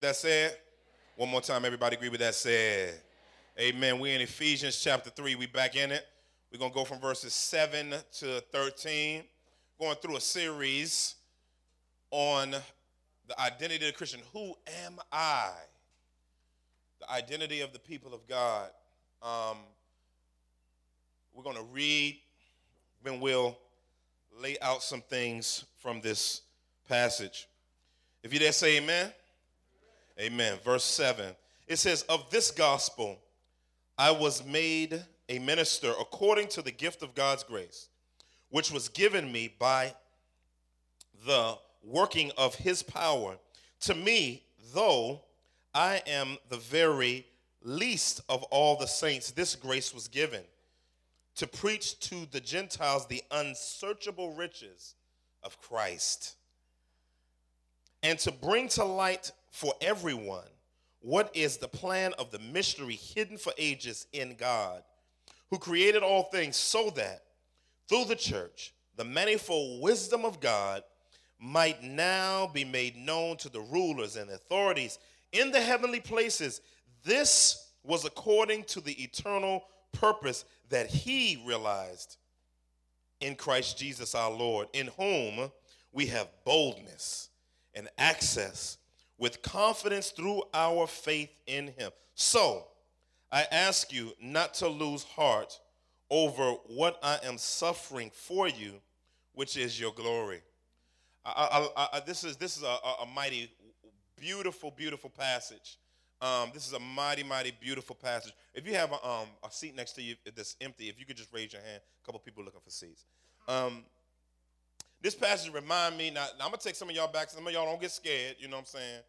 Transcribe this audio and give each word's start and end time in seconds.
That 0.00 0.16
said, 0.16 0.56
one 1.14 1.28
more 1.28 1.42
time, 1.42 1.66
everybody 1.66 1.94
agree 1.94 2.08
with 2.08 2.20
that 2.20 2.34
said. 2.34 2.98
Amen. 3.58 3.98
We're 3.98 4.14
in 4.14 4.22
Ephesians 4.22 4.80
chapter 4.80 5.10
3. 5.10 5.34
We 5.34 5.44
back 5.44 5.76
in 5.76 5.92
it. 5.92 6.06
We're 6.50 6.58
going 6.58 6.70
to 6.70 6.74
go 6.74 6.86
from 6.86 7.00
verses 7.00 7.34
7 7.34 7.92
to 8.14 8.40
13. 8.50 9.24
Going 9.78 9.96
through 9.96 10.16
a 10.16 10.20
series 10.22 11.16
on 12.10 12.52
the 13.28 13.38
identity 13.38 13.86
of 13.86 13.92
the 13.92 13.98
Christian. 13.98 14.20
Who 14.32 14.54
am 14.86 14.98
I? 15.12 15.50
The 17.00 17.10
identity 17.12 17.60
of 17.60 17.74
the 17.74 17.78
people 17.78 18.14
of 18.14 18.26
God. 18.26 18.70
Um, 19.22 19.58
we're 21.34 21.44
going 21.44 21.56
to 21.56 21.66
read, 21.74 22.18
then 23.04 23.20
we'll 23.20 23.58
lay 24.40 24.56
out 24.62 24.82
some 24.82 25.02
things 25.02 25.66
from 25.76 26.00
this 26.00 26.40
passage. 26.88 27.48
If 28.22 28.32
you 28.32 28.38
dare 28.38 28.52
say 28.52 28.78
amen, 28.78 29.12
amen. 30.20 30.58
Verse 30.64 30.84
7 30.84 31.34
it 31.66 31.78
says, 31.78 32.02
Of 32.08 32.28
this 32.30 32.50
gospel 32.50 33.18
I 33.96 34.10
was 34.10 34.44
made 34.44 35.02
a 35.28 35.38
minister 35.38 35.92
according 36.00 36.48
to 36.48 36.62
the 36.62 36.72
gift 36.72 37.02
of 37.02 37.14
God's 37.14 37.44
grace, 37.44 37.88
which 38.50 38.72
was 38.72 38.88
given 38.88 39.30
me 39.30 39.54
by 39.58 39.94
the 41.24 41.56
working 41.84 42.32
of 42.36 42.56
his 42.56 42.82
power. 42.82 43.36
To 43.82 43.94
me, 43.94 44.42
though 44.74 45.22
I 45.72 46.02
am 46.06 46.38
the 46.48 46.56
very 46.56 47.26
least 47.62 48.22
of 48.28 48.42
all 48.44 48.76
the 48.76 48.86
saints, 48.86 49.30
this 49.30 49.54
grace 49.54 49.94
was 49.94 50.08
given 50.08 50.42
to 51.36 51.46
preach 51.46 52.00
to 52.00 52.26
the 52.32 52.40
Gentiles 52.40 53.06
the 53.06 53.22
unsearchable 53.30 54.34
riches 54.34 54.94
of 55.44 55.60
Christ 55.60 56.34
and 58.02 58.18
to 58.20 58.32
bring 58.32 58.68
to 58.70 58.84
light 58.84 59.30
for 59.50 59.74
everyone 59.80 60.48
what 61.00 61.30
is 61.34 61.56
the 61.56 61.68
plan 61.68 62.12
of 62.18 62.30
the 62.30 62.38
mystery 62.38 62.94
hidden 62.94 63.38
for 63.38 63.52
ages 63.56 64.06
in 64.12 64.34
God, 64.34 64.82
who 65.48 65.58
created 65.58 66.02
all 66.02 66.24
things 66.24 66.56
so 66.56 66.90
that 66.90 67.22
through 67.88 68.04
the 68.04 68.16
church 68.16 68.74
the 68.96 69.04
manifold 69.04 69.82
wisdom 69.82 70.24
of 70.24 70.40
God 70.40 70.82
might 71.38 71.82
now 71.82 72.46
be 72.52 72.64
made 72.64 72.96
known 72.96 73.36
to 73.38 73.48
the 73.48 73.60
rulers 73.60 74.16
and 74.16 74.30
authorities 74.30 74.98
in 75.32 75.50
the 75.50 75.60
heavenly 75.60 76.00
places. 76.00 76.60
This 77.02 77.70
was 77.82 78.04
according 78.04 78.64
to 78.64 78.80
the 78.82 78.92
eternal 79.02 79.64
purpose 79.92 80.44
that 80.68 80.88
he 80.88 81.42
realized 81.46 82.18
in 83.20 83.36
Christ 83.36 83.78
Jesus 83.78 84.14
our 84.14 84.30
Lord, 84.30 84.68
in 84.74 84.88
whom 84.98 85.50
we 85.92 86.06
have 86.06 86.28
boldness 86.44 87.30
and 87.74 87.88
access 87.96 88.76
with 89.20 89.42
confidence 89.42 90.10
through 90.10 90.42
our 90.52 90.88
faith 90.88 91.30
in 91.46 91.68
him. 91.78 91.92
So, 92.14 92.66
I 93.30 93.46
ask 93.52 93.92
you 93.92 94.12
not 94.20 94.54
to 94.54 94.68
lose 94.68 95.04
heart 95.04 95.60
over 96.10 96.54
what 96.66 96.98
I 97.02 97.20
am 97.22 97.38
suffering 97.38 98.10
for 98.12 98.48
you, 98.48 98.72
which 99.34 99.56
is 99.56 99.78
your 99.78 99.92
glory. 99.92 100.40
I, 101.24 101.68
I, 101.76 101.88
I, 101.92 102.00
this 102.00 102.24
is, 102.24 102.36
this 102.36 102.56
is 102.56 102.64
a, 102.64 102.66
a 102.66 103.06
mighty, 103.14 103.52
beautiful, 104.18 104.72
beautiful 104.76 105.10
passage. 105.10 105.76
Um, 106.20 106.50
this 106.52 106.66
is 106.66 106.72
a 106.72 106.80
mighty, 106.80 107.22
mighty, 107.22 107.52
beautiful 107.60 107.94
passage. 107.94 108.32
If 108.54 108.66
you 108.66 108.74
have 108.74 108.90
a, 108.90 109.06
um, 109.06 109.26
a 109.46 109.50
seat 109.52 109.76
next 109.76 109.92
to 109.92 110.02
you 110.02 110.16
that's 110.34 110.56
empty, 110.60 110.88
if 110.88 110.98
you 110.98 111.06
could 111.06 111.16
just 111.16 111.32
raise 111.32 111.52
your 111.52 111.62
hand, 111.62 111.80
a 112.02 112.06
couple 112.06 112.20
people 112.20 112.42
looking 112.42 112.60
for 112.60 112.70
seats. 112.70 113.04
Um, 113.46 113.84
this 115.02 115.14
passage 115.14 115.52
remind 115.52 115.96
me. 115.96 116.10
Now, 116.10 116.26
now, 116.38 116.44
I'm 116.44 116.50
gonna 116.50 116.58
take 116.58 116.74
some 116.74 116.90
of 116.90 116.94
y'all 116.94 117.10
back. 117.10 117.30
Some 117.30 117.46
of 117.46 117.52
y'all 117.52 117.64
don't 117.64 117.80
get 117.80 117.90
scared. 117.90 118.36
You 118.38 118.48
know 118.48 118.56
what 118.56 118.62
I'm 118.62 118.66
saying? 118.66 119.00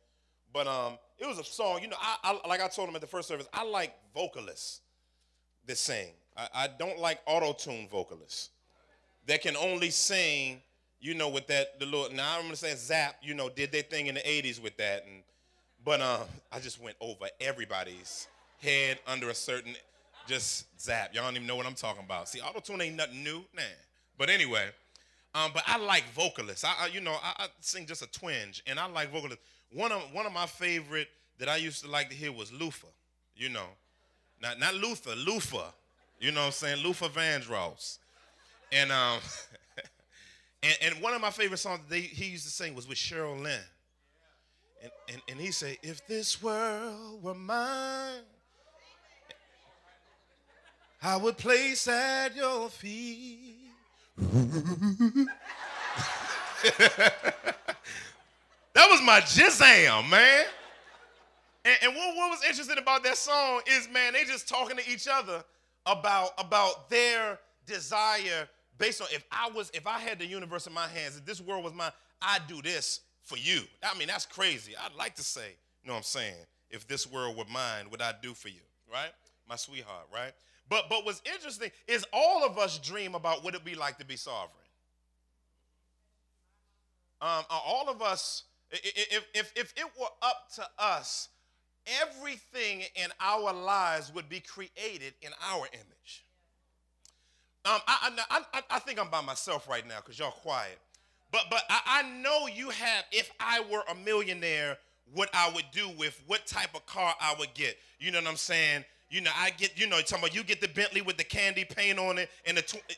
But 0.54 0.68
um, 0.68 0.98
it 1.18 1.28
was 1.28 1.40
a 1.40 1.44
song. 1.44 1.80
You 1.82 1.90
know, 1.90 1.98
I, 2.00 2.40
I 2.44 2.48
like 2.48 2.62
I 2.62 2.68
told 2.68 2.90
him 2.90 2.96
at 2.96 3.02
the 3.02 3.08
first 3.08 3.28
service. 3.28 3.48
I 3.54 3.64
like 3.64 3.94
vocalists 4.14 4.82
that 5.68 5.78
sing. 5.78 6.12
I, 6.38 6.48
I 6.54 6.68
don't 6.80 7.00
like 7.00 7.20
auto 7.26 7.54
tune 7.54 7.88
vocalists 7.90 8.50
that 9.28 9.42
can 9.42 9.56
only 9.56 9.90
sing. 9.90 10.62
You 11.04 11.16
know, 11.16 11.30
with 11.30 11.48
that 11.48 11.80
the 11.80 11.86
little. 11.86 12.16
Now 12.16 12.38
I'm 12.38 12.44
gonna 12.44 12.56
say 12.56 12.76
Zapp. 12.76 13.16
You 13.22 13.34
know, 13.34 13.50
did 13.50 13.72
their 13.72 13.82
thing 13.82 14.08
in 14.08 14.16
the 14.16 14.22
'80s 14.22 14.62
with 14.62 14.78
that, 14.78 15.04
and 15.06 15.24
but 15.84 16.00
um, 16.00 16.22
I 16.52 16.60
just 16.60 16.80
went 16.80 16.96
over 17.02 17.26
everybody's 17.40 18.28
head 18.62 19.00
under 19.08 19.30
a 19.30 19.36
certain 19.36 19.76
just 20.28 20.68
zap. 20.80 21.16
Y'all 21.16 21.24
don't 21.24 21.36
even 21.36 21.48
know 21.48 21.56
what 21.56 21.66
I'm 21.66 21.74
talking 21.74 22.04
about. 22.06 22.30
See, 22.30 22.40
auto 22.40 22.60
tune 22.60 22.82
ain't 22.82 22.96
nothing 22.96 23.24
new, 23.24 23.44
nah. 23.56 23.64
But 24.18 24.30
anyway. 24.30 24.70
Um, 25.34 25.52
but 25.54 25.64
I 25.66 25.78
like 25.78 26.04
vocalists. 26.14 26.66
I, 26.66 26.74
I 26.82 26.88
you 26.88 27.00
know, 27.00 27.16
I, 27.24 27.44
I, 27.44 27.48
sing 27.62 27.86
just 27.86 28.02
a 28.02 28.12
twinge, 28.12 28.62
and 28.68 28.80
I 28.80 28.88
like 28.88 29.12
vocalists. 29.12 29.42
One 29.72 29.92
of 29.92 30.02
one 30.12 30.26
of 30.26 30.34
my 30.34 30.46
favorite 30.46 31.08
that 31.40 31.48
I 31.48 31.56
used 31.56 31.84
to 31.84 31.90
like 31.90 32.10
to 32.10 32.16
hear 32.16 32.32
was 32.32 32.52
Lufa. 32.52 32.88
You 33.36 33.50
know, 33.50 33.68
not 34.42 34.60
not 34.60 34.76
Luther, 34.76 35.16
Luther. 35.16 35.72
You 36.20 36.32
know 36.32 36.42
what 36.42 36.48
I'm 36.48 36.52
saying? 36.52 36.84
Luther 36.84 37.08
Vandross. 37.08 37.98
And 38.74 38.92
um, 38.92 39.20
and, 40.64 40.78
and 40.82 41.02
one 41.02 41.14
of 41.14 41.22
my 41.22 41.32
favorite 41.32 41.58
songs 41.58 41.80
that 41.80 41.90
they, 41.90 42.02
he 42.02 42.26
used 42.26 42.44
to 42.44 42.52
sing 42.52 42.76
was 42.76 42.88
with 42.88 42.98
Cheryl 42.98 43.42
Lynn. 43.42 43.60
And, 44.84 44.92
and, 45.14 45.22
and 45.30 45.40
he 45.40 45.52
said, 45.52 45.78
If 45.82 46.06
this 46.08 46.44
world 46.44 47.24
were 47.24 47.34
mine, 47.34 48.22
I 51.02 51.16
would 51.16 51.38
place 51.38 51.88
at 51.88 52.36
your 52.36 52.70
feet 52.70 53.71
that 54.18 55.26
was 58.76 59.02
my 59.02 59.22
jizzam, 59.22 60.10
man. 60.10 60.46
And, 61.64 61.78
and 61.84 61.96
what, 61.96 62.16
what, 62.16 62.30
was 62.32 62.44
interesting 62.44 62.78
about 62.78 63.04
that 63.04 63.18
song 63.18 63.62
is, 63.68 63.88
man, 63.92 64.14
they 64.14 64.24
just 64.24 64.48
talking 64.48 64.78
to 64.78 64.90
each 64.90 65.08
other 65.12 65.44
about, 65.86 66.32
about 66.38 66.90
their 66.90 67.40
desire 67.66 68.48
based 68.78 69.02
on 69.02 69.08
if 69.12 69.24
I 69.32 69.50
was, 69.50 69.70
if 69.74 69.86
I 69.86 70.00
had 70.00 70.20
the 70.20 70.26
universe 70.26 70.66
in 70.66 70.74
my 70.74 70.88
hands, 70.88 71.18
if 71.18 71.26
this 71.26 71.40
world 71.40 71.64
was 71.64 71.74
mine, 71.74 71.92
I'd 72.22 72.48
do 72.48 72.62
this 72.62 73.02
for 73.24 73.38
you. 73.38 73.62
I 73.84 73.98
mean, 73.98 74.08
that's 74.08 74.26
crazy. 74.26 74.74
I'd 74.76 74.96
like 74.98 75.16
to 75.16 75.24
say, 75.24 75.56
you 75.84 75.88
know 75.88 75.94
what 75.94 76.00
I'm 76.00 76.04
saying? 76.04 76.34
If 76.70 76.88
this 76.88 77.12
world 77.12 77.38
were 77.38 77.46
mine, 77.52 77.86
what 77.90 78.02
I'd 78.02 78.22
do 78.22 78.34
for 78.34 78.48
you, 78.50 78.62
right? 78.92 79.12
My 79.48 79.56
sweetheart, 79.56 80.08
right? 80.14 80.34
But 80.72 80.88
but 80.90 81.04
what's 81.04 81.22
interesting 81.26 81.70
is 81.86 82.06
all 82.14 82.46
of 82.46 82.58
us 82.58 82.80
dream 82.80 83.14
about 83.14 83.44
what 83.44 83.54
it'd 83.54 83.66
be 83.66 83.76
like 83.76 83.98
to 83.98 84.06
be 84.06 84.16
sovereign. 84.16 84.48
Um, 87.22 87.44
uh, 87.50 87.60
all 87.66 87.90
of 87.90 88.02
us, 88.02 88.46
if, 88.72 89.26
if, 89.34 89.52
if 89.56 89.74
it 89.76 89.86
were 90.00 90.08
up 90.22 90.50
to 90.56 90.66
us, 90.80 91.28
everything 92.02 92.84
in 92.96 93.10
our 93.20 93.52
lives 93.54 94.14
would 94.16 94.30
be 94.30 94.40
created 94.40 95.14
in 95.22 95.32
our 95.52 95.68
image. 95.74 96.26
Um, 97.66 97.80
I, 97.86 98.18
I, 98.30 98.42
I, 98.54 98.62
I 98.72 98.80
think 98.80 98.98
I'm 98.98 99.10
by 99.10 99.22
myself 99.22 99.68
right 99.68 99.86
now 99.86 99.98
because 99.98 100.18
y'all 100.18 100.32
quiet. 100.32 100.80
But 101.34 101.48
but 101.50 101.64
I, 101.70 101.82
I 101.86 102.10
know 102.22 102.48
you 102.48 102.70
have, 102.70 103.04
if 103.12 103.30
I 103.42 103.62
were 103.70 103.84
a 103.92 103.96
millionaire, 104.06 104.78
what 105.14 105.30
I 105.34 105.52
would 105.54 105.66
do 105.74 105.90
with 105.98 106.20
what 106.28 106.48
type 106.48 106.74
of 106.76 106.86
car 106.86 107.14
I 107.20 107.36
would 107.38 107.54
get. 107.54 107.78
You 108.00 108.12
know 108.12 108.20
what 108.20 108.30
I'm 108.30 108.38
saying? 108.38 108.86
You 109.12 109.20
know, 109.20 109.32
I 109.38 109.50
get, 109.52 109.78
you 109.78 109.88
know, 109.88 110.00
about 110.00 110.34
you 110.34 110.42
get 110.44 110.62
the 110.62 110.70
Bentley 110.70 111.02
with 111.02 111.18
the 111.18 111.26
candy 111.26 111.66
paint 111.66 112.00
on 112.00 112.18
it 112.18 112.30
and 112.46 112.58
the 112.58 112.62
tw- 112.62 112.98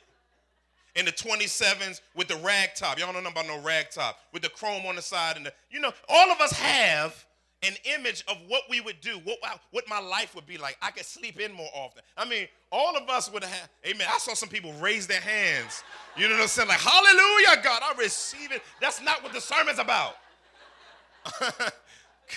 and 0.95 1.07
the 1.07 1.11
27s 1.11 2.01
with 2.15 2.27
the 2.27 2.35
rag 2.35 2.69
top. 2.75 2.99
Y'all 2.99 3.11
don't 3.11 3.23
know 3.23 3.31
about 3.31 3.47
no 3.47 3.59
rag 3.61 3.89
top 3.89 4.19
with 4.31 4.43
the 4.43 4.49
chrome 4.49 4.85
on 4.85 4.95
the 4.95 5.01
side 5.01 5.37
and 5.37 5.45
the, 5.47 5.53
you 5.71 5.79
know, 5.79 5.91
all 6.07 6.31
of 6.31 6.39
us 6.39 6.51
have 6.51 7.25
an 7.63 7.73
image 7.97 8.23
of 8.27 8.37
what 8.47 8.61
we 8.69 8.79
would 8.79 9.01
do, 9.01 9.19
what, 9.23 9.39
what 9.71 9.85
my 9.89 9.99
life 9.99 10.35
would 10.35 10.45
be 10.45 10.57
like. 10.57 10.77
I 10.83 10.91
could 10.91 11.05
sleep 11.05 11.39
in 11.39 11.51
more 11.51 11.69
often. 11.73 12.03
I 12.15 12.29
mean, 12.29 12.47
all 12.71 12.95
of 12.95 13.09
us 13.09 13.31
would 13.33 13.43
have, 13.43 13.69
amen. 13.83 14.05
I 14.07 14.19
saw 14.19 14.35
some 14.35 14.49
people 14.49 14.71
raise 14.73 15.07
their 15.07 15.21
hands. 15.21 15.83
You 16.15 16.27
know 16.27 16.35
what 16.35 16.43
I'm 16.43 16.47
saying? 16.47 16.67
Like, 16.67 16.79
hallelujah, 16.79 17.63
God, 17.63 17.81
I 17.81 17.93
receive 17.97 18.51
it. 18.51 18.61
That's 18.79 19.01
not 19.01 19.23
what 19.23 19.33
the 19.33 19.41
sermon's 19.41 19.79
about. 19.79 20.17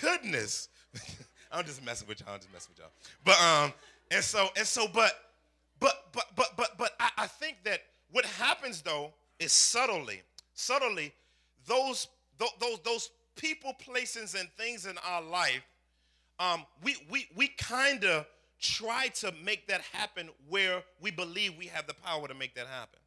Goodness. 0.01 0.71
I'm 1.53 1.65
just 1.65 1.85
messing 1.85 2.09
with 2.09 2.21
y'all. 2.21 2.35
I'm 2.35 2.41
just 2.41 2.53
messing 2.53 2.73
with 2.73 2.79
y'all. 2.79 2.91
But 3.25 3.41
um, 3.41 3.73
and 4.11 4.23
so 4.23 4.49
and 4.57 4.67
so, 4.67 4.87
but 4.93 5.13
but 5.81 6.09
but 6.13 6.25
but 6.37 6.57
but 6.57 6.79
but 6.79 6.93
I, 7.01 7.11
I 7.19 7.27
think 7.27 7.59
that 7.65 7.81
what 8.11 8.25
happens 8.25 8.83
though 8.83 9.13
is 9.39 9.53
subtly, 9.53 10.23
subtly, 10.55 11.13
those 11.67 12.09
those 12.39 12.81
those 12.85 13.11
people, 13.37 13.73
places, 13.75 14.35
and 14.35 14.49
things 14.57 14.87
in 14.87 14.97
our 15.07 15.23
life, 15.23 15.63
um, 16.39 16.65
we 16.83 16.97
we 17.11 17.27
we 17.35 17.49
kind 17.49 18.05
of 18.05 18.27
try 18.61 19.09
to 19.09 19.33
make 19.45 19.67
that 19.69 19.83
happen 19.93 20.31
where 20.49 20.83
we 21.01 21.11
believe 21.11 21.57
we 21.59 21.67
have 21.67 21.87
the 21.87 21.95
power 21.95 22.27
to 22.27 22.35
make 22.35 22.55
that 22.55 22.67
happen. 22.67 22.99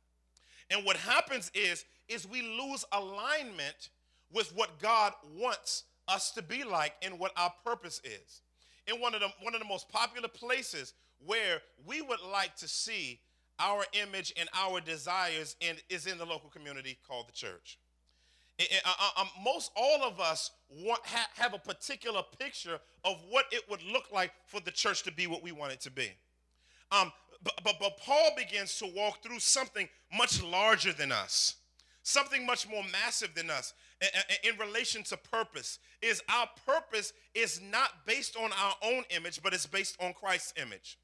And 0.69 0.86
what 0.86 0.98
happens 0.98 1.52
is 1.54 1.86
is 2.08 2.28
we 2.28 2.42
lose 2.42 2.86
alignment 2.92 3.90
with 4.31 4.56
what 4.56 4.80
God 4.80 5.13
wants 5.38 5.84
us 6.10 6.32
to 6.32 6.42
be 6.42 6.64
like 6.64 6.94
and 7.02 7.20
what 7.20 7.32
our 7.38 7.54
purpose 7.64 8.02
is. 8.04 8.42
In 8.88 9.00
one 9.00 9.14
of 9.14 9.22
the 9.22 9.30
one 9.42 9.54
of 9.54 9.62
the 9.62 9.68
most 9.68 9.88
popular 9.90 10.28
places 10.28 10.94
where 11.26 11.62
we 11.86 12.02
would 12.02 12.22
like 12.32 12.56
to 12.58 12.68
see 12.68 13.20
our 13.60 13.84
image 13.94 14.34
and 14.40 14.48
our 14.54 14.80
desires 14.80 15.56
in, 15.60 15.76
is 15.90 16.08
in 16.08 16.18
the 16.18 16.26
local 16.26 16.50
community 16.50 16.98
called 17.08 17.28
the 17.28 17.34
church. 17.34 17.78
um, 19.18 19.28
most 19.44 19.72
all 19.76 20.04
of 20.04 20.20
us 20.20 20.52
want, 20.70 21.02
ha, 21.06 21.28
have 21.36 21.54
a 21.54 21.60
particular 21.60 22.22
picture 22.40 22.80
of 23.04 23.18
what 23.30 23.46
it 23.52 23.64
would 23.70 23.84
look 23.84 24.12
like 24.14 24.32
for 24.48 24.60
the 24.62 24.72
church 24.72 25.04
to 25.04 25.12
be 25.12 25.28
what 25.28 25.44
we 25.44 25.52
want 25.52 25.74
it 25.74 25.82
to 25.82 25.92
be. 25.92 26.10
Um, 26.92 27.12
but, 27.44 27.54
but, 27.64 27.76
but 27.80 27.98
Paul 27.98 28.32
begins 28.36 28.78
to 28.80 28.86
walk 28.96 29.22
through 29.22 29.40
something 29.40 29.88
much 30.18 30.42
larger 30.42 30.94
than 30.94 31.12
us, 31.12 31.56
something 32.02 32.46
much 32.46 32.68
more 32.68 32.84
massive 32.92 33.36
than 33.36 33.50
us 33.50 33.74
in, 34.44 34.57
relation 34.57 35.04
to 35.04 35.18
purpose. 35.18 35.80
Is 36.01 36.22
our 36.30 36.48
purpose 36.66 37.13
is 37.36 37.62
not 37.72 38.06
based 38.06 38.38
on 38.38 38.51
our 38.51 38.75
own 38.84 39.04
image, 39.10 39.42
but 39.44 39.54
it's 39.54 39.66
based 39.66 39.98
on 40.01 40.13
Christ's 40.13 40.54
image. 40.62 40.98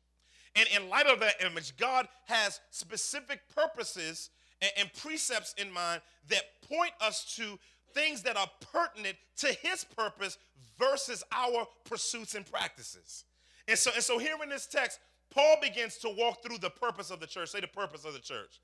And 0.56 0.68
in 0.76 0.90
light 0.90 1.08
of 1.08 1.20
that 1.20 1.44
image, 1.46 1.76
God 1.78 2.08
has 2.26 2.62
specific 2.72 3.42
purposes 3.54 4.30
and 4.78 4.92
precepts 4.94 5.54
in 5.58 5.72
mind 5.72 6.02
that 6.30 6.44
point 6.70 6.92
us 7.02 7.36
to 7.36 7.60
things 7.94 8.22
that 8.24 8.38
are 8.38 8.50
pertinent 8.72 9.18
to 9.38 9.48
his 9.48 9.84
purpose 9.84 10.38
versus 10.80 11.24
our 11.32 11.68
pursuits 11.84 12.36
and 12.36 12.46
practices. 12.46 13.26
And 13.68 13.78
so, 13.78 13.92
and 13.94 14.04
so 14.04 14.18
here 14.18 14.36
in 14.44 14.50
this 14.50 14.68
text, 14.68 15.00
Paul 15.30 15.58
begins 15.62 15.98
to 15.98 16.10
walk 16.10 16.44
through 16.44 16.60
the 16.60 16.70
purpose 16.70 17.12
of 17.12 17.20
the 17.20 17.28
church. 17.28 17.50
Say 17.50 17.60
the 17.60 17.68
purpose 17.68 18.06
of 18.06 18.14
the 18.14 18.20
church. 18.20 18.60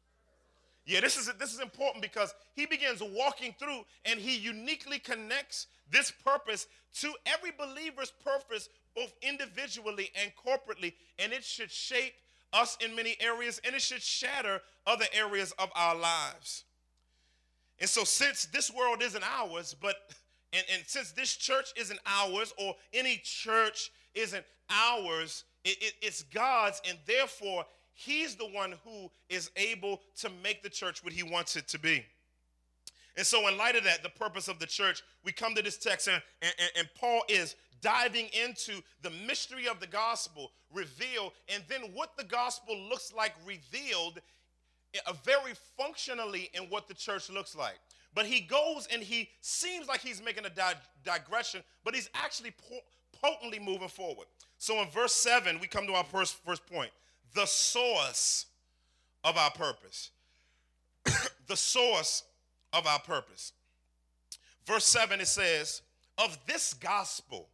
Yeah, 0.92 1.00
this 1.00 1.16
is 1.16 1.32
this 1.40 1.54
is 1.54 1.62
important 1.62 2.02
because 2.02 2.36
he 2.54 2.66
begins 2.66 3.02
walking 3.02 3.56
through 3.58 3.86
and 4.04 4.20
he 4.20 4.36
uniquely 4.36 5.00
connects 5.00 5.68
this 5.90 6.12
purpose 6.12 6.68
to 6.96 7.14
every 7.26 7.52
believer's 7.58 8.12
purpose, 8.26 8.68
both 8.94 9.14
individually 9.22 10.12
and 10.22 10.34
corporately, 10.36 10.92
and 11.18 11.32
it 11.32 11.46
should 11.46 11.72
shape 11.72 12.12
us 12.52 12.78
in 12.84 12.94
many 12.94 13.16
areas 13.22 13.62
and 13.64 13.74
it 13.74 13.82
should 13.82 14.02
shatter 14.02 14.60
other 14.86 15.06
areas 15.14 15.54
of 15.60 15.70
our 15.78 15.96
lives. 15.96 16.66
And 17.80 17.90
so, 17.90 18.04
since 18.04 18.48
this 18.48 18.70
world 18.70 19.02
isn't 19.02 19.24
ours, 19.24 19.74
but 19.82 19.96
and, 20.52 20.66
and 20.74 20.84
since 20.88 21.14
this 21.14 21.38
church 21.38 21.70
isn't 21.78 22.02
ours, 22.06 22.54
or 22.58 22.76
any 22.94 23.22
church 23.24 23.92
isn't 24.14 24.44
ours, 24.70 25.46
it, 25.64 25.78
it, 25.82 25.94
it's 26.02 26.24
God's, 26.24 26.82
and 26.86 26.98
therefore 27.08 27.66
He's 28.06 28.36
the 28.36 28.48
one 28.48 28.75
who 28.83 29.12
is 29.30 29.51
able 29.56 30.01
to 30.18 30.30
make 30.44 30.63
the 30.63 30.69
church 30.69 31.03
what 31.03 31.13
He 31.13 31.24
wants 31.24 31.56
it 31.56 31.68
to 31.69 31.80
be. 31.80 32.03
And 33.18 33.25
so, 33.25 33.48
in 33.48 33.57
light 33.57 33.75
of 33.75 33.83
that, 33.83 34.03
the 34.03 34.09
purpose 34.09 34.48
of 34.48 34.59
the 34.59 34.65
church, 34.65 35.03
we 35.24 35.31
come 35.31 35.53
to 35.56 35.62
this 35.62 35.77
text, 35.77 36.07
and, 36.07 36.21
and, 36.42 36.53
and 36.77 36.89
Paul 36.95 37.21
is 37.27 37.56
diving 37.81 38.27
into 38.27 38.81
the 39.01 39.12
mystery 39.27 39.68
of 39.68 39.80
the 39.80 39.88
gospel 39.88 40.51
revealed, 40.74 41.33
and 41.53 41.63
then 41.68 41.81
what 41.94 42.15
the 42.18 42.24
gospel 42.24 42.77
looks 42.89 43.13
like 43.15 43.33
revealed 43.45 44.21
uh, 45.06 45.13
very 45.24 45.54
functionally 45.77 46.50
in 46.54 46.63
what 46.63 46.88
the 46.88 46.94
church 46.94 47.30
looks 47.30 47.56
like. 47.56 47.80
But 48.13 48.25
he 48.25 48.42
goes 48.42 48.88
and 48.92 49.01
he 49.01 49.30
seems 49.42 49.88
like 49.88 50.01
he's 50.01 50.24
making 50.24 50.45
a 50.45 50.50
di- 50.50 50.74
digression, 51.04 51.62
but 51.83 51.95
he's 51.95 52.09
actually 52.13 52.51
po- 52.51 52.80
potently 53.21 53.59
moving 53.59 53.88
forward. 53.88 54.27
So 54.57 54.81
in 54.81 54.89
verse 54.89 55.13
7, 55.13 55.59
we 55.59 55.68
come 55.68 55.88
to 55.88 55.94
our 55.94 56.04
first, 56.04 56.44
first 56.45 56.65
point 56.65 56.92
the 57.33 57.45
source 57.45 58.45
of 59.24 59.38
our 59.38 59.51
purpose. 59.51 60.12
the 61.48 61.57
source 61.57 62.24
of 62.74 62.88
our 62.88 63.00
purpose. 63.00 63.54
Verse 64.66 64.86
7, 64.86 65.19
it 65.19 65.28
says, 65.28 65.81
Of 66.18 66.38
this 66.45 66.74
gospel, 66.74 67.50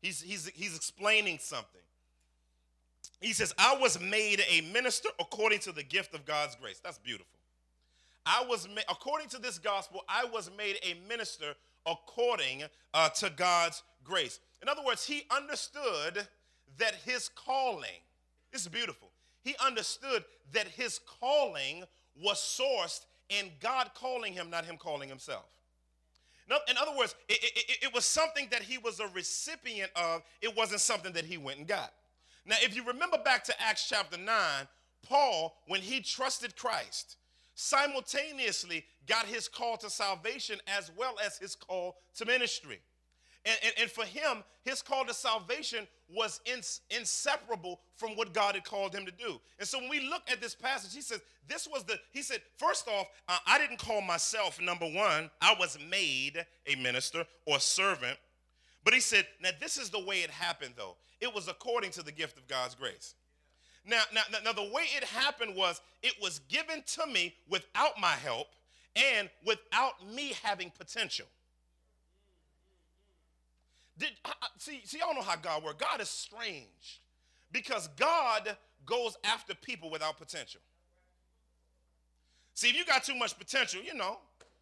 he's, 0.00 0.20
he's, 0.20 0.48
he's 0.54 0.76
explaining 0.76 1.38
something. 1.40 1.80
He 3.20 3.32
says, 3.32 3.54
I 3.58 3.76
was 3.76 4.00
made 4.00 4.42
a 4.50 4.60
minister 4.72 5.08
according 5.18 5.60
to 5.60 5.72
the 5.72 5.82
gift 5.82 6.14
of 6.14 6.24
God's 6.24 6.54
grace. 6.54 6.80
That's 6.82 6.98
beautiful. 6.98 7.26
I 8.26 8.44
was, 8.48 8.68
ma- 8.68 8.82
according 8.88 9.28
to 9.30 9.38
this 9.38 9.58
gospel, 9.58 10.02
I 10.08 10.24
was 10.24 10.50
made 10.56 10.76
a 10.82 10.96
minister 11.08 11.54
according 11.86 12.64
uh, 12.92 13.08
to 13.10 13.30
God's 13.30 13.82
grace. 14.04 14.40
In 14.62 14.68
other 14.68 14.82
words, 14.84 15.06
he 15.06 15.24
understood 15.30 16.26
that 16.78 16.94
his 17.04 17.28
calling, 17.28 18.00
this 18.52 18.62
is 18.62 18.68
beautiful. 18.68 19.10
He 19.42 19.54
understood 19.64 20.24
that 20.52 20.66
his 20.66 21.00
calling 21.20 21.84
was 22.20 22.38
sourced 22.38 23.04
in 23.28 23.50
God 23.60 23.90
calling 23.94 24.32
him, 24.32 24.50
not 24.50 24.64
him 24.64 24.76
calling 24.76 25.08
himself. 25.08 25.44
In 26.68 26.76
other 26.76 26.96
words, 26.96 27.16
it, 27.28 27.38
it, 27.42 27.78
it 27.86 27.94
was 27.94 28.04
something 28.04 28.46
that 28.52 28.62
he 28.62 28.78
was 28.78 29.00
a 29.00 29.08
recipient 29.08 29.90
of, 29.96 30.22
it 30.40 30.56
wasn't 30.56 30.80
something 30.80 31.12
that 31.12 31.24
he 31.24 31.38
went 31.38 31.58
and 31.58 31.66
got. 31.66 31.92
Now, 32.44 32.54
if 32.62 32.76
you 32.76 32.84
remember 32.84 33.18
back 33.18 33.42
to 33.44 33.60
Acts 33.60 33.88
chapter 33.88 34.16
9, 34.16 34.68
Paul, 35.02 35.56
when 35.66 35.80
he 35.80 36.00
trusted 36.00 36.54
Christ, 36.56 37.16
simultaneously 37.56 38.84
got 39.08 39.26
his 39.26 39.48
call 39.48 39.76
to 39.78 39.90
salvation 39.90 40.60
as 40.68 40.92
well 40.96 41.16
as 41.24 41.38
his 41.38 41.56
call 41.56 41.96
to 42.14 42.24
ministry. 42.24 42.80
And, 43.46 43.56
and, 43.62 43.74
and 43.82 43.90
for 43.90 44.04
him, 44.04 44.42
his 44.64 44.82
call 44.82 45.04
to 45.06 45.14
salvation 45.14 45.86
was 46.12 46.40
ins- 46.44 46.80
inseparable 46.90 47.80
from 47.94 48.10
what 48.16 48.34
God 48.34 48.56
had 48.56 48.64
called 48.64 48.92
him 48.92 49.06
to 49.06 49.12
do. 49.12 49.40
And 49.60 49.68
so 49.68 49.78
when 49.78 49.88
we 49.88 50.00
look 50.00 50.22
at 50.30 50.40
this 50.40 50.54
passage, 50.54 50.92
he 50.92 51.00
says, 51.00 51.20
This 51.48 51.68
was 51.72 51.84
the, 51.84 51.98
he 52.12 52.22
said, 52.22 52.40
first 52.58 52.88
off, 52.88 53.06
I 53.46 53.58
didn't 53.58 53.78
call 53.78 54.00
myself, 54.00 54.60
number 54.60 54.86
one, 54.86 55.30
I 55.40 55.54
was 55.58 55.78
made 55.88 56.44
a 56.66 56.74
minister 56.74 57.24
or 57.46 57.60
servant. 57.60 58.18
But 58.84 58.94
he 58.94 59.00
said, 59.00 59.26
Now 59.40 59.50
this 59.60 59.78
is 59.78 59.90
the 59.90 60.04
way 60.04 60.22
it 60.22 60.30
happened, 60.30 60.74
though. 60.76 60.96
It 61.20 61.32
was 61.32 61.46
according 61.46 61.92
to 61.92 62.02
the 62.02 62.12
gift 62.12 62.36
of 62.36 62.48
God's 62.48 62.74
grace. 62.74 63.14
Now, 63.88 64.02
now, 64.12 64.22
now, 64.44 64.52
the 64.52 64.64
way 64.64 64.82
it 64.96 65.04
happened 65.04 65.54
was 65.54 65.80
it 66.02 66.14
was 66.20 66.40
given 66.48 66.82
to 66.94 67.06
me 67.06 67.34
without 67.48 68.00
my 68.00 68.10
help 68.10 68.48
and 68.96 69.30
without 69.44 69.94
me 70.12 70.34
having 70.42 70.72
potential. 70.76 71.26
Did 73.98 74.10
see, 74.58 74.80
see, 74.84 74.98
y'all 74.98 75.14
know 75.14 75.22
how 75.22 75.36
God 75.36 75.64
works. 75.64 75.82
God 75.82 76.00
is 76.00 76.08
strange 76.08 77.00
because 77.52 77.88
God 77.96 78.56
goes 78.84 79.16
after 79.24 79.54
people 79.54 79.90
without 79.90 80.18
potential. 80.18 80.60
See, 82.54 82.68
if 82.68 82.76
you 82.76 82.84
got 82.84 83.04
too 83.04 83.14
much 83.14 83.38
potential, 83.38 83.82
you 83.82 83.94
know, 83.94 84.18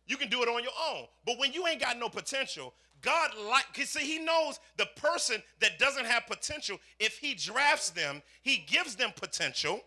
you 0.06 0.16
can 0.16 0.28
do 0.28 0.42
it 0.42 0.48
on 0.48 0.62
your 0.62 0.72
own. 0.90 1.06
But 1.24 1.38
when 1.38 1.52
you 1.52 1.66
ain't 1.66 1.80
got 1.80 1.98
no 1.98 2.08
potential, 2.08 2.74
God 3.00 3.30
like 3.48 3.86
see 3.86 4.00
he 4.00 4.18
knows 4.18 4.58
the 4.76 4.86
person 4.96 5.42
that 5.60 5.78
doesn't 5.78 6.06
have 6.06 6.26
potential, 6.26 6.78
if 6.98 7.18
he 7.18 7.34
drafts 7.34 7.90
them, 7.90 8.22
he 8.42 8.64
gives 8.66 8.96
them 8.96 9.10
potential. 9.14 9.80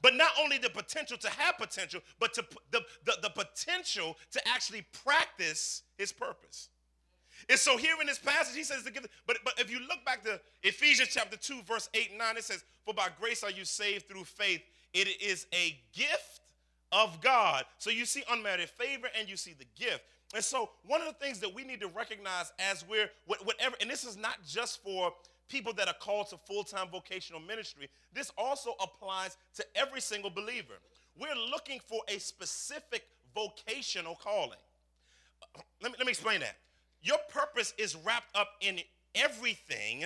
But 0.00 0.16
not 0.16 0.30
only 0.42 0.58
the 0.58 0.70
potential 0.70 1.16
to 1.18 1.30
have 1.30 1.56
potential, 1.58 2.00
but 2.18 2.34
to 2.34 2.44
the, 2.72 2.80
the, 3.04 3.18
the 3.22 3.30
potential 3.30 4.16
to 4.32 4.48
actually 4.48 4.84
practice 5.04 5.82
his 5.96 6.12
purpose. 6.12 6.70
And 7.48 7.58
so 7.58 7.76
here 7.76 7.94
in 8.00 8.06
this 8.06 8.18
passage, 8.18 8.56
he 8.56 8.64
says 8.64 8.82
to 8.84 8.92
give, 8.92 9.06
but, 9.26 9.38
but 9.44 9.58
if 9.58 9.70
you 9.70 9.80
look 9.80 10.04
back 10.04 10.22
to 10.24 10.40
Ephesians 10.62 11.10
chapter 11.12 11.36
2, 11.36 11.62
verse 11.66 11.88
8 11.94 12.10
and 12.10 12.18
9, 12.18 12.36
it 12.36 12.44
says, 12.44 12.64
For 12.84 12.94
by 12.94 13.08
grace 13.20 13.42
are 13.42 13.50
you 13.50 13.64
saved 13.64 14.08
through 14.08 14.24
faith. 14.24 14.62
It 14.92 15.08
is 15.22 15.46
a 15.52 15.78
gift 15.92 16.40
of 16.92 17.20
God. 17.20 17.64
So 17.78 17.90
you 17.90 18.04
see 18.04 18.22
unmerited 18.30 18.68
favor 18.68 19.08
and 19.18 19.28
you 19.28 19.36
see 19.36 19.54
the 19.58 19.66
gift. 19.74 20.02
And 20.34 20.42
so, 20.42 20.70
one 20.86 21.02
of 21.02 21.06
the 21.06 21.12
things 21.14 21.40
that 21.40 21.54
we 21.54 21.62
need 21.62 21.80
to 21.80 21.88
recognize 21.88 22.52
as 22.58 22.86
we're, 22.88 23.10
whatever, 23.26 23.76
and 23.80 23.90
this 23.90 24.04
is 24.04 24.16
not 24.16 24.36
just 24.46 24.82
for 24.82 25.12
people 25.48 25.74
that 25.74 25.88
are 25.88 25.94
called 26.00 26.30
to 26.30 26.38
full 26.46 26.64
time 26.64 26.88
vocational 26.90 27.40
ministry, 27.40 27.88
this 28.14 28.32
also 28.38 28.74
applies 28.80 29.36
to 29.56 29.64
every 29.74 30.00
single 30.00 30.30
believer. 30.30 30.74
We're 31.18 31.36
looking 31.50 31.80
for 31.86 32.00
a 32.08 32.18
specific 32.18 33.02
vocational 33.34 34.14
calling. 34.14 34.58
Let 35.82 35.92
me, 35.92 35.96
let 35.98 36.06
me 36.06 36.12
explain 36.12 36.40
that. 36.40 36.56
Your 37.02 37.18
purpose 37.30 37.74
is 37.78 37.96
wrapped 37.96 38.36
up 38.36 38.48
in 38.60 38.80
everything 39.14 40.04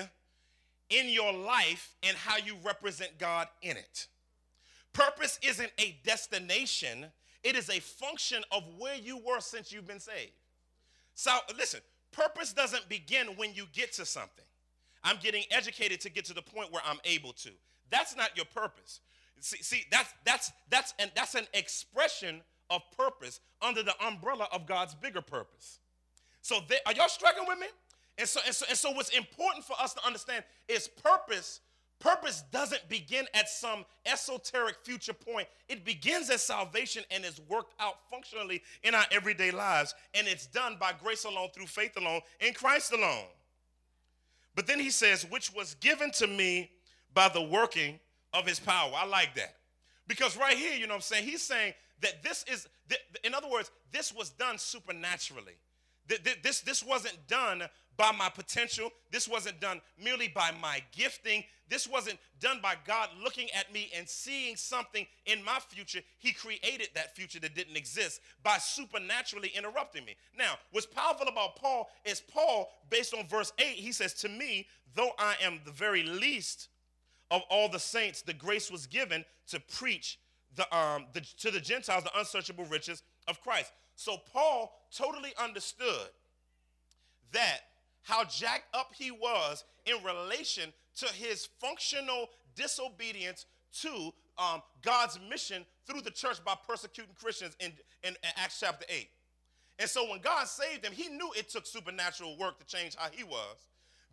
in 0.89 1.09
your 1.09 1.33
life 1.33 1.95
and 2.03 2.17
how 2.17 2.37
you 2.37 2.57
represent 2.65 3.19
God 3.19 3.49
in 3.63 3.77
it. 3.77 4.07
Purpose 4.93 5.39
isn't 5.43 5.71
a 5.79 5.99
destination, 6.05 7.07
it 7.45 7.55
is 7.55 7.69
a 7.69 7.81
function 7.81 8.43
of 8.51 8.63
where 8.79 8.97
you 8.97 9.19
were 9.19 9.41
since 9.41 9.71
you've 9.71 9.87
been 9.87 10.01
saved. 10.01 10.33
So 11.15 11.33
listen, 11.57 11.81
purpose 12.13 12.53
doesn't 12.53 12.89
begin 12.89 13.29
when 13.37 13.53
you 13.55 13.65
get 13.73 13.93
to 13.95 14.07
something. 14.07 14.45
I'm 15.05 15.17
getting 15.23 15.45
educated 15.51 16.01
to 16.01 16.11
get 16.11 16.25
to 16.27 16.35
the 16.35 16.43
point 16.43 16.73
where 16.73 16.83
I'm 16.85 16.99
able 17.05 17.33
to. 17.35 17.51
That's 17.91 18.17
not 18.17 18.37
your 18.37 18.47
purpose. 18.47 19.01
See, 19.41 19.63
see 19.63 19.85
that's 19.91 20.13
that's 20.25 20.51
that's 20.71 20.95
and 20.99 21.11
that's 21.15 21.35
an 21.35 21.47
expression 21.53 22.41
of 22.71 22.81
purpose 22.97 23.41
under 23.63 23.83
the 23.83 23.95
umbrella 24.05 24.49
of 24.51 24.67
God's 24.67 24.95
bigger 24.95 25.21
purpose. 25.21 25.79
So 26.47 26.61
they, 26.69 26.79
are 26.87 26.93
y'all 26.93 27.09
struggling 27.09 27.49
with 27.49 27.59
me? 27.59 27.67
And 28.19 28.29
so, 28.29 28.41
and 28.47 28.55
so 28.55 28.67
and 28.69 28.79
so 28.79 28.91
what's 28.93 29.11
important 29.11 29.65
for 29.65 29.75
us 29.81 29.95
to 29.95 30.07
understand 30.07 30.45
is 30.69 30.87
purpose 30.87 31.61
Purpose 31.99 32.43
doesn't 32.53 32.87
begin 32.89 33.25
at 33.33 33.49
some 33.49 33.85
esoteric 34.05 34.77
future 34.85 35.15
point. 35.15 35.49
It 35.69 35.85
begins 35.85 36.29
at 36.29 36.41
salvation 36.41 37.05
and 37.11 37.25
is 37.25 37.41
worked 37.49 37.75
out 37.81 37.95
functionally 38.11 38.63
in 38.83 38.95
our 38.95 39.07
everyday 39.11 39.51
lives. 39.51 39.95
And 40.13 40.27
it's 40.27 40.47
done 40.47 40.77
by 40.79 40.93
grace 40.93 41.25
alone, 41.25 41.49
through 41.55 41.67
faith 41.67 41.97
alone, 41.97 42.21
in 42.41 42.53
Christ 42.53 42.93
alone. 42.93 43.25
But 44.55 44.67
then 44.67 44.79
he 44.79 44.91
says, 44.91 45.25
which 45.31 45.55
was 45.55 45.75
given 45.77 46.11
to 46.13 46.27
me 46.27 46.71
by 47.15 47.31
the 47.31 47.43
working 47.43 47.99
of 48.35 48.47
his 48.47 48.61
power. 48.61 48.93
I 48.95 49.07
like 49.07 49.35
that. 49.37 49.55
Because 50.07 50.37
right 50.37 50.57
here, 50.57 50.75
you 50.75 50.87
know 50.87 50.93
what 50.93 50.97
I'm 50.97 51.01
saying? 51.01 51.25
He's 51.25 51.43
saying 51.43 51.73
that 52.03 52.23
this 52.23 52.45
is, 52.47 52.69
in 53.25 53.33
other 53.33 53.49
words, 53.49 53.71
this 53.91 54.15
was 54.15 54.31
done 54.31 54.59
supernaturally. 54.59 55.57
This, 56.43 56.61
this 56.61 56.85
wasn't 56.85 57.17
done 57.27 57.63
by 57.97 58.13
my 58.13 58.29
potential. 58.29 58.91
This 59.11 59.29
wasn't 59.29 59.61
done 59.61 59.81
merely 60.03 60.29
by 60.29 60.53
my 60.61 60.83
gifting. 60.93 61.45
This 61.69 61.89
wasn't 61.89 62.19
done 62.41 62.61
by 62.63 62.75
God 62.87 63.09
looking 63.23 63.49
at 63.51 63.73
me 63.73 63.91
and 63.97 64.09
seeing 64.09 64.57
something 64.57 65.07
in 65.25 65.43
my 65.45 65.59
future. 65.69 66.01
He 66.19 66.33
created 66.33 66.89
that 66.95 67.17
future 67.17 67.41
that 67.41 67.55
didn't 67.55 67.77
exist 67.77 68.21
by 68.43 68.59
supernaturally 68.59 69.51
interrupting 69.57 70.05
me. 70.05 70.17
Now, 70.39 70.55
what's 70.71 70.87
powerful 70.87 71.27
about 71.27 71.57
Paul 71.57 71.89
is 72.05 72.21
Paul, 72.21 72.71
based 72.89 73.15
on 73.15 73.27
verse 73.27 73.53
8, 73.59 73.67
he 73.67 73.93
says, 73.93 74.15
To 74.15 74.29
me, 74.29 74.69
though 74.95 75.11
I 75.19 75.35
am 75.43 75.61
the 75.65 75.73
very 75.73 76.05
least 76.05 76.69
of 77.31 77.43
all 77.51 77.69
the 77.69 77.81
saints, 77.81 78.23
the 78.23 78.35
grace 78.35 78.71
was 78.71 78.87
given 78.87 79.25
to 79.49 79.59
preach 79.59 80.21
the, 80.55 80.77
um, 80.77 81.07
the, 81.13 81.21
to 81.21 81.51
the 81.51 81.61
Gentiles 81.61 82.05
the 82.05 82.19
unsearchable 82.19 82.65
riches 82.67 83.03
of 83.29 83.41
Christ. 83.41 83.73
So 83.95 84.17
Paul 84.33 84.73
totally 84.95 85.33
understood 85.43 86.09
that 87.33 87.61
how 88.03 88.25
jacked 88.25 88.75
up 88.75 88.93
he 88.95 89.11
was 89.11 89.65
in 89.85 89.97
relation 90.05 90.73
to 90.97 91.07
his 91.07 91.49
functional 91.61 92.29
disobedience 92.55 93.47
to 93.81 94.13
um, 94.39 94.63
God's 94.83 95.19
mission 95.29 95.65
through 95.87 96.03
the 96.03 96.11
church 96.11 96.45
by 96.45 96.55
persecuting 96.67 97.15
Christians 97.15 97.57
in, 97.61 97.73
in, 98.03 98.11
in 98.11 98.31
Acts 98.37 98.61
chapter 98.61 98.87
8. 98.89 99.09
And 99.79 99.89
so 99.89 100.09
when 100.09 100.21
God 100.21 100.47
saved 100.47 100.85
him, 100.85 100.93
he 100.93 101.09
knew 101.09 101.31
it 101.37 101.51
took 101.51 101.67
supernatural 101.67 102.39
work 102.39 102.59
to 102.59 102.67
change 102.67 102.97
how 102.97 103.09
he 103.11 103.25
was. 103.25 103.57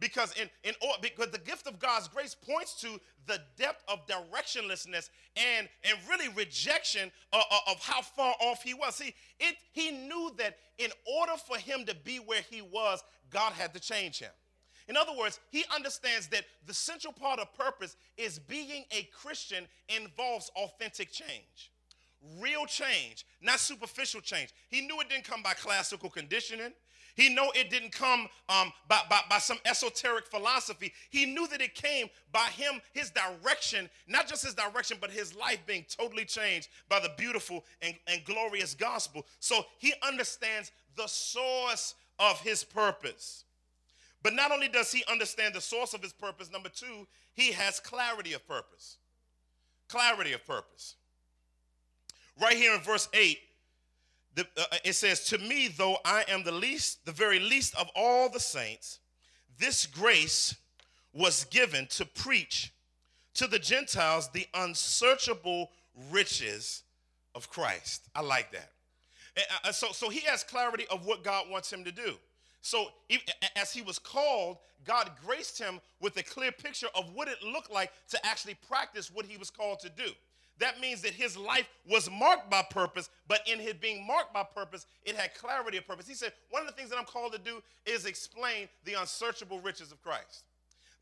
Because 0.04 0.34
in, 0.34 0.50
in 0.66 0.74
because 1.02 1.30
the 1.30 1.38
gift 1.38 1.66
of 1.66 1.80
God's 1.80 2.10
grace 2.10 2.36
points 2.36 2.74
to 2.82 3.00
the 3.26 3.40
depth 3.58 3.86
of 3.88 4.06
directionlessness 4.06 5.10
and, 5.38 5.70
and 5.86 5.98
really 6.10 6.28
rejection 6.36 7.10
of, 7.32 7.42
of 7.70 7.80
how 7.80 8.02
far 8.02 8.36
off 8.42 8.62
he 8.64 8.74
was. 8.74 8.96
See, 8.96 9.16
it 9.40 9.56
he 9.72 9.92
knew 9.92 10.34
that 10.38 10.58
in 10.78 10.90
order 11.18 11.32
for 11.48 11.56
him 11.56 11.86
to 11.86 11.96
be 11.96 12.18
where 12.18 12.42
he 12.50 12.62
was, 12.62 13.02
God 13.30 13.54
had 13.54 13.74
to 13.76 13.80
change 13.80 14.20
him. 14.20 14.32
In 14.90 14.98
other 14.98 15.14
words, 15.18 15.40
he 15.52 15.64
understands 15.74 16.28
that 16.28 16.44
the 16.66 16.74
central 16.74 17.14
part 17.14 17.40
of 17.40 17.54
purpose 17.54 17.96
is 18.18 18.40
being 18.40 18.84
a 18.92 19.08
Christian 19.14 19.66
involves 19.88 20.52
authentic 20.58 21.14
change. 21.14 21.72
Real 22.42 22.66
change, 22.66 23.26
not 23.42 23.62
superficial 23.62 24.20
change. 24.20 24.50
He 24.68 24.82
knew 24.82 25.00
it 25.00 25.08
didn't 25.08 25.24
come 25.24 25.42
by 25.42 25.54
classical 25.54 26.10
conditioning. 26.10 26.74
He 27.16 27.30
knew 27.30 27.52
it 27.56 27.70
didn't 27.70 27.92
come 27.92 28.28
um, 28.50 28.74
by, 28.88 29.02
by, 29.10 29.20
by 29.30 29.38
some 29.38 29.60
esoteric 29.66 30.26
philosophy. 30.28 30.94
He 31.12 31.26
knew 31.26 31.48
that 31.48 31.62
it 31.62 31.76
came 31.76 32.08
by 32.32 32.48
him, 32.48 32.82
his 32.94 33.12
direction, 33.12 33.90
not 34.08 34.28
just 34.28 34.44
his 34.44 34.56
direction, 34.56 34.98
but 35.00 35.12
his 35.12 35.36
life 35.36 35.60
being 35.68 35.86
totally 35.88 36.26
changed 36.26 36.70
by 36.90 37.00
the 37.00 37.12
beautiful 37.18 37.66
and, 37.82 37.94
and 38.08 38.24
glorious 38.26 38.74
gospel. 38.74 39.26
So 39.40 39.66
he 39.78 39.94
understands 40.02 40.72
the 40.96 41.08
source 41.08 41.96
of 42.18 42.40
his 42.42 42.64
purpose. 42.64 43.44
But 44.24 44.34
not 44.34 44.52
only 44.52 44.70
does 44.70 44.92
he 44.92 45.04
understand 45.10 45.54
the 45.54 45.62
source 45.62 45.94
of 45.94 46.02
his 46.02 46.14
purpose, 46.14 46.52
number 46.52 46.70
two, 46.70 47.08
he 47.34 47.52
has 47.52 47.80
clarity 47.80 48.34
of 48.34 48.48
purpose. 48.48 48.98
Clarity 49.88 50.34
of 50.34 50.46
purpose. 50.48 50.96
Right 52.42 52.58
here 52.58 52.74
in 52.74 52.82
verse 52.82 53.10
8, 53.14 53.38
the, 54.36 54.48
uh, 54.58 54.78
it 54.84 54.94
says, 54.94 55.26
To 55.26 55.38
me, 55.38 55.68
though 55.68 55.98
I 56.06 56.26
am 56.28 56.44
the 56.44 56.52
least, 56.52 57.06
the 57.06 57.12
very 57.12 57.40
least 57.40 57.76
of 57.76 57.90
all 57.96 58.30
the 58.30 58.40
saints, 58.40 59.00
this 59.60 59.86
grace 59.86 60.56
was 61.14 61.46
given 61.46 61.88
to 61.88 62.06
preach 62.06 62.74
to 63.36 63.48
the 63.48 63.60
Gentiles 63.60 64.30
the 64.30 64.48
unsearchable 64.54 65.70
riches 66.12 66.84
of 67.36 67.50
Christ. 67.50 68.04
I 68.16 68.22
like 68.22 68.52
that. 68.52 68.70
Uh, 69.64 69.72
so, 69.72 69.88
so 69.92 70.10
he 70.10 70.20
has 70.22 70.44
clarity 70.44 70.86
of 70.92 71.06
what 71.06 71.24
God 71.24 71.50
wants 71.50 71.72
him 71.72 71.84
to 71.84 71.92
do. 71.92 72.14
So, 72.62 72.88
as 73.56 73.74
he 73.74 73.82
was 73.82 74.00
called, 74.00 74.58
God 74.86 75.12
graced 75.26 75.60
him 75.60 75.80
with 76.00 76.16
a 76.18 76.24
clear 76.24 76.52
picture 76.52 76.88
of 76.96 77.14
what 77.14 77.28
it 77.28 77.42
looked 77.44 77.72
like 77.72 77.92
to 78.10 78.26
actually 78.26 78.56
practice 78.68 79.12
what 79.12 79.26
he 79.26 79.38
was 79.38 79.50
called 79.50 79.80
to 79.82 79.90
do. 79.90 80.12
That 80.64 80.80
means 80.80 81.02
that 81.02 81.12
his 81.12 81.36
life 81.36 81.68
was 81.90 82.10
marked 82.10 82.50
by 82.50 82.64
purpose, 82.70 83.10
but 83.28 83.42
in 83.52 83.60
his 83.60 83.74
being 83.74 84.08
marked 84.08 84.34
by 84.34 84.44
purpose, 84.44 84.86
it 85.04 85.14
had 85.14 85.36
clarity 85.36 85.76
of 85.76 85.86
purpose. 85.86 86.08
He 86.08 86.14
said, 86.14 86.32
One 86.52 86.62
of 86.62 86.70
the 86.70 86.74
things 86.74 86.90
that 86.90 86.98
I'm 86.98 87.04
called 87.04 87.34
to 87.34 87.38
do 87.38 87.62
is 87.86 88.06
explain 88.06 88.70
the 88.86 88.94
unsearchable 88.94 89.60
riches 89.60 89.92
of 89.92 90.02
Christ. 90.02 90.46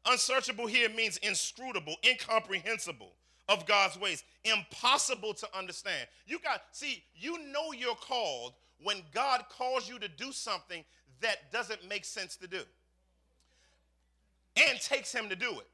Unsearchable 0.08 0.66
here 0.66 0.90
means 0.90 1.18
inscrutable, 1.18 1.96
incomprehensible 2.04 3.12
of 3.50 3.68
God's 3.68 4.00
ways, 4.00 4.24
impossible 4.46 5.36
to 5.36 5.48
understand. 5.56 6.08
You 6.26 6.40
got, 6.40 6.64
see, 6.72 7.04
you 7.14 7.38
know 7.52 7.72
you're 7.72 7.94
called 7.94 8.54
when 8.82 9.04
God 9.14 9.44
calls 9.48 9.88
you 9.88 10.00
to 10.00 10.08
do 10.08 10.32
something 10.32 10.84
that 11.20 11.52
doesn't 11.52 11.88
make 11.88 12.06
sense 12.06 12.36
to 12.38 12.48
do 12.48 12.62
and 14.56 14.82
takes 14.82 15.14
him 15.14 15.30
to 15.30 15.36
do 15.36 15.52
it. 15.60 15.68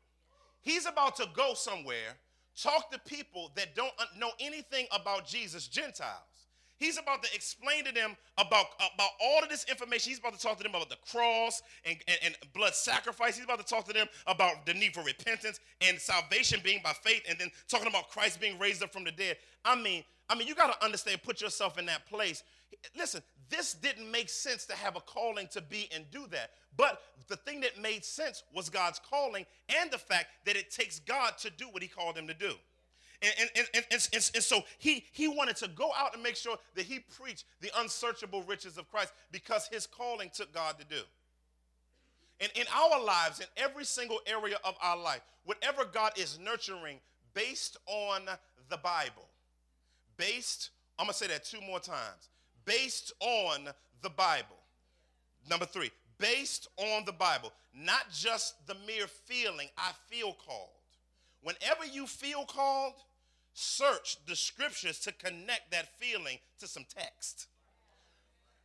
He's 0.62 0.86
about 0.86 1.15
to 1.15 1.27
go 1.34 1.53
somewhere 1.53 2.17
talk 2.61 2.91
to 2.91 2.99
people 2.99 3.51
that 3.55 3.75
don't 3.75 3.93
know 4.17 4.31
anything 4.39 4.87
about 4.91 5.27
Jesus, 5.27 5.67
Gentiles. 5.67 6.37
He's 6.79 6.99
about 6.99 7.23
to 7.23 7.29
explain 7.33 7.85
to 7.85 7.91
them 7.91 8.15
about, 8.37 8.67
about 8.77 9.09
all 9.19 9.41
of 9.41 9.49
this 9.49 9.65
information. 9.67 10.11
He's 10.11 10.19
about 10.19 10.33
to 10.33 10.39
talk 10.39 10.57
to 10.57 10.63
them 10.63 10.75
about 10.75 10.89
the 10.89 10.97
cross 11.11 11.63
and, 11.83 11.97
and, 12.07 12.17
and, 12.23 12.35
blood 12.53 12.75
sacrifice. 12.75 13.35
He's 13.35 13.45
about 13.45 13.59
to 13.59 13.65
talk 13.65 13.87
to 13.87 13.93
them 13.93 14.07
about 14.27 14.65
the 14.67 14.75
need 14.75 14.93
for 14.93 15.03
repentance 15.03 15.59
and 15.81 15.99
salvation 15.99 16.59
being 16.63 16.81
by 16.83 16.93
faith, 16.93 17.23
and 17.27 17.37
then 17.39 17.49
talking 17.67 17.87
about 17.87 18.09
Christ 18.09 18.39
being 18.39 18.59
raised 18.59 18.83
up 18.83 18.93
from 18.93 19.05
the 19.05 19.11
dead. 19.11 19.37
I 19.65 19.75
mean, 19.75 20.03
I 20.29 20.35
mean, 20.35 20.47
you 20.47 20.53
got 20.53 20.79
to 20.79 20.85
understand, 20.85 21.23
put 21.23 21.41
yourself 21.41 21.79
in 21.79 21.85
that 21.87 22.05
place. 22.05 22.43
Listen, 22.95 23.21
this 23.50 23.74
didn't 23.74 24.09
make 24.12 24.29
sense 24.29 24.65
to 24.65 24.75
have 24.75 24.95
a 24.95 25.01
calling 25.01 25.47
to 25.51 25.62
be 25.62 25.89
and 25.93 26.09
do 26.12 26.27
that. 26.31 26.51
But 26.75 27.01
the 27.27 27.36
thing 27.36 27.62
that 27.62 27.79
made 27.81 28.05
sense 28.05 28.43
was 28.53 28.69
God's 28.69 29.00
calling 29.09 29.45
and 29.79 29.89
the 29.91 29.97
fact 29.97 30.27
that 30.45 30.55
it 30.55 30.71
takes 30.71 31.00
God 31.00 31.38
to 31.39 31.50
do 31.50 31.65
what 31.69 31.81
he 31.81 31.88
called 31.88 32.17
him 32.17 32.27
to 32.27 32.33
do. 32.33 32.53
And, 33.21 33.33
and, 33.39 33.50
and, 33.74 33.86
and, 33.91 34.09
and, 34.13 34.43
so 34.43 34.63
he, 34.77 35.03
he 35.12 35.27
wanted 35.27 35.55
to 35.57 35.67
go 35.69 35.89
out 35.97 36.13
and 36.13 36.21
make 36.21 36.36
sure 36.36 36.57
that 36.75 36.86
he 36.86 37.00
preached 37.00 37.45
the 37.62 37.71
unsearchable 37.77 38.43
riches 38.43 38.77
of 38.77 38.89
Christ 38.91 39.12
because 39.31 39.67
his 39.67 39.88
calling 39.88 40.29
took 40.31 40.53
God 40.53 40.77
to 40.77 40.86
do. 40.86 41.01
And 42.39 42.51
in 42.53 42.65
our 42.71 43.03
lives, 43.03 43.39
in 43.39 43.47
every 43.57 43.86
single 43.86 44.19
area 44.27 44.57
of 44.63 44.75
our 44.83 44.97
life, 44.97 45.21
whatever 45.45 45.83
God 45.86 46.12
is 46.15 46.38
nurturing 46.38 47.00
based 47.33 47.77
on 47.88 48.21
the 48.69 48.77
Bible, 48.77 49.27
based, 50.17 50.69
I'm 51.00 51.05
going 51.05 51.13
to 51.13 51.17
say 51.17 51.27
that 51.27 51.43
two 51.43 51.62
more 51.62 51.79
times, 51.79 52.29
based 52.67 53.13
on 53.19 53.69
the 54.03 54.09
Bible. 54.09 54.57
Number 55.50 55.65
three, 55.65 55.89
based 56.19 56.67
on 56.77 57.05
the 57.05 57.13
Bible, 57.13 57.51
not 57.74 58.12
just 58.12 58.67
the 58.67 58.75
mere 58.86 59.07
feeling, 59.07 59.69
I 59.77 59.91
feel 60.07 60.33
called. 60.33 60.69
Whenever 61.41 61.86
you 61.91 62.05
feel 62.05 62.43
called, 62.43 62.93
search 63.53 64.17
the 64.27 64.36
scriptures 64.36 65.00
to 65.00 65.12
connect 65.13 65.71
that 65.71 65.88
feeling 65.97 66.38
to 66.59 66.67
some 66.67 66.86
text. 66.93 67.47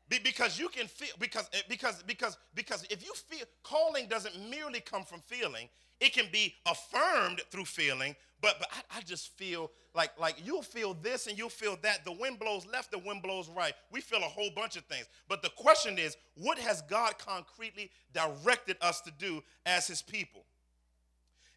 Be, 0.09 0.19
because 0.19 0.59
you 0.59 0.69
can 0.69 0.89
feel 0.89 1.15
because 1.19 1.49
eh, 1.55 1.61
because 1.69 2.03
because 2.07 2.37
because 2.55 2.85
if 2.91 3.05
you 3.05 3.13
feel 3.15 3.47
calling 3.63 4.09
doesn't 4.09 4.51
merely 4.51 4.81
come 4.81 5.05
from 5.05 5.21
feeling, 5.21 5.69
it 6.01 6.13
can 6.13 6.27
be 6.33 6.55
affirmed 6.67 7.41
through 7.51 7.65
feeling, 7.65 8.17
but 8.43 8.57
but 8.59 8.69
I, 8.73 8.99
I, 8.99 9.01
just 9.03 9.37
feel 9.39 9.71
like 9.95 10.11
like 10.19 10.37
you'll 10.45 10.63
feel 10.63 10.95
this 10.95 11.27
and 11.29 11.39
you'll 11.39 11.49
feel 11.49 11.79
that. 11.83 12.05
The 12.05 12.13
wind 12.13 12.39
blows 12.39 12.67
left, 12.67 12.91
the 12.91 12.99
wind 12.99 13.23
blows 13.23 13.49
right. 13.49 13.73
We 13.91 14.01
feel 14.01 14.19
a 14.19 14.23
whole 14.23 14.51
bunch 14.55 14.77
of 14.77 14.85
things. 14.85 15.07
But 15.29 15.43
the 15.43 15.51
question 15.51 15.99
is, 15.99 16.17
what 16.35 16.59
has 16.59 16.83
God 16.83 17.19
concretely 17.19 17.91
directed 18.13 18.77
us 18.83 19.01
to 19.03 19.13
do 19.19 19.43
as 19.65 19.87
his 19.87 20.03
people? 20.03 20.45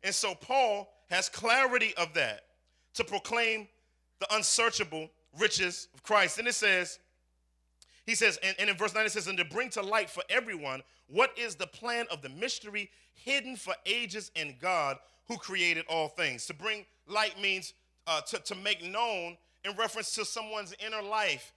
And 0.03 0.13
so 0.13 0.35
Paul 0.35 0.93
has 1.09 1.27
clarity 1.27 1.93
of 1.97 2.13
that 2.13 2.41
to 2.93 3.03
proclaim 3.03 3.67
the 4.19 4.27
unsearchable 4.35 5.09
riches 5.39 5.87
of 5.93 6.03
Christ. 6.03 6.39
And 6.39 6.47
it 6.47 6.53
says, 6.53 6.99
he 8.05 8.15
says, 8.15 8.37
and, 8.43 8.55
and 8.59 8.69
in 8.69 8.77
verse 8.77 8.93
9 8.93 9.05
it 9.05 9.11
says, 9.11 9.27
and 9.27 9.37
to 9.37 9.45
bring 9.45 9.69
to 9.71 9.81
light 9.81 10.09
for 10.09 10.23
everyone 10.29 10.83
what 11.07 11.37
is 11.37 11.55
the 11.55 11.67
plan 11.67 12.05
of 12.11 12.21
the 12.21 12.29
mystery 12.29 12.89
hidden 13.13 13.55
for 13.55 13.73
ages 13.85 14.31
in 14.35 14.55
God 14.61 14.97
who 15.27 15.37
created 15.37 15.85
all 15.89 16.07
things. 16.07 16.45
To 16.47 16.53
bring 16.53 16.85
light 17.07 17.39
means 17.41 17.73
uh, 18.07 18.21
to, 18.21 18.39
to 18.39 18.55
make 18.55 18.83
known 18.83 19.37
in 19.63 19.75
reference 19.77 20.13
to 20.15 20.25
someone's 20.25 20.73
inner 20.85 21.01
life 21.01 21.51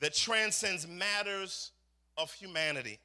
that 0.00 0.14
transcends 0.14 0.86
matters 0.86 1.72
of 2.16 2.32
humanity. 2.32 2.98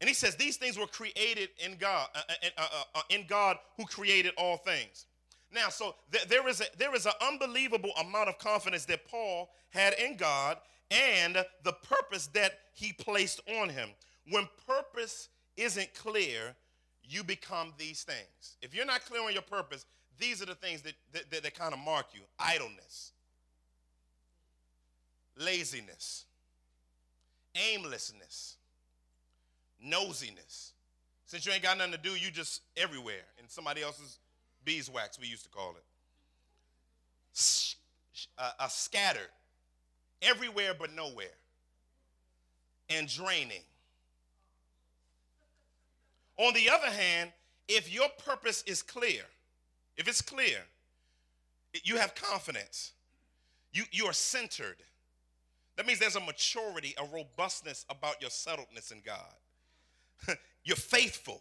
And 0.00 0.08
he 0.08 0.14
says 0.14 0.36
these 0.36 0.56
things 0.56 0.78
were 0.78 0.86
created 0.86 1.48
in 1.64 1.76
God, 1.76 2.08
uh, 2.14 2.20
uh, 2.28 2.50
uh, 2.58 2.84
uh 2.94 3.00
in 3.08 3.24
God 3.26 3.56
who 3.76 3.84
created 3.86 4.32
all 4.36 4.58
things. 4.58 5.06
Now, 5.52 5.68
so 5.70 5.94
th- 6.12 6.28
there 6.28 6.46
is 6.48 6.60
a, 6.60 6.64
there 6.76 6.94
is 6.94 7.06
an 7.06 7.12
unbelievable 7.26 7.92
amount 8.00 8.28
of 8.28 8.38
confidence 8.38 8.84
that 8.86 9.08
Paul 9.08 9.50
had 9.70 9.94
in 9.94 10.16
God 10.16 10.58
and 10.90 11.36
the 11.64 11.72
purpose 11.72 12.26
that 12.28 12.58
he 12.74 12.92
placed 12.92 13.40
on 13.60 13.70
him. 13.70 13.90
When 14.28 14.48
purpose 14.66 15.28
isn't 15.56 15.94
clear, 15.94 16.54
you 17.08 17.24
become 17.24 17.72
these 17.78 18.02
things. 18.02 18.56
If 18.62 18.74
you're 18.74 18.86
not 18.86 19.04
clear 19.04 19.22
on 19.22 19.32
your 19.32 19.42
purpose, 19.42 19.86
these 20.18 20.42
are 20.42 20.46
the 20.46 20.54
things 20.54 20.82
that, 20.82 20.94
that, 21.12 21.30
that, 21.30 21.42
that 21.42 21.54
kind 21.54 21.72
of 21.72 21.80
mark 21.80 22.06
you 22.12 22.20
idleness, 22.38 23.12
laziness, 25.38 26.24
aimlessness, 27.54 28.56
nosiness. 29.84 30.72
Since 31.26 31.44
you 31.44 31.52
ain't 31.52 31.62
got 31.62 31.76
nothing 31.76 31.92
to 31.92 31.98
do, 31.98 32.10
you 32.10 32.30
just 32.30 32.62
everywhere 32.76 33.24
in 33.38 33.48
somebody 33.48 33.82
else's 33.82 34.18
beeswax, 34.64 35.18
we 35.18 35.26
used 35.26 35.44
to 35.44 35.50
call 35.50 35.74
it. 35.76 35.84
Uh, 38.38 38.50
uh, 38.60 38.68
scattered, 38.68 39.28
everywhere 40.22 40.72
but 40.78 40.94
nowhere, 40.94 41.26
and 42.88 43.08
draining. 43.08 43.60
On 46.38 46.52
the 46.54 46.68
other 46.70 46.90
hand, 46.90 47.32
if 47.68 47.92
your 47.92 48.08
purpose 48.24 48.62
is 48.66 48.82
clear, 48.82 49.22
if 49.96 50.06
it's 50.06 50.22
clear, 50.22 50.58
you 51.84 51.96
have 51.96 52.14
confidence, 52.14 52.92
you, 53.72 53.84
you 53.90 54.06
are 54.06 54.12
centered. 54.12 54.76
That 55.76 55.86
means 55.86 55.98
there's 55.98 56.16
a 56.16 56.20
maturity, 56.20 56.94
a 56.98 57.04
robustness 57.14 57.84
about 57.90 58.20
your 58.20 58.30
settledness 58.30 58.92
in 58.92 59.02
God. 59.04 60.36
you're 60.64 60.76
faithful. 60.76 61.40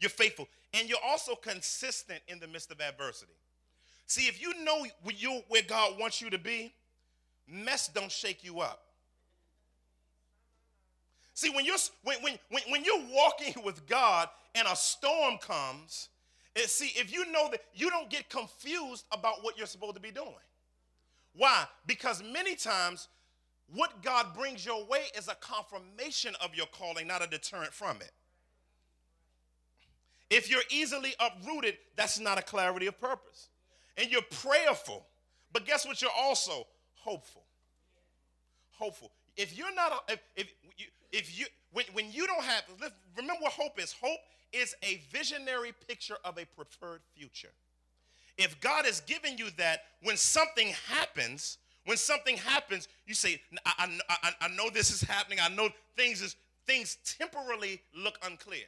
You're 0.00 0.10
faithful. 0.10 0.48
And 0.72 0.88
you're 0.88 0.98
also 1.04 1.34
consistent 1.34 2.20
in 2.28 2.38
the 2.40 2.48
midst 2.48 2.70
of 2.70 2.80
adversity. 2.80 3.32
See, 4.06 4.26
if 4.26 4.40
you 4.40 4.52
know 4.64 4.84
where 5.48 5.62
God 5.62 5.98
wants 5.98 6.20
you 6.20 6.28
to 6.30 6.38
be, 6.38 6.74
mess 7.48 7.88
don't 7.88 8.12
shake 8.12 8.44
you 8.44 8.60
up. 8.60 8.82
See, 11.34 11.50
when 11.50 11.64
you're, 11.64 11.76
when, 12.04 12.22
when, 12.22 12.38
when, 12.68 12.84
you're 12.84 13.02
walking 13.10 13.54
with 13.64 13.86
God 13.88 14.28
and 14.54 14.68
a 14.68 14.76
storm 14.76 15.36
comes, 15.38 16.08
it, 16.54 16.70
see, 16.70 16.92
if 16.94 17.12
you 17.12 17.30
know 17.32 17.48
that 17.50 17.60
you 17.74 17.90
don't 17.90 18.08
get 18.08 18.30
confused 18.30 19.04
about 19.10 19.42
what 19.42 19.58
you're 19.58 19.66
supposed 19.66 19.96
to 19.96 20.00
be 20.00 20.12
doing. 20.12 20.32
Why? 21.36 21.64
Because 21.86 22.22
many 22.22 22.54
times 22.54 23.08
what 23.72 24.02
God 24.02 24.28
brings 24.36 24.64
your 24.64 24.86
way 24.86 25.06
is 25.18 25.26
a 25.26 25.34
confirmation 25.34 26.34
of 26.40 26.54
your 26.54 26.66
calling, 26.66 27.08
not 27.08 27.24
a 27.24 27.26
deterrent 27.26 27.72
from 27.72 27.96
it. 27.96 28.12
If 30.30 30.48
you're 30.48 30.62
easily 30.70 31.14
uprooted, 31.18 31.78
that's 31.96 32.20
not 32.20 32.38
a 32.38 32.42
clarity 32.42 32.86
of 32.86 33.00
purpose. 33.00 33.48
And 33.96 34.10
you're 34.10 34.22
prayerful, 34.22 35.04
but 35.52 35.66
guess 35.66 35.84
what? 35.84 36.00
You're 36.00 36.10
also 36.16 36.66
hopeful. 36.94 37.42
Hopeful. 38.72 39.10
If 39.36 39.56
you're 39.56 39.74
not, 39.74 40.04
if, 40.08 40.20
if 40.36 40.52
you, 40.76 40.86
if 41.14 41.38
you, 41.38 41.46
when, 41.72 41.84
when 41.92 42.12
you 42.12 42.26
don't 42.26 42.42
have, 42.42 42.64
remember 43.16 43.40
what 43.40 43.52
hope 43.52 43.80
is. 43.80 43.94
Hope 44.00 44.18
is 44.52 44.74
a 44.82 45.00
visionary 45.12 45.72
picture 45.86 46.16
of 46.24 46.38
a 46.38 46.44
preferred 46.44 47.00
future. 47.16 47.52
If 48.36 48.60
God 48.60 48.84
has 48.84 49.00
given 49.00 49.38
you 49.38 49.46
that, 49.58 49.84
when 50.02 50.16
something 50.16 50.74
happens, 50.88 51.58
when 51.84 51.96
something 51.96 52.36
happens, 52.36 52.88
you 53.06 53.14
say, 53.14 53.40
I, 53.64 53.98
I, 54.08 54.30
I, 54.40 54.48
know 54.48 54.70
this 54.70 54.90
is 54.90 55.02
happening. 55.02 55.38
I 55.40 55.48
know 55.48 55.68
things 55.96 56.20
is 56.20 56.34
things 56.66 56.96
temporarily 57.18 57.80
look 57.94 58.18
unclear. 58.24 58.64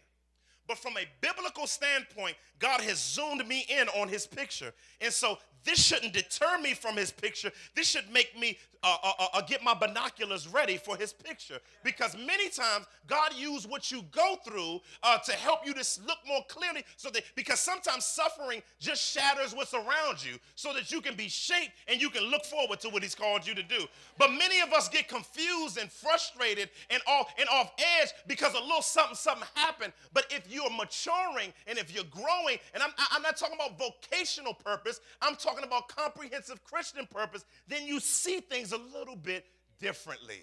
But 0.69 0.79
from 0.79 0.97
a 0.97 1.07
biblical 1.21 1.67
standpoint, 1.67 2.37
God 2.59 2.81
has 2.83 3.03
zoomed 3.03 3.47
me 3.47 3.67
in 3.69 3.89
on 3.89 4.09
his 4.09 4.27
picture. 4.27 4.73
And 5.01 5.13
so 5.13 5.39
this 5.67 5.85
shouldn't 5.85 6.13
deter 6.13 6.59
me 6.63 6.75
from 6.75 6.97
his 6.97 7.11
picture. 7.11 7.51
This 7.75 7.89
should 7.89 8.11
make 8.13 8.39
me 8.39 8.57
uh, 8.83 8.97
uh, 9.03 9.13
uh, 9.19 9.27
uh, 9.35 9.41
get 9.43 9.65
my 9.65 9.75
binoculars 9.75 10.47
ready 10.47 10.77
for 10.77 10.97
his 10.97 11.13
picture. 11.13 11.59
Because 11.83 12.17
many 12.17 12.49
times 12.49 12.87
God 13.09 13.33
used 13.37 13.69
what 13.69 13.91
you 13.91 14.03
go 14.13 14.37
through 14.47 14.81
uh, 15.03 15.19
to 15.19 15.33
help 15.33 15.67
you 15.67 15.75
to 15.75 15.85
look 16.07 16.19
more 16.27 16.43
clearly. 16.49 16.85
So 16.97 17.11
that 17.11 17.25
because 17.35 17.59
sometimes 17.59 18.05
suffering 18.05 18.63
just 18.79 19.03
shatters 19.03 19.55
what's 19.55 19.75
around 19.75 20.25
you, 20.25 20.39
so 20.55 20.73
that 20.73 20.93
you 20.93 21.01
can 21.01 21.17
be 21.17 21.29
shaped 21.29 21.73
and 21.89 22.01
you 22.01 22.11
can 22.11 22.23
look 22.25 22.45
forward 22.45 22.79
to 22.81 22.89
what 22.89 23.03
He's 23.03 23.17
called 23.17 23.45
you 23.45 23.55
to 23.57 23.63
do. 23.65 23.87
But 24.19 24.31
many 24.31 24.61
of 24.61 24.73
us 24.73 24.89
get 24.89 25.09
confused 25.09 25.79
and 25.79 25.91
frustrated 25.91 26.71
and 26.91 27.03
off 27.09 27.35
and 27.41 27.49
off 27.49 27.73
edge 28.01 28.11
because 28.29 28.55
a 28.55 28.61
little 28.61 28.83
something 28.83 29.17
something 29.17 29.49
happened. 29.55 29.93
But 30.13 30.27
if 30.31 30.49
you're 30.49 30.71
maturing 30.71 31.53
and 31.67 31.77
if 31.77 31.93
you're 31.93 32.05
growing, 32.05 32.59
and 32.73 32.85
I'm 32.85 32.91
I'm 33.11 33.23
not 33.23 33.37
talking 33.37 33.57
about 33.57 33.79
vocational 33.79 34.55
purpose, 34.55 35.01
I'm 35.21 35.35
talking 35.35 35.56
about 35.65 35.89
comprehensive 35.89 36.63
Christian 36.65 37.07
purpose, 37.07 37.45
then 37.69 37.87
you 37.87 38.01
see 38.01 38.41
things 38.41 38.73
a 38.73 38.79
little 38.79 39.17
bit 39.17 39.45
differently. 39.81 40.43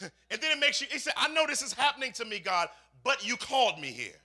and 0.00 0.40
then 0.40 0.52
it 0.52 0.58
makes 0.58 0.80
you, 0.80 0.86
he 0.90 0.98
said, 0.98 1.12
I 1.16 1.28
know 1.28 1.46
this 1.46 1.62
is 1.62 1.72
happening 1.72 2.12
to 2.12 2.24
me, 2.24 2.38
God, 2.38 2.68
but 3.04 3.26
you 3.26 3.36
called 3.36 3.78
me 3.78 3.88
here. 3.88 4.20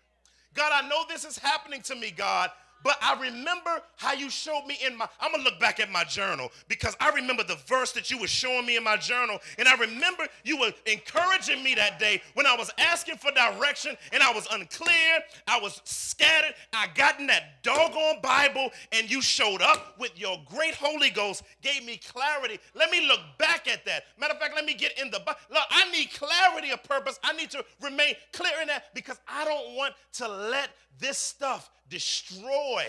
God, 0.54 0.72
I 0.74 0.88
know 0.88 1.04
this 1.08 1.26
is 1.26 1.38
happening 1.38 1.82
to 1.84 1.96
me, 1.96 2.12
God, 2.12 2.50
but 2.84 2.98
I 3.02 3.20
remember 3.20 3.82
how 3.96 4.13
you 4.13 4.30
showed 4.30 4.66
me 4.66 4.78
in 4.86 4.98
my, 4.98 5.08
I'm 5.20 5.32
gonna 5.32 5.44
look 5.44 5.60
back 5.60 5.80
at 5.80 5.92
my 5.92 6.04
journal 6.04 6.52
because 6.68 6.96
I 7.00 7.10
remember 7.10 7.44
the 7.44 7.58
verse 7.68 7.92
that 7.94 8.10
you 8.12 8.18
were 8.18 8.28
showing 8.28 8.66
me 8.66 8.78
in 8.78 8.84
my 8.84 8.98
journal. 8.98 9.40
And 9.58 9.68
I 9.68 9.76
remember 9.76 10.28
you 10.44 10.58
were 10.58 10.72
encouraging 10.86 11.63
me 11.63 11.76
that 11.76 12.00
day 12.00 12.22
when 12.34 12.46
I 12.46 12.56
was 12.56 12.72
asking 12.78 13.18
for 13.18 13.32
direction 13.32 13.98
and 14.12 14.24
I 14.24 14.32
was 14.32 14.48
unclear, 14.52 15.20
I 15.48 15.60
was 15.60 15.82
scattered. 15.84 16.54
I 16.74 16.88
got 16.96 17.20
in 17.20 17.28
that 17.28 17.63
doggone 17.63 18.22
Bible 18.22 18.70
and 18.92 19.10
you 19.10 19.22
showed 19.22 19.62
up 19.62 19.96
with 20.00 20.12
your 20.16 20.38
great 20.46 20.76
Holy 20.76 21.10
Ghost, 21.10 21.44
gave 21.62 21.84
me 21.84 21.98
clarity. 21.98 22.60
Let 22.74 22.92
me 22.92 23.08
look 23.08 23.20
back 23.38 23.68
at 23.68 23.86
that. 23.86 24.04
Matter 24.20 24.34
of 24.34 24.40
fact, 24.40 24.56
let 24.56 24.66
me 24.66 24.74
get 24.74 25.00
in 25.00 25.12
the. 25.12 25.20
Look, 25.50 25.63
I 25.70 25.92
need 25.92 26.12
clarity 26.13 26.72
of 26.72 26.84
purpose. 26.84 27.20
I 27.24 27.34
need 27.34 27.50
to 27.52 27.63
remain 27.82 28.16
clear 28.34 28.62
in 28.62 28.68
that 28.68 28.94
because 28.94 29.20
I 29.28 29.46
don't 29.46 29.76
want 29.76 29.94
to 30.13 30.28
let 30.28 30.70
this 31.00 31.18
stuff 31.18 31.70
destroy 31.89 32.86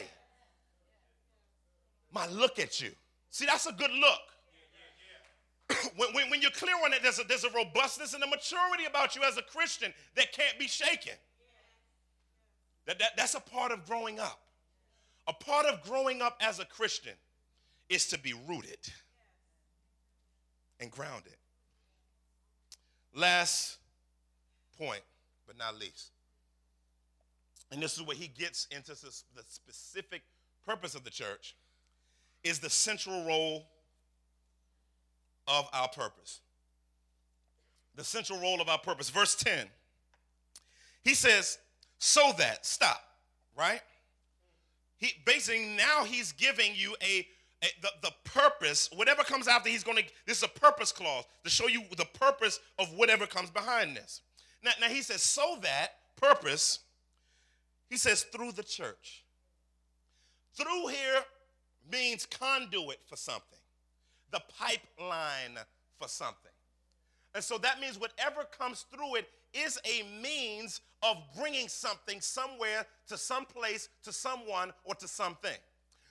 my 2.13 2.27
look 2.29 2.59
at 2.59 2.81
you. 2.81 2.91
See, 3.31 3.47
that's 3.47 3.67
a 3.67 3.73
good 3.73 3.91
look. 3.91 4.21
when, 5.97 6.15
when, 6.15 6.31
when, 6.31 6.41
you're 6.41 6.51
clear 6.51 6.75
on 6.85 6.93
it, 6.93 7.03
there's 7.03 7.19
a, 7.19 7.25
there's 7.25 7.45
a 7.45 7.51
robustness 7.51 8.15
and 8.15 8.23
a 8.23 8.27
maturity 8.27 8.87
about 8.89 9.15
you 9.15 9.23
as 9.23 9.37
a 9.37 9.43
Christian 9.43 9.93
that 10.17 10.33
can't 10.33 10.59
be 10.59 10.67
shaken. 10.67 11.13
That, 12.87 12.99
that, 12.99 13.11
that's 13.17 13.35
a 13.35 13.41
part 13.41 13.71
of 13.71 13.85
growing 13.87 14.19
up. 14.19 14.41
A 15.27 15.33
part 15.35 15.67
of 15.67 15.83
growing 15.83 16.23
up 16.23 16.39
as 16.41 16.59
a 16.59 16.65
Christian 16.65 17.13
is 17.91 18.07
to 18.09 18.19
be 18.19 18.33
rooted 18.49 18.79
and 20.81 20.91
grounded. 20.91 21.35
Last 23.15 23.77
point, 24.79 25.03
but 25.47 25.59
not 25.59 25.79
least 25.79 26.13
and 27.71 27.83
this 27.83 27.97
is 27.97 28.03
where 28.03 28.17
he 28.17 28.29
gets 28.29 28.67
into 28.71 28.93
the 28.93 29.43
specific 29.47 30.23
purpose 30.67 30.95
of 30.95 31.05
the 31.05 31.11
church, 31.11 31.55
is 32.45 32.59
the 32.59 32.71
central 32.71 33.27
role 33.27 33.67
of 35.47 35.69
our 35.73 35.89
purpose. 35.89 36.41
The 37.97 38.05
central 38.05 38.41
role 38.41 38.61
of 38.61 38.69
our 38.69 38.79
purpose. 38.79 39.11
Verse 39.11 39.35
10, 39.35 39.67
he 41.03 41.15
says, 41.15 41.59
so 41.99 42.33
that, 42.39 42.65
stop, 42.65 43.03
right? 43.57 43.81
He 44.99 45.13
basically 45.25 45.77
now 45.77 46.05
he's 46.05 46.33
giving 46.33 46.73
you 46.75 46.95
a, 47.03 47.27
a 47.63 47.69
the, 47.83 47.91
the 48.03 48.13
purpose, 48.25 48.89
whatever 48.95 49.23
comes 49.25 49.49
after, 49.49 49.69
he's 49.69 49.85
gonna, 49.85 50.03
this 50.27 50.39
is 50.39 50.45
a 50.45 50.61
purpose 50.61 50.93
clause 50.93 51.25
to 51.45 51.51
show 51.51 51.67
you 51.67 51.83
the 51.97 52.05
purpose 52.05 52.61
of 52.79 52.93
whatever 52.95 53.27
comes 53.27 53.51
behind 53.51 53.97
this. 53.97 54.23
Now, 54.63 54.73
now 54.81 54.89
he 54.89 55.03
says, 55.03 55.23
so 55.23 55.59
that 55.63 55.95
purpose 56.17 56.81
he 57.89 57.97
says, 57.97 58.25
through 58.25 58.53
the 58.53 58.63
church. 58.63 59.25
Through 60.55 60.89
here 60.89 61.23
means 61.91 62.27
conduit 62.27 62.99
for 63.07 63.17
something, 63.17 63.59
the 64.31 64.41
pipeline 64.59 65.59
for 65.99 66.09
something. 66.09 66.53
And 67.35 67.45
so 67.45 67.59
that 67.59 67.81
means 67.81 68.01
whatever 68.01 68.45
comes 68.59 68.85
through 68.93 69.17
it 69.17 69.29
is 69.55 69.79
a 69.85 70.03
means 70.21 70.81
of 71.03 71.17
bringing 71.39 71.69
something 71.69 72.21
somewhere 72.21 72.85
to 73.09 73.17
some 73.17 73.45
place, 73.45 73.89
to 74.03 74.13
someone, 74.13 74.73
or 74.85 74.95
to 74.97 75.09
something. 75.09 75.57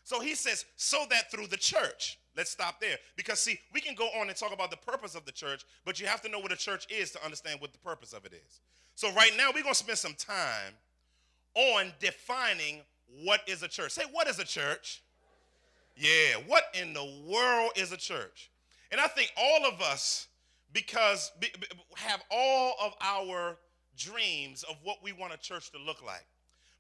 So 0.04 0.22
he 0.22 0.36
says, 0.36 0.66
so 0.78 1.06
that 1.10 1.30
through 1.32 1.48
the 1.48 1.58
church. 1.58 2.18
Let's 2.36 2.52
stop 2.52 2.80
there. 2.80 2.98
Because, 3.16 3.40
see, 3.40 3.60
we 3.74 3.82
can 3.82 3.96
go 3.96 4.08
on 4.20 4.30
and 4.30 4.38
talk 4.38 4.54
about 4.54 4.72
the 4.72 4.78
purpose 4.78 5.16
of 5.16 5.26
the 5.26 5.32
church, 5.32 5.66
but 5.86 6.00
you 6.00 6.06
have 6.06 6.22
to 6.22 6.30
know 6.30 6.40
what 6.40 6.52
a 6.52 6.56
church 6.56 6.86
is 6.90 7.12
to 7.12 7.26
understand 7.26 7.60
what 7.60 7.74
the 7.74 7.80
purpose 7.80 8.13
of 8.13 8.26
it 8.26 8.34
is. 8.34 8.62
So, 8.96 9.12
right 9.13 9.32
now, 9.36 9.48
we're 9.48 9.63
going 9.63 9.74
to 9.74 9.80
spend 9.80 9.98
some 9.98 10.13
time 10.13 10.74
on 11.58 11.91
defining 12.00 12.82
what 13.24 13.41
is 13.48 13.63
a 13.63 13.67
church. 13.67 13.91
Say, 13.91 14.04
what 14.12 14.28
is 14.28 14.39
a 14.39 14.46
church? 14.46 15.02
Yeah, 15.96 16.36
what 16.46 16.63
in 16.80 16.93
the 16.93 17.24
world 17.28 17.72
is 17.76 17.91
a 17.91 17.98
church? 17.98 18.52
And 18.91 19.02
I 19.02 19.08
think 19.08 19.32
all 19.36 19.65
of 19.65 19.82
us, 19.82 20.28
because 20.72 21.32
have 21.96 22.22
all 22.30 22.76
of 22.82 22.93
our 23.02 23.58
dreams 23.98 24.63
of 24.70 24.76
what 24.84 24.98
we 25.04 25.12
want 25.12 25.34
a 25.34 25.38
church 25.38 25.72
to 25.72 25.80
look 25.80 26.06
like. 26.06 26.26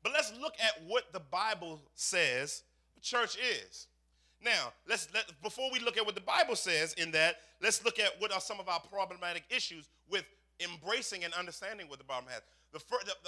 But 0.03 0.13
let's 0.13 0.31
look 0.39 0.53
at 0.63 0.83
what 0.87 1.11
the 1.11 1.19
Bible 1.19 1.81
says 1.95 2.63
church 3.01 3.37
is. 3.37 3.87
Now, 4.43 4.71
let's 4.87 5.07
let 5.13 5.25
before 5.41 5.71
we 5.71 5.79
look 5.79 5.97
at 5.97 6.05
what 6.05 6.13
the 6.13 6.21
Bible 6.21 6.55
says 6.55 6.93
in 6.93 7.11
that, 7.11 7.37
let's 7.61 7.83
look 7.83 7.99
at 7.99 8.11
what 8.19 8.31
are 8.31 8.39
some 8.39 8.59
of 8.59 8.69
our 8.69 8.79
problematic 8.79 9.43
issues 9.49 9.89
with 10.09 10.25
embracing 10.59 11.23
and 11.23 11.33
understanding 11.33 11.87
what 11.89 11.97
the 11.97 12.05
Bible 12.05 12.27
has. 12.29 12.41
The, 12.73 12.79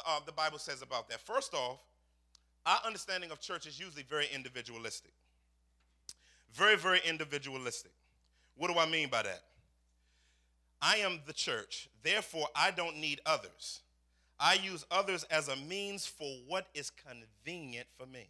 uh, 0.05 0.19
the 0.25 0.31
Bible 0.31 0.59
says 0.59 0.81
about 0.81 1.09
that. 1.09 1.21
First 1.21 1.53
off, 1.53 1.79
our 2.65 2.79
understanding 2.85 3.31
of 3.31 3.39
church 3.39 3.65
is 3.65 3.79
usually 3.79 4.03
very 4.03 4.27
individualistic. 4.33 5.13
Very, 6.53 6.75
very 6.77 6.99
individualistic. 7.07 7.91
What 8.55 8.71
do 8.71 8.79
I 8.79 8.85
mean 8.85 9.09
by 9.09 9.23
that? 9.23 9.41
I 10.81 10.97
am 10.97 11.19
the 11.25 11.33
church, 11.33 11.89
therefore 12.03 12.47
I 12.55 12.71
don't 12.71 12.97
need 12.97 13.21
others. 13.25 13.81
I 14.39 14.53
use 14.53 14.85
others 14.89 15.25
as 15.25 15.49
a 15.49 15.55
means 15.55 16.05
for 16.05 16.27
what 16.47 16.67
is 16.73 16.89
convenient 16.91 17.87
for 17.97 18.05
me. 18.05 18.29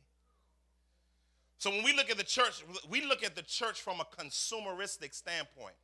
So 1.59 1.69
when 1.69 1.83
we 1.83 1.93
look 1.93 2.09
at 2.09 2.17
the 2.17 2.23
church, 2.23 2.63
we 2.89 3.05
look 3.05 3.23
at 3.23 3.35
the 3.35 3.43
church 3.43 3.81
from 3.81 3.99
a 3.99 4.05
consumeristic 4.05 5.13
standpoint. 5.13 5.75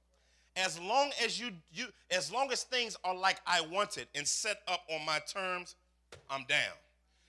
As 0.55 0.79
long 0.79 1.11
as 1.23 1.39
you, 1.39 1.49
you 1.73 1.87
as 2.11 2.31
long 2.31 2.51
as 2.51 2.63
things 2.63 2.95
are 3.03 3.15
like 3.15 3.41
I 3.45 3.61
want 3.61 3.97
it 3.97 4.07
and 4.15 4.25
set 4.25 4.57
up 4.67 4.81
on 4.89 5.05
my 5.05 5.19
terms, 5.31 5.75
I'm 6.29 6.45
down. 6.45 6.73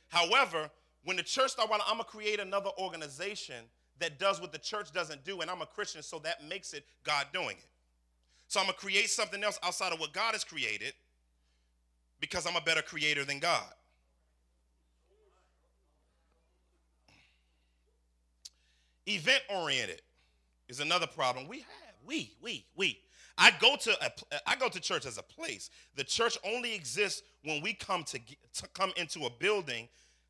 However, 0.09 0.71
when 1.05 1.17
the 1.17 1.23
church 1.23 1.51
started, 1.51 1.73
I'm 1.73 1.95
gonna 1.95 2.05
create 2.05 2.39
another 2.39 2.71
organization 2.79 3.65
that 3.99 4.19
does 4.19 4.41
what 4.41 4.53
the 4.53 4.59
church 4.59 4.93
doesn't 4.93 5.25
do, 5.25 5.41
and 5.41 5.51
I'm 5.51 5.63
a 5.63 5.67
Christian, 5.67 6.03
so 6.03 6.19
that 6.21 6.45
makes 6.49 6.73
it 6.73 6.85
God 7.03 7.27
doing 7.33 7.57
it. 7.57 7.69
So 8.49 8.61
I'm 8.61 8.67
gonna 8.67 8.77
create 8.77 9.11
something 9.11 9.43
else 9.43 9.59
outside 9.63 9.93
of 9.93 9.99
what 9.99 10.13
God 10.13 10.33
has 10.33 10.45
created 10.45 10.93
because 12.21 12.47
I'm 12.47 12.57
a 12.57 12.61
better 12.61 12.83
creator 12.83 13.25
than 13.25 13.39
God. 13.39 13.73
Event 19.09 19.43
oriented 19.49 20.03
is 20.69 20.81
another 20.81 21.07
problem 21.07 21.47
we 21.47 21.59
have. 21.59 21.95
We, 22.05 22.33
we, 22.41 22.67
we. 22.77 22.99
I 23.39 23.53
go 23.61 23.77
to 23.77 24.05
a, 24.05 24.11
I 24.47 24.57
go 24.57 24.69
to 24.69 24.81
church 24.81 25.07
as 25.07 25.19
a 25.19 25.23
place. 25.23 25.71
The 25.95 26.05
church 26.05 26.39
only 26.45 26.75
exists 26.75 27.23
when 27.45 27.63
we 27.63 27.75
come 27.75 28.05
to, 28.05 28.19
to 28.19 28.69
come 28.73 28.93
into 28.97 29.27
a 29.27 29.31
building 29.31 29.89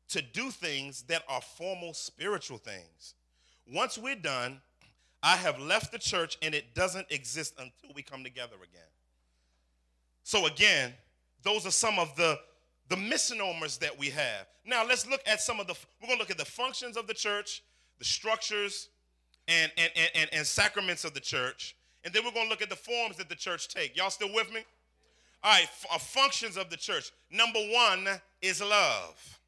to 0.09 0.21
do 0.21 0.51
things 0.51 1.03
that 1.03 1.23
are 1.27 1.41
formal 1.41 1.93
spiritual 1.93 2.57
things. 2.57 3.15
Once 3.73 3.97
we're 3.97 4.15
done, 4.15 4.61
I 5.23 5.35
have 5.35 5.59
left 5.59 5.91
the 5.91 5.99
church 5.99 6.37
and 6.41 6.53
it 6.53 6.73
doesn't 6.73 7.07
exist 7.09 7.53
until 7.57 7.95
we 7.95 8.01
come 8.01 8.23
together 8.23 8.55
again. 8.55 8.81
So 10.23 10.45
again, 10.45 10.93
those 11.43 11.65
are 11.65 11.71
some 11.71 11.99
of 11.99 12.15
the 12.15 12.39
the 12.89 12.97
misnomers 12.97 13.77
that 13.79 13.99
we 13.99 14.09
have. 14.09 14.47
Now 14.65 14.85
let's 14.85 15.05
look 15.05 15.21
at 15.25 15.41
some 15.41 15.59
of 15.59 15.67
the 15.67 15.75
we're 16.01 16.07
going 16.07 16.17
to 16.17 16.21
look 16.21 16.31
at 16.31 16.37
the 16.37 16.45
functions 16.45 16.95
of 16.95 17.05
the 17.07 17.13
church 17.13 17.61
the 17.99 18.05
structures 18.05 18.89
and, 19.47 19.71
and, 19.77 19.91
and, 20.13 20.29
and, 20.33 20.45
sacraments 20.45 21.05
of 21.05 21.13
the 21.13 21.19
church. 21.19 21.75
And 22.07 22.15
then 22.15 22.23
we're 22.23 22.31
going 22.31 22.45
to 22.45 22.49
look 22.49 22.61
at 22.61 22.69
the 22.69 22.75
forms 22.77 23.17
that 23.17 23.27
the 23.27 23.35
church 23.35 23.67
take. 23.67 23.97
Y'all 23.97 24.09
still 24.09 24.33
with 24.33 24.49
me? 24.53 24.61
All 25.43 25.51
right, 25.51 25.63
f- 25.63 25.85
uh, 25.93 25.97
functions 25.97 26.55
of 26.55 26.69
the 26.69 26.77
church. 26.77 27.11
Number 27.29 27.59
one 27.59 28.07
is 28.41 28.61
love. 28.61 29.39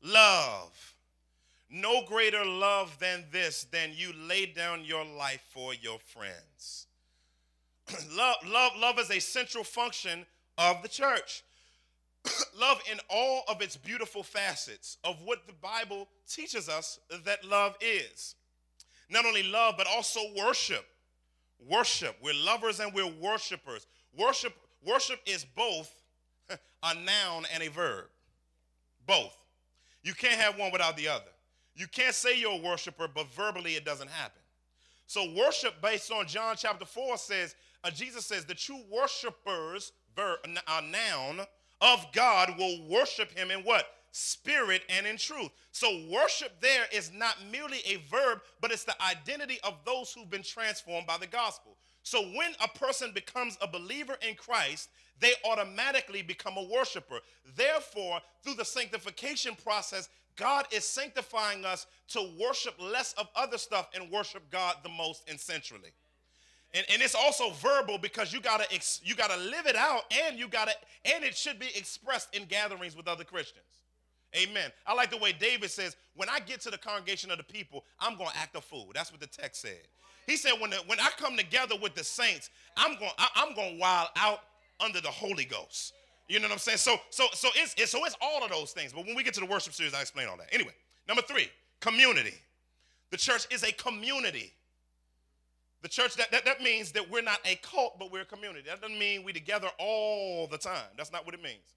Love. 0.00 0.94
No 1.68 2.04
greater 2.06 2.44
love 2.44 2.96
than 3.00 3.24
this, 3.32 3.66
than 3.72 3.90
you 3.96 4.12
lay 4.28 4.46
down 4.46 4.84
your 4.84 5.04
life 5.04 5.42
for 5.52 5.74
your 5.74 5.98
friends. 5.98 6.86
love, 8.16 8.36
love, 8.46 8.70
love 8.78 9.00
is 9.00 9.10
a 9.10 9.18
central 9.18 9.64
function 9.64 10.24
of 10.58 10.80
the 10.82 10.88
church. 10.88 11.42
love 12.56 12.80
in 12.92 13.00
all 13.10 13.42
of 13.48 13.60
its 13.60 13.76
beautiful 13.76 14.22
facets 14.22 14.98
of 15.02 15.16
what 15.24 15.48
the 15.48 15.52
Bible 15.54 16.06
teaches 16.28 16.68
us 16.68 17.00
that 17.24 17.44
love 17.44 17.74
is. 17.80 18.36
Not 19.10 19.26
only 19.26 19.42
love, 19.42 19.74
but 19.76 19.88
also 19.88 20.20
worship. 20.38 20.86
Worship. 21.58 22.16
We're 22.22 22.34
lovers 22.34 22.80
and 22.80 22.92
we're 22.92 23.06
worshipers. 23.06 23.86
Worship, 24.16 24.54
worship 24.84 25.20
is 25.26 25.44
both 25.44 25.92
a 26.50 26.94
noun 26.94 27.44
and 27.52 27.62
a 27.62 27.68
verb. 27.68 28.06
Both. 29.06 29.36
You 30.02 30.14
can't 30.14 30.40
have 30.40 30.58
one 30.58 30.72
without 30.72 30.96
the 30.96 31.08
other. 31.08 31.30
You 31.74 31.86
can't 31.86 32.14
say 32.14 32.38
you're 32.38 32.52
a 32.52 32.62
worshiper, 32.62 33.08
but 33.12 33.26
verbally 33.32 33.74
it 33.74 33.84
doesn't 33.84 34.10
happen. 34.10 34.40
So 35.06 35.32
worship 35.36 35.80
based 35.82 36.10
on 36.10 36.26
John 36.26 36.56
chapter 36.56 36.84
4 36.84 37.18
says, 37.18 37.54
uh, 37.84 37.90
Jesus 37.90 38.26
says 38.26 38.44
the 38.44 38.54
true 38.54 38.80
worshipers, 38.90 39.92
ver, 40.14 40.36
a 40.44 40.82
noun, 40.82 41.46
of 41.80 42.06
God 42.12 42.54
will 42.58 42.88
worship 42.88 43.36
him 43.36 43.50
in 43.50 43.60
what? 43.60 43.86
Spirit 44.18 44.80
and 44.88 45.06
in 45.06 45.18
truth. 45.18 45.50
So, 45.72 46.04
worship 46.10 46.58
there 46.62 46.86
is 46.90 47.12
not 47.12 47.36
merely 47.52 47.80
a 47.84 47.96
verb, 48.10 48.40
but 48.62 48.72
it's 48.72 48.84
the 48.84 48.94
identity 49.02 49.58
of 49.62 49.74
those 49.84 50.10
who've 50.10 50.30
been 50.30 50.42
transformed 50.42 51.06
by 51.06 51.18
the 51.18 51.26
gospel. 51.26 51.76
So, 52.02 52.22
when 52.22 52.52
a 52.64 52.78
person 52.78 53.10
becomes 53.12 53.58
a 53.60 53.68
believer 53.68 54.16
in 54.26 54.34
Christ, 54.34 54.88
they 55.20 55.34
automatically 55.44 56.22
become 56.22 56.56
a 56.56 56.62
worshiper. 56.62 57.18
Therefore, 57.56 58.20
through 58.42 58.54
the 58.54 58.64
sanctification 58.64 59.54
process, 59.54 60.08
God 60.34 60.64
is 60.72 60.86
sanctifying 60.86 61.66
us 61.66 61.86
to 62.08 62.26
worship 62.40 62.74
less 62.80 63.12
of 63.18 63.28
other 63.36 63.58
stuff 63.58 63.90
and 63.94 64.10
worship 64.10 64.50
God 64.50 64.76
the 64.82 64.88
most 64.88 65.28
and 65.28 65.38
centrally. 65.38 65.92
And, 66.72 66.86
and 66.90 67.02
it's 67.02 67.14
also 67.14 67.50
verbal 67.50 67.98
because 67.98 68.32
you 68.32 68.40
gotta 68.40 68.64
ex, 68.72 69.02
you 69.04 69.14
gotta 69.14 69.36
live 69.36 69.66
it 69.66 69.76
out 69.76 70.04
and 70.26 70.38
you 70.38 70.48
gotta 70.48 70.72
and 71.04 71.22
it 71.22 71.36
should 71.36 71.58
be 71.58 71.68
expressed 71.76 72.34
in 72.34 72.46
gatherings 72.46 72.96
with 72.96 73.08
other 73.08 73.24
Christians. 73.24 73.66
Amen. 74.36 74.70
I 74.86 74.94
like 74.94 75.10
the 75.10 75.16
way 75.16 75.32
David 75.32 75.70
says, 75.70 75.96
when 76.14 76.28
I 76.28 76.40
get 76.40 76.60
to 76.62 76.70
the 76.70 76.78
congregation 76.78 77.30
of 77.30 77.38
the 77.38 77.44
people, 77.44 77.84
I'm 78.00 78.16
gonna 78.16 78.30
act 78.36 78.56
a 78.56 78.60
fool. 78.60 78.90
That's 78.94 79.10
what 79.10 79.20
the 79.20 79.26
text 79.26 79.62
said. 79.62 79.80
He 80.26 80.36
said, 80.36 80.52
when, 80.60 80.70
the, 80.70 80.76
when 80.86 80.98
I 80.98 81.08
come 81.16 81.36
together 81.36 81.76
with 81.80 81.94
the 81.94 82.04
saints, 82.04 82.50
I'm 82.76 82.98
going 82.98 83.12
I'm 83.18 83.54
going 83.54 83.78
wild 83.78 84.08
out 84.16 84.40
under 84.80 85.00
the 85.00 85.10
Holy 85.10 85.44
Ghost. 85.44 85.94
You 86.28 86.40
know 86.40 86.46
what 86.46 86.52
I'm 86.52 86.58
saying? 86.58 86.78
So 86.78 86.96
so 87.10 87.26
so 87.32 87.48
it's, 87.54 87.74
it's 87.78 87.92
so 87.92 88.04
it's 88.04 88.16
all 88.20 88.44
of 88.44 88.50
those 88.50 88.72
things. 88.72 88.92
But 88.92 89.06
when 89.06 89.14
we 89.14 89.22
get 89.22 89.34
to 89.34 89.40
the 89.40 89.46
worship 89.46 89.72
series, 89.72 89.94
I 89.94 90.00
explain 90.00 90.28
all 90.28 90.36
that. 90.36 90.48
Anyway, 90.52 90.72
number 91.08 91.22
three, 91.22 91.48
community. 91.80 92.34
The 93.10 93.16
church 93.16 93.46
is 93.50 93.62
a 93.62 93.72
community. 93.72 94.52
The 95.82 95.88
church, 95.88 96.16
that, 96.16 96.32
that, 96.32 96.44
that 96.44 96.60
means 96.60 96.90
that 96.92 97.08
we're 97.08 97.22
not 97.22 97.38
a 97.44 97.54
cult, 97.56 97.98
but 97.98 98.10
we're 98.10 98.22
a 98.22 98.24
community. 98.24 98.64
That 98.66 98.80
doesn't 98.80 98.98
mean 98.98 99.22
we 99.22 99.32
together 99.32 99.68
all 99.78 100.48
the 100.48 100.58
time. 100.58 100.88
That's 100.96 101.12
not 101.12 101.24
what 101.24 101.34
it 101.34 101.42
means. 101.42 101.74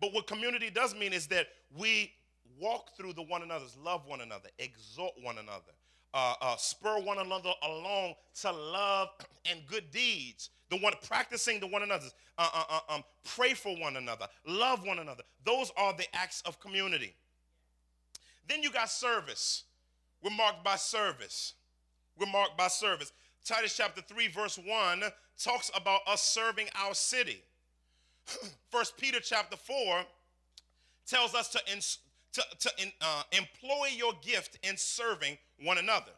But 0.00 0.12
what 0.12 0.26
community 0.26 0.70
does 0.70 0.94
mean 0.94 1.12
is 1.12 1.26
that 1.28 1.48
we 1.76 2.12
walk 2.60 2.96
through 2.96 3.14
the 3.14 3.22
one 3.22 3.42
another's, 3.42 3.76
love 3.76 4.06
one 4.06 4.20
another, 4.20 4.48
exhort 4.58 5.12
one 5.22 5.38
another, 5.38 5.72
uh, 6.14 6.34
uh, 6.40 6.56
spur 6.56 7.00
one 7.00 7.18
another 7.18 7.50
along 7.62 8.14
to 8.42 8.52
love 8.52 9.08
and 9.50 9.60
good 9.66 9.90
deeds. 9.90 10.50
The 10.70 10.76
one 10.76 10.92
practicing 11.06 11.60
the 11.60 11.66
one 11.66 11.82
another's, 11.82 12.14
uh, 12.36 12.48
uh, 12.52 12.64
uh, 12.70 12.94
um, 12.94 13.02
pray 13.24 13.54
for 13.54 13.74
one 13.76 13.96
another, 13.96 14.26
love 14.46 14.84
one 14.84 14.98
another. 14.98 15.22
Those 15.44 15.72
are 15.76 15.94
the 15.94 16.04
acts 16.14 16.42
of 16.44 16.60
community. 16.60 17.14
Then 18.48 18.62
you 18.62 18.70
got 18.70 18.90
service. 18.90 19.64
We're 20.22 20.30
marked 20.30 20.64
by 20.64 20.76
service. 20.76 21.54
We're 22.18 22.30
marked 22.30 22.56
by 22.58 22.68
service. 22.68 23.12
Titus 23.44 23.76
chapter 23.76 24.02
3, 24.02 24.28
verse 24.28 24.58
1 24.58 25.02
talks 25.38 25.70
about 25.74 26.00
us 26.06 26.22
serving 26.22 26.66
our 26.74 26.94
city. 26.94 27.42
First 28.70 28.96
Peter 28.96 29.20
chapter 29.20 29.56
4 29.56 30.04
tells 31.06 31.34
us 31.34 31.48
to, 31.48 31.58
to, 32.32 32.42
to 32.58 32.70
in, 32.82 32.92
uh, 33.00 33.22
employ 33.32 33.88
your 33.96 34.12
gift 34.22 34.58
in 34.62 34.76
serving 34.76 35.38
one 35.64 35.78
another. 35.78 36.12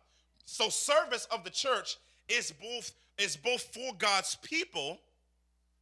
So 0.44 0.68
service 0.68 1.26
of 1.30 1.44
the 1.44 1.50
church 1.50 1.96
is 2.28 2.52
both 2.52 2.92
is 3.18 3.36
both 3.36 3.62
for 3.74 3.92
God's 3.98 4.36
people, 4.36 4.98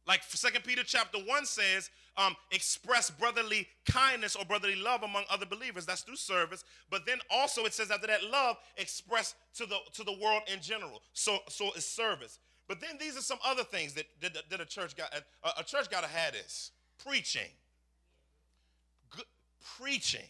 like 0.05 0.21
Second 0.23 0.63
Peter 0.65 0.83
chapter 0.83 1.17
1 1.19 1.45
says, 1.45 1.89
um, 2.17 2.35
express 2.51 3.09
brotherly 3.09 3.67
kindness 3.89 4.35
or 4.35 4.43
brotherly 4.43 4.75
love 4.75 5.03
among 5.03 5.23
other 5.29 5.45
believers. 5.45 5.85
That's 5.85 6.01
through 6.01 6.17
service. 6.17 6.65
But 6.89 7.05
then 7.05 7.19
also 7.29 7.63
it 7.63 7.73
says 7.73 7.91
after 7.91 8.07
that, 8.07 8.23
love 8.25 8.57
expressed 8.77 9.35
to 9.55 9.65
the 9.65 9.77
to 9.93 10.03
the 10.03 10.17
world 10.21 10.41
in 10.53 10.61
general. 10.61 11.01
So 11.13 11.39
so 11.47 11.67
it's 11.75 11.85
service. 11.85 12.39
But 12.69 12.79
then 12.79 12.91
these 12.99 13.17
are 13.17 13.21
some 13.21 13.39
other 13.43 13.63
things 13.63 13.95
that 13.95 14.05
that, 14.21 14.61
a 14.61 14.65
church 14.65 14.95
got. 14.95 15.11
A, 15.43 15.59
a 15.59 15.63
church 15.63 15.89
got 15.89 16.03
to 16.03 16.09
have 16.09 16.33
this 16.33 16.71
preaching. 17.03 17.49
Good 19.09 19.25
preaching. 19.77 20.27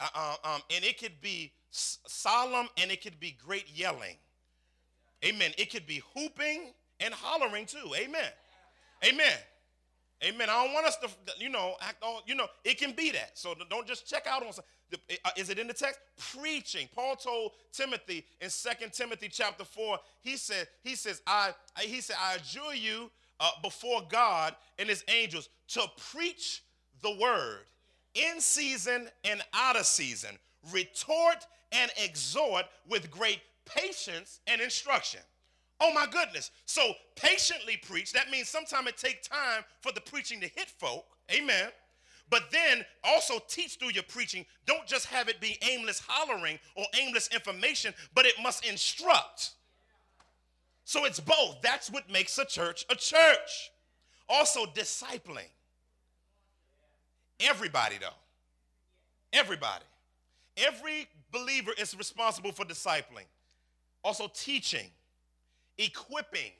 Uh, 0.00 0.08
uh, 0.14 0.54
um, 0.54 0.62
and 0.74 0.82
it 0.82 0.98
could 0.98 1.20
be 1.20 1.52
solemn 1.70 2.68
and 2.80 2.90
it 2.90 3.02
could 3.02 3.20
be 3.20 3.36
great 3.44 3.66
yelling. 3.72 4.16
Amen. 5.24 5.52
It 5.58 5.70
could 5.70 5.86
be 5.86 6.02
hooping 6.14 6.72
and 7.00 7.12
hollering 7.12 7.66
too. 7.66 7.94
Amen. 7.94 8.30
Amen. 9.04 9.36
Amen. 10.24 10.48
I 10.48 10.64
don't 10.64 10.72
want 10.72 10.86
us 10.86 10.96
to, 10.96 11.08
you 11.38 11.50
know, 11.50 11.74
act 11.80 12.02
all, 12.02 12.22
you 12.26 12.34
know, 12.34 12.46
it 12.64 12.78
can 12.78 12.92
be 12.92 13.10
that. 13.10 13.32
So 13.34 13.54
don't 13.68 13.86
just 13.86 14.08
check 14.08 14.26
out 14.26 14.42
on, 14.42 14.48
uh, 14.48 15.30
is 15.36 15.50
it 15.50 15.58
in 15.58 15.66
the 15.66 15.74
text? 15.74 16.00
Preaching. 16.32 16.88
Paul 16.94 17.16
told 17.16 17.52
Timothy 17.72 18.24
in 18.40 18.48
Second 18.48 18.94
Timothy 18.94 19.28
chapter 19.28 19.64
4, 19.64 19.98
he 20.22 20.36
said, 20.38 20.68
he 20.82 20.94
says, 20.94 21.20
I, 21.26 21.52
he 21.80 22.00
said, 22.00 22.16
I 22.18 22.36
adjure 22.36 22.74
you 22.74 23.10
uh, 23.40 23.50
before 23.62 24.02
God 24.08 24.56
and 24.78 24.88
his 24.88 25.04
angels 25.08 25.50
to 25.68 25.82
preach 26.12 26.62
the 27.02 27.14
word 27.20 27.64
in 28.14 28.40
season 28.40 29.08
and 29.24 29.42
out 29.52 29.76
of 29.76 29.84
season, 29.84 30.38
retort 30.72 31.46
and 31.72 31.90
exhort 32.02 32.64
with 32.88 33.10
great 33.10 33.40
patience 33.66 34.40
and 34.46 34.62
instruction. 34.62 35.20
Oh 35.80 35.92
my 35.92 36.06
goodness. 36.10 36.50
So 36.64 36.92
patiently 37.16 37.76
preach. 37.76 38.12
That 38.12 38.30
means 38.30 38.48
sometimes 38.48 38.88
it 38.88 38.96
takes 38.96 39.28
time 39.28 39.62
for 39.80 39.92
the 39.92 40.00
preaching 40.00 40.40
to 40.40 40.48
hit 40.48 40.68
folk. 40.68 41.04
Amen. 41.30 41.68
But 42.28 42.50
then 42.50 42.84
also 43.04 43.38
teach 43.48 43.76
through 43.76 43.92
your 43.92 44.02
preaching. 44.04 44.44
Don't 44.66 44.86
just 44.86 45.06
have 45.06 45.28
it 45.28 45.40
be 45.40 45.58
aimless 45.62 46.02
hollering 46.04 46.58
or 46.74 46.84
aimless 47.00 47.28
information, 47.28 47.94
but 48.14 48.26
it 48.26 48.34
must 48.42 48.66
instruct. 48.66 49.50
So 50.84 51.04
it's 51.04 51.20
both. 51.20 51.60
That's 51.62 51.90
what 51.90 52.10
makes 52.10 52.38
a 52.38 52.44
church 52.44 52.84
a 52.90 52.94
church. 52.94 53.70
Also, 54.28 54.66
discipling. 54.66 55.48
Everybody, 57.38 57.96
though. 58.00 58.08
Everybody. 59.32 59.84
Every 60.56 61.06
believer 61.30 61.72
is 61.78 61.96
responsible 61.96 62.50
for 62.50 62.64
discipling. 62.64 63.26
Also, 64.02 64.28
teaching, 64.32 64.86
equipping 65.78 66.52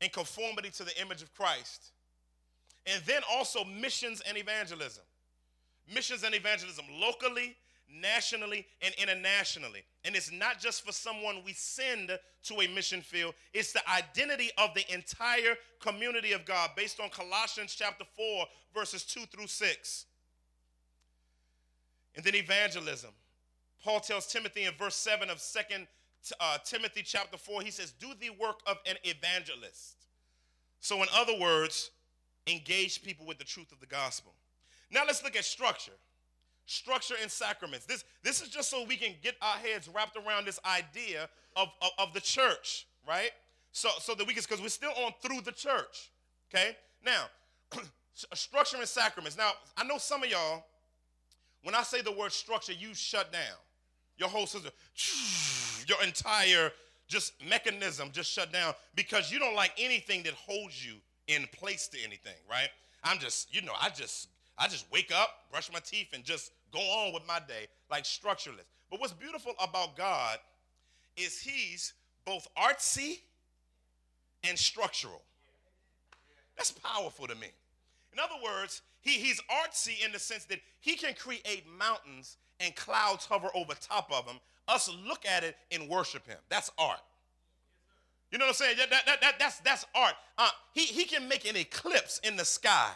in 0.00 0.10
conformity 0.10 0.70
to 0.70 0.84
the 0.84 1.00
image 1.00 1.22
of 1.22 1.34
Christ. 1.34 1.92
And 2.86 3.02
then 3.04 3.22
also 3.30 3.64
missions 3.64 4.22
and 4.26 4.38
evangelism. 4.38 5.04
Missions 5.92 6.22
and 6.22 6.34
evangelism 6.34 6.84
locally 7.00 7.56
nationally 7.90 8.66
and 8.82 8.94
internationally. 8.96 9.82
And 10.04 10.14
it's 10.14 10.30
not 10.30 10.60
just 10.60 10.84
for 10.84 10.92
someone 10.92 11.42
we 11.44 11.52
send 11.52 12.10
to 12.44 12.60
a 12.60 12.68
mission 12.68 13.00
field, 13.00 13.34
it's 13.52 13.72
the 13.72 13.80
identity 13.90 14.50
of 14.58 14.70
the 14.74 14.84
entire 14.92 15.54
community 15.80 16.32
of 16.32 16.44
God 16.44 16.70
based 16.76 17.00
on 17.00 17.08
Colossians 17.10 17.74
chapter 17.74 18.04
4, 18.16 18.46
verses 18.74 19.04
2 19.04 19.20
through 19.26 19.46
6. 19.46 20.06
And 22.16 22.24
then 22.24 22.34
evangelism. 22.34 23.10
Paul 23.82 24.00
tells 24.00 24.26
Timothy 24.26 24.64
in 24.64 24.72
verse 24.78 24.96
7 24.96 25.30
of 25.30 25.38
2nd 25.38 25.86
uh, 26.40 26.58
Timothy 26.64 27.02
chapter 27.04 27.36
4, 27.36 27.62
he 27.62 27.70
says, 27.70 27.92
Do 27.92 28.08
the 28.20 28.30
work 28.30 28.60
of 28.66 28.78
an 28.86 28.96
evangelist. 29.04 29.96
So, 30.80 31.02
in 31.02 31.08
other 31.14 31.38
words, 31.38 31.90
engage 32.46 33.02
people 33.02 33.26
with 33.26 33.38
the 33.38 33.44
truth 33.44 33.72
of 33.72 33.80
the 33.80 33.86
gospel. 33.86 34.32
Now, 34.90 35.02
let's 35.06 35.22
look 35.22 35.36
at 35.36 35.44
structure 35.44 35.92
structure 36.68 37.14
and 37.20 37.30
sacraments. 37.30 37.86
This, 37.86 38.04
this 38.22 38.42
is 38.42 38.50
just 38.50 38.70
so 38.70 38.84
we 38.84 38.96
can 38.96 39.14
get 39.22 39.36
our 39.40 39.56
heads 39.56 39.88
wrapped 39.88 40.16
around 40.16 40.46
this 40.46 40.60
idea 40.64 41.28
of, 41.56 41.68
of, 41.80 41.90
of 41.98 42.12
the 42.12 42.20
church, 42.20 42.86
right? 43.08 43.30
So, 43.72 43.88
so 44.00 44.14
that 44.14 44.26
we 44.26 44.34
can, 44.34 44.42
because 44.42 44.60
we're 44.60 44.68
still 44.68 44.92
on 45.04 45.12
through 45.22 45.40
the 45.40 45.52
church, 45.52 46.10
okay? 46.52 46.76
Now, 47.04 47.24
structure 48.34 48.76
and 48.76 48.86
sacraments. 48.86 49.36
Now, 49.36 49.52
I 49.76 49.84
know 49.84 49.96
some 49.96 50.22
of 50.22 50.30
y'all, 50.30 50.64
when 51.62 51.74
I 51.74 51.82
say 51.82 52.02
the 52.02 52.12
word 52.12 52.32
structure, 52.32 52.74
you 52.74 52.94
shut 52.94 53.32
down. 53.32 53.40
Your 54.18 54.28
whole 54.28 54.46
system, 54.46 54.72
your 55.88 56.02
entire 56.02 56.70
just 57.08 57.32
mechanism 57.48 58.10
just 58.12 58.30
shut 58.30 58.52
down 58.52 58.74
because 58.94 59.32
you 59.32 59.38
don't 59.38 59.54
like 59.54 59.72
anything 59.78 60.22
that 60.24 60.34
holds 60.34 60.84
you 60.84 60.96
in 61.26 61.46
place 61.52 61.88
to 61.88 61.98
anything, 62.04 62.34
right? 62.50 62.68
I'm 63.02 63.18
just, 63.18 63.54
you 63.54 63.62
know, 63.62 63.72
I 63.80 63.88
just 63.90 64.28
I 64.58 64.66
just 64.68 64.90
wake 64.92 65.12
up, 65.14 65.30
brush 65.50 65.72
my 65.72 65.78
teeth, 65.78 66.08
and 66.12 66.24
just 66.24 66.50
go 66.72 66.80
on 66.80 67.14
with 67.14 67.26
my 67.26 67.38
day, 67.38 67.66
like 67.90 68.04
structureless. 68.04 68.66
But 68.90 69.00
what's 69.00 69.12
beautiful 69.12 69.52
about 69.60 69.96
God 69.96 70.38
is 71.16 71.40
He's 71.40 71.94
both 72.24 72.46
artsy 72.56 73.20
and 74.44 74.58
structural. 74.58 75.22
That's 76.56 76.72
powerful 76.72 77.26
to 77.28 77.34
me. 77.36 77.48
In 78.12 78.18
other 78.18 78.42
words, 78.42 78.82
he, 79.00 79.12
he's 79.12 79.40
artsy 79.42 80.04
in 80.04 80.12
the 80.12 80.18
sense 80.18 80.44
that 80.46 80.58
he 80.80 80.96
can 80.96 81.14
create 81.14 81.64
mountains 81.78 82.36
and 82.60 82.74
clouds 82.74 83.24
hover 83.26 83.48
over 83.54 83.74
top 83.80 84.10
of 84.12 84.26
them. 84.26 84.40
Us 84.68 84.90
look 85.06 85.24
at 85.26 85.42
it 85.42 85.56
and 85.72 85.88
worship 85.88 86.26
him. 86.26 86.38
That's 86.48 86.70
art. 86.78 87.00
You 88.30 88.38
know 88.38 88.44
what 88.44 88.50
I'm 88.50 88.54
saying? 88.54 88.76
That, 88.78 88.90
that, 88.90 89.20
that, 89.20 89.34
that's, 89.38 89.58
that's 89.60 89.86
art. 89.94 90.14
Uh, 90.36 90.50
he, 90.74 90.82
he 90.82 91.04
can 91.04 91.26
make 91.28 91.48
an 91.48 91.56
eclipse 91.56 92.20
in 92.22 92.36
the 92.36 92.44
sky 92.44 92.90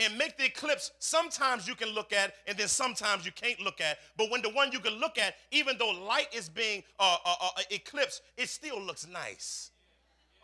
and 0.00 0.16
make 0.16 0.36
the 0.38 0.46
eclipse 0.46 0.90
sometimes 0.98 1.68
you 1.68 1.74
can 1.74 1.90
look 1.90 2.12
at 2.12 2.34
and 2.46 2.56
then 2.56 2.68
sometimes 2.68 3.24
you 3.24 3.32
can't 3.32 3.60
look 3.60 3.80
at 3.80 3.98
but 4.16 4.30
when 4.30 4.42
the 4.42 4.48
one 4.50 4.72
you 4.72 4.80
can 4.80 4.94
look 4.94 5.18
at 5.18 5.34
even 5.50 5.76
though 5.78 5.90
light 5.90 6.28
is 6.34 6.48
being 6.48 6.82
uh, 6.98 7.16
uh, 7.24 7.34
uh, 7.42 7.62
eclipsed 7.70 8.22
it 8.36 8.48
still 8.48 8.80
looks 8.80 9.06
nice 9.06 9.70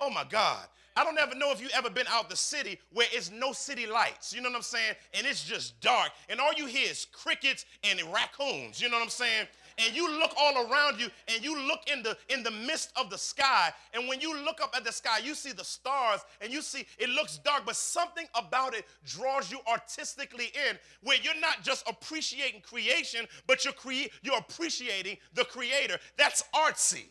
oh 0.01 0.11
my 0.11 0.25
god 0.29 0.67
i 0.97 1.03
don't 1.03 1.19
ever 1.19 1.35
know 1.35 1.51
if 1.51 1.61
you 1.61 1.69
ever 1.75 1.89
been 1.89 2.07
out 2.11 2.29
the 2.29 2.37
city 2.37 2.79
where 2.93 3.07
it's 3.13 3.31
no 3.31 3.53
city 3.53 3.87
lights 3.87 4.35
you 4.35 4.43
know 4.43 4.51
what 4.51 4.57
i'm 4.57 4.63
saying 4.63 4.95
and 5.15 5.27
it's 5.27 5.45
just 5.45 5.81
dark 5.81 6.11
and 6.29 6.39
all 6.39 6.53
you 6.57 6.67
hear 6.67 6.91
is 6.91 7.07
crickets 7.13 7.65
and 7.83 8.01
raccoons 8.13 8.81
you 8.81 8.91
know 8.91 8.97
what 8.97 9.03
i'm 9.03 9.09
saying 9.09 9.47
and 9.79 9.95
you 9.95 10.19
look 10.19 10.33
all 10.39 10.71
around 10.71 10.99
you 10.99 11.09
and 11.29 11.45
you 11.45 11.59
look 11.67 11.81
in 11.93 12.03
the 12.03 12.17
in 12.29 12.43
the 12.43 12.51
midst 12.51 12.91
of 12.97 13.11
the 13.11 13.19
sky 13.19 13.73
and 13.93 14.09
when 14.09 14.21
you 14.21 14.37
look 14.45 14.61
up 14.63 14.75
at 14.77 14.85
the 14.85 14.93
sky 14.93 15.19
you 15.23 15.35
see 15.35 15.53
the 15.53 15.65
stars 15.65 16.21
and 16.41 16.53
you 16.53 16.63
see 16.63 16.87
it 16.99 17.09
looks 17.11 17.39
dark 17.39 17.63
but 17.67 17.77
something 17.77 18.27
about 18.35 18.75
it 18.75 18.87
draws 19.05 19.51
you 19.51 19.59
artistically 19.71 20.47
in 20.69 20.79
where 21.03 21.19
you're 21.23 21.41
not 21.41 21.63
just 21.63 21.89
appreciating 21.89 22.61
creation 22.61 23.27
but 23.47 23.65
you're 23.65 23.75
cre- 23.75 24.09
you're 24.23 24.39
appreciating 24.39 25.17
the 25.35 25.45
creator. 25.45 25.99
That's 26.17 26.45
artsy. 26.55 27.07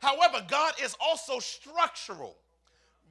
However 0.00 0.44
god 0.48 0.74
is 0.82 0.96
also 1.00 1.38
structural. 1.38 2.36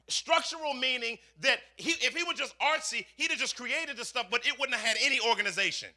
Structural 0.09 0.73
meaning 0.73 1.17
that 1.41 1.59
he, 1.75 1.91
if 2.05 2.15
he 2.15 2.23
was 2.23 2.37
just 2.37 2.55
artsy 2.59 3.05
he'd 3.17 3.29
have 3.29 3.39
just 3.39 3.57
created 3.57 3.97
the 3.97 4.05
stuff 4.05 4.27
but 4.31 4.45
it 4.47 4.57
wouldn't 4.57 4.77
have 4.77 4.87
had 4.87 4.97
any 5.01 5.19
organization 5.19 5.89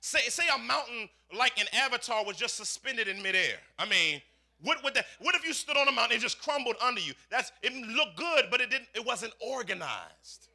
Say, 0.00 0.20
say 0.28 0.44
a 0.54 0.58
mountain 0.58 1.08
like 1.36 1.60
an 1.60 1.66
avatar 1.74 2.24
was 2.24 2.36
just 2.36 2.56
suspended 2.56 3.08
in 3.08 3.22
midair. 3.22 3.56
I 3.78 3.86
mean, 3.86 4.20
what 4.62 4.82
would 4.84 4.94
that? 4.94 5.06
What 5.20 5.34
if 5.34 5.46
you 5.46 5.52
stood 5.52 5.76
on 5.76 5.88
a 5.88 5.92
mountain 5.92 6.14
and 6.14 6.22
just 6.22 6.40
crumbled 6.40 6.76
under 6.82 7.00
you? 7.00 7.12
That's 7.30 7.52
it 7.62 7.72
looked 7.72 8.16
good, 8.16 8.46
but 8.50 8.60
it 8.60 8.70
didn't. 8.70 8.88
It 8.94 9.04
wasn't 9.04 9.32
organized, 9.40 10.48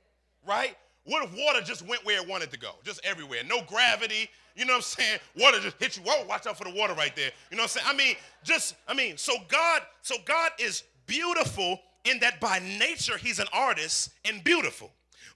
right? 0.47 0.75
What 1.05 1.23
if 1.23 1.31
water 1.37 1.61
just 1.61 1.87
went 1.87 2.03
where 2.05 2.19
it 2.21 2.27
wanted 2.27 2.51
to 2.51 2.57
go, 2.57 2.71
just 2.83 2.99
everywhere, 3.03 3.41
no 3.47 3.61
gravity? 3.67 4.27
You 4.55 4.65
know 4.65 4.73
what 4.73 4.77
I'm 4.77 4.81
saying? 4.83 5.19
Water 5.37 5.59
just 5.59 5.77
hit 5.79 5.97
you. 5.97 6.03
Whoa, 6.03 6.25
watch 6.25 6.47
out 6.47 6.57
for 6.57 6.63
the 6.63 6.73
water 6.73 6.93
right 6.93 7.15
there. 7.15 7.31
You 7.51 7.57
know 7.57 7.63
what 7.63 7.77
I'm 7.77 7.81
saying? 7.81 7.87
I 7.87 7.95
mean, 7.95 8.15
just 8.43 8.75
I 8.87 8.93
mean, 8.93 9.17
so 9.17 9.33
God, 9.47 9.81
so 10.01 10.15
God 10.25 10.51
is 10.59 10.83
beautiful 11.05 11.79
in 12.05 12.19
that 12.19 12.39
by 12.39 12.59
nature 12.59 13.17
He's 13.17 13.39
an 13.39 13.47
artist 13.53 14.09
and 14.23 14.43
beautiful 14.43 14.91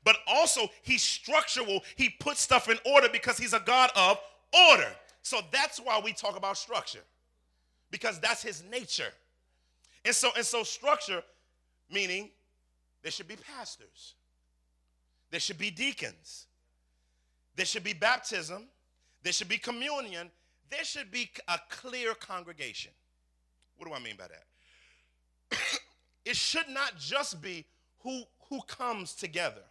but 0.09 0.17
also 0.25 0.71
he's 0.81 1.03
structural. 1.03 1.83
He 1.95 2.09
puts 2.09 2.41
stuff 2.41 2.67
in 2.67 2.79
order 2.83 3.07
because 3.13 3.37
he's 3.37 3.53
a 3.53 3.59
God 3.59 3.91
of 3.95 4.17
order. 4.71 4.89
So 5.21 5.41
that's 5.51 5.79
why 5.79 6.01
we 6.03 6.13
talk 6.13 6.35
about 6.35 6.57
structure, 6.57 7.03
because 7.91 8.19
that's 8.19 8.41
his 8.41 8.63
nature. 8.71 9.13
And 10.03 10.15
so, 10.15 10.31
and 10.35 10.43
so 10.43 10.63
structure, 10.63 11.21
meaning 11.91 12.31
there 13.03 13.11
should 13.11 13.27
be 13.27 13.35
pastors, 13.35 14.15
there 15.29 15.39
should 15.39 15.59
be 15.59 15.69
deacons, 15.69 16.47
there 17.55 17.67
should 17.67 17.83
be 17.83 17.93
baptism, 17.93 18.63
there 19.21 19.31
should 19.31 19.47
be 19.47 19.59
communion, 19.59 20.31
there 20.71 20.85
should 20.85 21.11
be 21.11 21.29
a 21.47 21.59
clear 21.69 22.15
congregation. 22.15 22.93
What 23.77 23.87
do 23.87 23.93
I 23.93 23.99
mean 23.99 24.15
by 24.17 24.25
that? 24.29 25.59
it 26.25 26.35
should 26.35 26.67
not 26.67 26.97
just 26.97 27.43
be 27.43 27.63
who, 27.99 28.23
who 28.49 28.59
comes 28.63 29.13
together. 29.13 29.61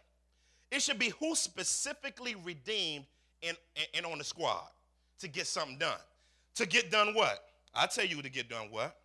It 0.71 0.81
should 0.81 0.99
be 0.99 1.11
who 1.19 1.35
specifically 1.35 2.35
redeemed 2.43 3.05
and, 3.41 3.57
and 3.93 4.05
on 4.05 4.17
the 4.17 4.23
squad 4.23 4.67
to 5.19 5.27
get 5.27 5.47
something 5.47 5.77
done. 5.77 5.97
To 6.55 6.67
get 6.67 6.91
done 6.91 7.13
what? 7.13 7.39
I 7.73 7.87
tell 7.87 8.05
you 8.05 8.21
to 8.21 8.29
get 8.29 8.49
done 8.49 8.67
what? 8.69 8.95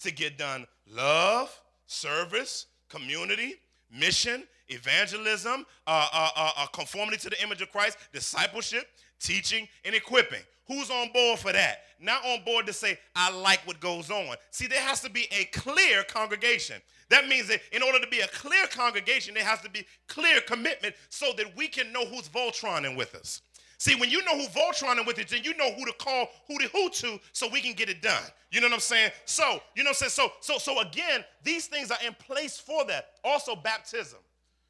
To 0.00 0.12
get 0.12 0.38
done 0.38 0.66
love, 0.88 1.58
service, 1.86 2.66
community, 2.88 3.54
mission, 3.90 4.44
evangelism, 4.68 5.66
uh, 5.86 6.08
uh, 6.12 6.28
uh, 6.36 6.50
uh, 6.58 6.66
conformity 6.66 7.18
to 7.18 7.30
the 7.30 7.42
image 7.42 7.62
of 7.62 7.70
Christ, 7.70 7.98
discipleship, 8.12 8.86
teaching, 9.20 9.68
and 9.84 9.94
equipping. 9.94 10.42
Who's 10.68 10.90
on 10.90 11.12
board 11.12 11.38
for 11.38 11.52
that? 11.52 11.82
Not 12.00 12.24
on 12.24 12.44
board 12.44 12.66
to 12.66 12.72
say, 12.72 12.98
I 13.14 13.30
like 13.30 13.60
what 13.66 13.80
goes 13.80 14.10
on. 14.10 14.36
See, 14.50 14.66
there 14.66 14.80
has 14.80 15.00
to 15.00 15.10
be 15.10 15.26
a 15.32 15.44
clear 15.46 16.02
congregation. 16.04 16.80
That 17.12 17.28
means 17.28 17.46
that 17.48 17.60
in 17.72 17.82
order 17.82 18.00
to 18.00 18.06
be 18.06 18.20
a 18.20 18.26
clear 18.28 18.66
congregation, 18.68 19.34
there 19.34 19.44
has 19.44 19.60
to 19.60 19.68
be 19.68 19.84
clear 20.08 20.40
commitment 20.40 20.94
so 21.10 21.32
that 21.36 21.54
we 21.54 21.68
can 21.68 21.92
know 21.92 22.06
who's 22.06 22.26
Voltroning 22.26 22.96
with 22.96 23.14
us. 23.14 23.42
See, 23.76 23.94
when 23.96 24.08
you 24.08 24.24
know 24.24 24.38
who 24.38 24.46
Voltroning 24.46 25.06
with 25.06 25.18
us, 25.18 25.30
then 25.30 25.44
you 25.44 25.54
know 25.58 25.72
who 25.72 25.84
to 25.84 25.92
call, 25.92 26.28
who 26.48 26.58
to 26.58 26.68
who 26.68 26.88
to, 26.88 27.20
so 27.32 27.50
we 27.50 27.60
can 27.60 27.74
get 27.74 27.90
it 27.90 28.00
done. 28.00 28.22
You 28.50 28.62
know 28.62 28.68
what 28.68 28.72
I'm 28.72 28.80
saying? 28.80 29.10
So, 29.26 29.60
you 29.76 29.84
know 29.84 29.90
what 29.90 30.02
I'm 30.02 30.08
saying? 30.08 30.30
So, 30.30 30.32
so, 30.40 30.56
so 30.56 30.80
again, 30.80 31.22
these 31.44 31.66
things 31.66 31.90
are 31.90 31.98
in 32.06 32.14
place 32.14 32.58
for 32.58 32.82
that. 32.86 33.10
Also, 33.22 33.56
baptism, 33.56 34.20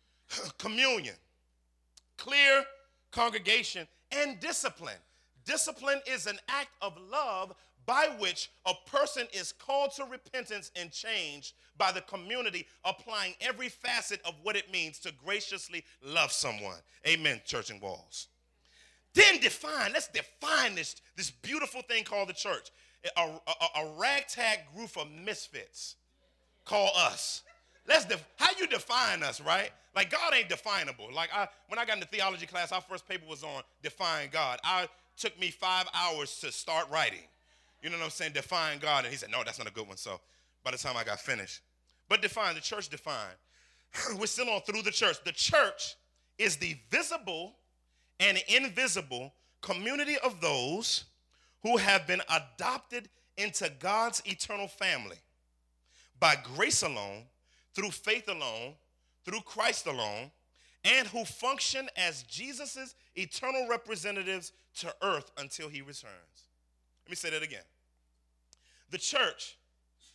communion, 0.58 1.14
clear 2.16 2.64
congregation, 3.12 3.86
and 4.10 4.40
discipline. 4.40 4.98
Discipline 5.44 6.00
is 6.08 6.26
an 6.26 6.40
act 6.48 6.70
of 6.80 6.96
love 7.08 7.54
by 7.86 8.08
which 8.18 8.50
a 8.66 8.72
person 8.86 9.26
is 9.32 9.52
called 9.52 9.92
to 9.96 10.04
repentance 10.04 10.70
and 10.76 10.90
change 10.90 11.54
by 11.76 11.90
the 11.92 12.00
community 12.02 12.66
applying 12.84 13.34
every 13.40 13.68
facet 13.68 14.20
of 14.24 14.34
what 14.42 14.56
it 14.56 14.72
means 14.72 14.98
to 15.00 15.12
graciously 15.24 15.84
love 16.04 16.32
someone. 16.32 16.76
Amen, 17.06 17.40
church 17.44 17.70
and 17.70 17.80
walls. 17.80 18.28
Then 19.14 19.40
define, 19.40 19.92
let's 19.92 20.08
define 20.08 20.74
this, 20.74 20.96
this 21.16 21.30
beautiful 21.30 21.82
thing 21.82 22.04
called 22.04 22.28
the 22.28 22.34
church. 22.34 22.70
A, 23.16 23.20
a, 23.20 23.80
a 23.80 23.92
ragtag 23.98 24.60
group 24.74 24.96
of 24.96 25.10
misfits 25.10 25.96
call 26.64 26.90
us. 26.96 27.42
Let's 27.86 28.04
def- 28.04 28.24
how 28.36 28.50
you 28.58 28.68
define 28.68 29.22
us, 29.22 29.40
right? 29.40 29.70
Like 29.94 30.10
God 30.10 30.34
ain't 30.34 30.48
definable. 30.48 31.08
Like 31.12 31.30
I, 31.34 31.48
when 31.68 31.78
I 31.78 31.84
got 31.84 31.96
into 31.96 32.08
theology 32.08 32.46
class, 32.46 32.70
our 32.72 32.80
first 32.80 33.08
paper 33.08 33.24
was 33.28 33.42
on 33.42 33.62
define 33.82 34.28
God. 34.30 34.60
I 34.62 34.88
took 35.16 35.38
me 35.38 35.50
five 35.50 35.88
hours 35.92 36.38
to 36.40 36.52
start 36.52 36.88
writing. 36.90 37.20
You 37.82 37.90
know 37.90 37.96
what 37.98 38.04
I'm 38.04 38.10
saying? 38.10 38.32
Define 38.32 38.78
God. 38.78 39.04
And 39.04 39.12
he 39.12 39.18
said, 39.18 39.30
no, 39.30 39.42
that's 39.44 39.58
not 39.58 39.68
a 39.68 39.72
good 39.72 39.88
one. 39.88 39.96
So 39.96 40.20
by 40.64 40.70
the 40.70 40.78
time 40.78 40.96
I 40.96 41.04
got 41.04 41.20
finished. 41.20 41.60
But 42.08 42.22
define, 42.22 42.54
the 42.54 42.60
church 42.60 42.88
defined. 42.88 43.36
We're 44.18 44.26
still 44.26 44.48
on 44.50 44.60
through 44.62 44.82
the 44.82 44.90
church. 44.90 45.16
The 45.24 45.32
church 45.32 45.96
is 46.38 46.56
the 46.56 46.76
visible 46.90 47.54
and 48.20 48.42
invisible 48.48 49.32
community 49.60 50.16
of 50.24 50.40
those 50.40 51.04
who 51.62 51.76
have 51.76 52.06
been 52.06 52.20
adopted 52.28 53.08
into 53.36 53.70
God's 53.78 54.22
eternal 54.26 54.68
family 54.68 55.16
by 56.20 56.36
grace 56.54 56.82
alone, 56.82 57.24
through 57.74 57.90
faith 57.90 58.28
alone, 58.28 58.74
through 59.24 59.40
Christ 59.40 59.86
alone, 59.86 60.30
and 60.84 61.06
who 61.08 61.24
function 61.24 61.88
as 61.96 62.22
Jesus' 62.24 62.94
eternal 63.14 63.66
representatives 63.68 64.52
to 64.76 64.94
earth 65.02 65.30
until 65.38 65.68
he 65.68 65.80
returns. 65.80 66.48
Let 67.06 67.10
me 67.10 67.16
say 67.16 67.30
that 67.30 67.42
again. 67.42 67.62
The 68.92 68.98
church, 68.98 69.56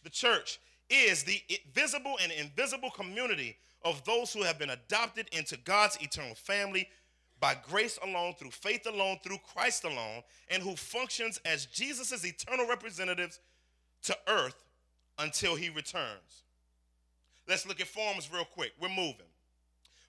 the 0.04 0.10
church 0.10 0.60
is 0.90 1.24
the 1.24 1.42
visible 1.74 2.16
and 2.22 2.32
invisible 2.32 2.92
community 2.92 3.58
of 3.84 4.04
those 4.06 4.32
who 4.32 4.44
have 4.44 4.58
been 4.58 4.70
adopted 4.70 5.28
into 5.32 5.58
God's 5.58 5.98
eternal 5.98 6.36
family 6.36 6.88
by 7.40 7.56
grace 7.70 8.00
alone, 8.04 8.36
through 8.38 8.52
faith 8.52 8.88
alone, 8.88 9.18
through 9.24 9.40
Christ 9.54 9.84
alone, 9.84 10.24
and 10.50 10.62
who 10.62 10.76
functions 10.76 11.40
as 11.44 11.66
Jesus' 11.66 12.24
eternal 12.24 12.68
representatives 12.68 13.40
to 14.04 14.18
earth 14.28 14.63
until 15.20 15.56
he 15.56 15.70
returns. 15.70 16.44
Let's 17.48 17.66
look 17.68 17.82
at 17.82 17.88
forms 17.88 18.30
real 18.32 18.46
quick. 18.46 18.74
We're 18.80 18.90
moving. 18.90 19.28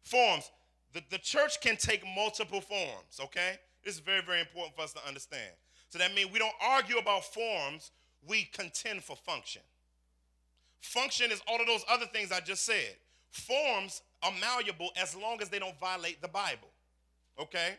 Forms. 0.02 0.50
The, 0.92 1.02
the 1.10 1.18
church 1.18 1.60
can 1.60 1.76
take 1.76 2.02
multiple 2.14 2.60
forms, 2.60 3.20
okay? 3.20 3.56
This 3.84 3.94
is 3.94 4.00
very, 4.00 4.22
very 4.22 4.40
important 4.40 4.76
for 4.76 4.82
us 4.82 4.92
to 4.92 5.06
understand. 5.06 5.52
So 5.88 5.98
that 5.98 6.14
means 6.14 6.30
we 6.32 6.38
don't 6.38 6.54
argue 6.62 6.98
about 6.98 7.24
forms, 7.24 7.92
we 8.26 8.44
contend 8.52 9.02
for 9.02 9.16
function. 9.16 9.62
Function 10.80 11.30
is 11.30 11.42
all 11.46 11.60
of 11.60 11.66
those 11.66 11.84
other 11.90 12.06
things 12.06 12.32
I 12.32 12.40
just 12.40 12.64
said. 12.64 12.96
Forms 13.30 14.02
are 14.22 14.32
malleable 14.40 14.90
as 15.00 15.14
long 15.14 15.40
as 15.42 15.48
they 15.48 15.58
don't 15.58 15.78
violate 15.78 16.20
the 16.22 16.28
Bible. 16.28 16.68
Okay? 17.38 17.74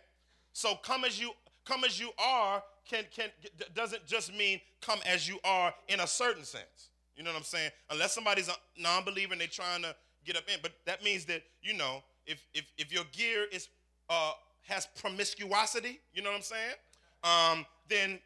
So 0.54 0.76
come 0.76 1.06
as 1.06 1.20
you 1.20 1.32
come 1.66 1.84
as 1.84 2.00
you 2.00 2.12
are 2.18 2.64
can 2.90 3.06
can 3.16 3.30
doesn't 3.76 4.06
just 4.06 4.36
mean 4.36 4.60
come 4.82 5.00
as 5.06 5.28
you 5.28 5.40
are 5.44 5.74
in 5.88 6.00
a 6.00 6.08
certain 6.08 6.44
sense. 6.44 6.90
You 7.16 7.24
know 7.24 7.32
what 7.32 7.38
I'm 7.38 7.44
saying? 7.44 7.72
Unless 7.90 8.14
somebody's 8.14 8.48
a 8.48 8.54
non-believer 8.82 9.34
and 9.34 9.42
they're 9.42 9.48
trying 9.48 9.82
to 9.82 9.96
get 10.26 10.38
up 10.38 10.44
in, 10.48 10.60
but 10.62 10.72
that 10.86 11.04
means 11.04 11.26
that 11.26 11.44
you 11.62 11.74
know 11.74 12.04
if 12.26 12.46
if 12.54 12.66
if 12.78 12.94
your 12.94 13.04
gear 13.12 13.46
is 13.52 13.70
uh 14.10 14.32
has 14.64 14.88
promiscuosity, 15.02 15.98
you 16.14 16.22
know 16.22 16.30
what 16.30 16.38
I'm 16.38 16.42
saying? 16.42 16.76
Um, 17.24 17.66
then 17.88 18.20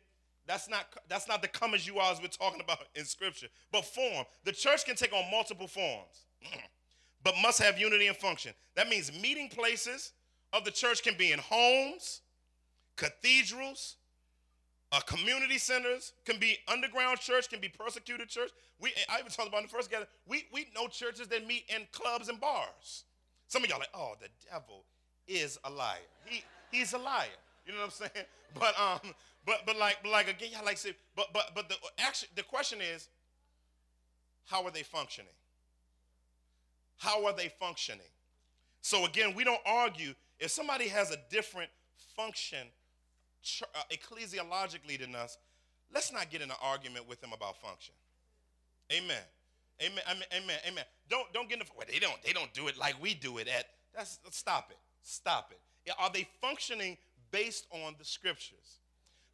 that's 0.47 0.69
not 0.69 0.85
that's 1.09 1.27
not 1.27 1.41
the 1.41 1.47
come 1.47 1.73
as 1.73 1.87
you 1.87 1.99
are 1.99 2.11
as 2.11 2.21
we're 2.21 2.27
talking 2.27 2.61
about 2.61 2.79
in 2.95 3.05
scripture. 3.05 3.47
But 3.71 3.85
form. 3.85 4.25
The 4.43 4.51
church 4.51 4.85
can 4.85 4.95
take 4.95 5.13
on 5.13 5.29
multiple 5.31 5.67
forms, 5.67 6.25
but 7.23 7.35
must 7.41 7.61
have 7.61 7.79
unity 7.79 8.07
and 8.07 8.17
function. 8.17 8.53
That 8.75 8.89
means 8.89 9.11
meeting 9.21 9.49
places 9.49 10.11
of 10.51 10.65
the 10.65 10.71
church 10.71 11.03
can 11.03 11.15
be 11.17 11.31
in 11.31 11.39
homes, 11.39 12.21
cathedrals, 12.97 13.95
uh, 14.91 14.99
community 15.01 15.57
centers, 15.57 16.13
can 16.25 16.39
be 16.39 16.57
underground 16.67 17.19
church, 17.19 17.49
can 17.49 17.59
be 17.59 17.69
persecuted 17.69 18.29
church. 18.29 18.51
We 18.79 18.91
I 19.09 19.19
even 19.19 19.31
talked 19.31 19.47
about 19.47 19.61
in 19.61 19.63
the 19.63 19.69
first 19.69 19.89
gathering. 19.89 20.09
We 20.27 20.45
we 20.51 20.67
know 20.75 20.87
churches 20.87 21.27
that 21.29 21.47
meet 21.47 21.63
in 21.69 21.87
clubs 21.91 22.29
and 22.29 22.39
bars. 22.39 23.05
Some 23.47 23.63
of 23.63 23.69
y'all 23.69 23.79
like, 23.79 23.89
oh, 23.93 24.13
the 24.19 24.27
devil 24.51 24.83
is 25.27 25.57
a 25.63 25.69
liar. 25.69 25.97
He 26.25 26.43
he's 26.71 26.93
a 26.93 26.97
liar. 26.97 27.27
You 27.65 27.73
know 27.73 27.79
what 27.79 27.85
I'm 27.85 28.09
saying? 28.13 28.25
But 28.59 28.79
um, 28.79 29.15
but 29.45 29.65
but 29.65 29.77
like 29.77 29.97
but 30.03 30.11
like 30.11 30.29
again, 30.29 30.51
like 30.65 30.77
say, 30.77 30.93
but 31.15 31.27
but 31.33 31.51
but 31.53 31.69
the 31.69 31.75
actually 31.99 32.29
the 32.35 32.43
question 32.43 32.79
is, 32.81 33.09
how 34.45 34.63
are 34.63 34.71
they 34.71 34.83
functioning? 34.83 35.31
How 36.97 37.25
are 37.25 37.33
they 37.33 37.49
functioning? 37.59 38.01
So 38.81 39.05
again, 39.05 39.33
we 39.35 39.43
don't 39.43 39.61
argue 39.65 40.13
if 40.39 40.51
somebody 40.51 40.87
has 40.87 41.11
a 41.11 41.17
different 41.29 41.69
function 42.15 42.67
uh, 43.61 43.81
ecclesiologically 43.91 44.99
than 44.99 45.15
us. 45.15 45.37
Let's 45.93 46.11
not 46.11 46.29
get 46.31 46.41
in 46.41 46.49
an 46.49 46.57
argument 46.61 47.07
with 47.07 47.21
them 47.21 47.33
about 47.33 47.57
function. 47.57 47.93
Amen. 48.91 49.21
Amen. 49.81 50.03
Amen. 50.09 50.27
Amen. 50.33 50.57
Amen. 50.67 50.83
Don't 51.09 51.31
don't 51.33 51.49
get 51.49 51.59
in 51.59 51.65
the 51.65 51.65
well, 51.77 51.85
they 51.91 51.99
don't 51.99 52.21
they 52.23 52.33
don't 52.33 52.53
do 52.53 52.67
it 52.67 52.77
like 52.77 53.01
we 53.01 53.13
do 53.13 53.37
it 53.37 53.47
at 53.47 53.65
that's 53.95 54.19
stop 54.31 54.69
it. 54.71 54.77
Stop 55.03 55.51
it. 55.51 55.93
Are 55.99 56.09
they 56.11 56.27
functioning 56.41 56.97
based 57.31 57.67
on 57.71 57.95
the 57.99 58.05
scriptures? 58.05 58.79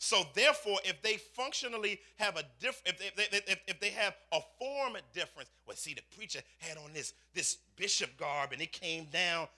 So 0.02 0.24
therefore, 0.34 0.80
if 0.86 1.02
they 1.02 1.18
functionally 1.18 2.00
have 2.16 2.38
a 2.38 2.44
different, 2.62 2.98
if 3.02 3.16
they, 3.16 3.38
if, 3.52 3.60
if 3.68 3.80
they 3.82 3.90
have 3.90 4.16
a 4.32 4.40
form 4.58 4.96
of 4.96 5.02
difference, 5.14 5.50
well, 5.68 5.76
see, 5.76 5.94
the 5.94 6.02
preacher 6.16 6.40
had 6.60 6.78
on 6.78 6.94
this 6.94 7.14
this 7.34 7.58
bishop 7.76 8.18
garb 8.18 8.54
and 8.54 8.62
it 8.62 8.72
came 8.72 9.06
down. 9.12 9.50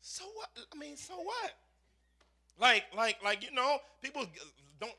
So 0.00 0.24
what? 0.34 0.48
I 0.74 0.78
mean, 0.78 0.96
so 0.96 1.14
what? 1.16 1.52
Like, 2.58 2.84
like, 2.96 3.22
like, 3.22 3.44
you 3.44 3.52
know, 3.52 3.76
people 4.02 4.24
don't. 4.80 4.92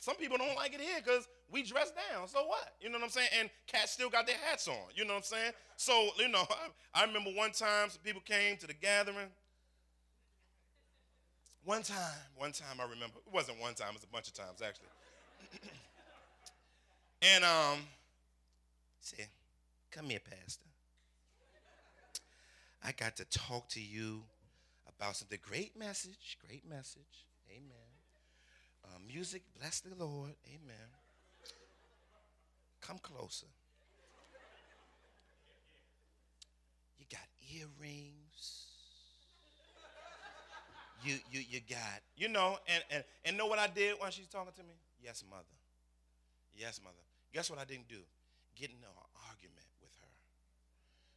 Some 0.00 0.16
people 0.16 0.38
don't 0.38 0.56
like 0.56 0.74
it 0.74 0.80
here 0.80 1.00
because 1.02 1.28
we 1.50 1.62
dress 1.62 1.92
down. 1.92 2.26
So 2.26 2.44
what? 2.46 2.74
You 2.80 2.88
know 2.88 2.98
what 2.98 3.04
I'm 3.04 3.10
saying? 3.10 3.28
And 3.38 3.50
cats 3.68 3.92
still 3.92 4.10
got 4.10 4.26
their 4.26 4.36
hats 4.50 4.66
on. 4.66 4.74
You 4.96 5.04
know 5.04 5.14
what 5.14 5.18
I'm 5.18 5.22
saying? 5.22 5.52
So 5.76 6.08
you 6.18 6.26
know, 6.26 6.44
I, 6.94 7.02
I 7.02 7.06
remember 7.06 7.30
one 7.30 7.52
time 7.52 7.90
some 7.90 8.02
people 8.02 8.22
came 8.22 8.56
to 8.56 8.66
the 8.66 8.74
gathering. 8.74 9.28
One 11.66 11.82
time, 11.82 11.98
one 12.36 12.52
time 12.52 12.78
I 12.78 12.84
remember. 12.84 13.18
It 13.26 13.32
wasn't 13.34 13.60
one 13.60 13.74
time. 13.74 13.88
It 13.88 13.94
was 13.94 14.04
a 14.04 14.12
bunch 14.12 14.28
of 14.28 14.34
times 14.34 14.62
actually. 14.62 14.86
and 17.22 17.42
um, 17.42 17.80
said, 19.00 19.26
"Come 19.90 20.08
here, 20.10 20.20
Pastor. 20.20 20.68
I 22.84 22.92
got 22.92 23.16
to 23.16 23.24
talk 23.24 23.68
to 23.70 23.80
you 23.80 24.22
about 24.96 25.16
something. 25.16 25.40
Great 25.42 25.76
message, 25.76 26.38
great 26.46 26.62
message. 26.70 27.26
Amen. 27.50 27.90
Uh, 28.84 28.98
music, 29.04 29.42
bless 29.58 29.80
the 29.80 29.92
Lord. 29.96 30.34
Amen. 30.46 30.86
Come 32.80 32.98
closer. 32.98 33.46
You 36.96 37.06
got 37.10 37.26
earrings. 37.52 38.25
You 41.04 41.18
you 41.30 41.42
you 41.48 41.60
got 41.68 42.00
you 42.16 42.28
know 42.28 42.58
and 42.66 42.82
and 42.90 43.04
and 43.24 43.36
know 43.36 43.46
what 43.46 43.58
I 43.58 43.66
did 43.68 43.96
when 44.00 44.10
she's 44.10 44.28
talking 44.28 44.52
to 44.56 44.62
me? 44.62 44.74
Yes, 45.02 45.22
mother. 45.28 45.44
Yes, 46.54 46.80
mother. 46.82 47.04
Guess 47.32 47.50
what 47.50 47.58
I 47.58 47.64
didn't 47.64 47.88
do? 47.88 48.00
Get 48.56 48.70
in 48.70 48.80
an 48.80 48.96
argument 49.28 49.68
with 49.80 49.92
her. 50.00 50.14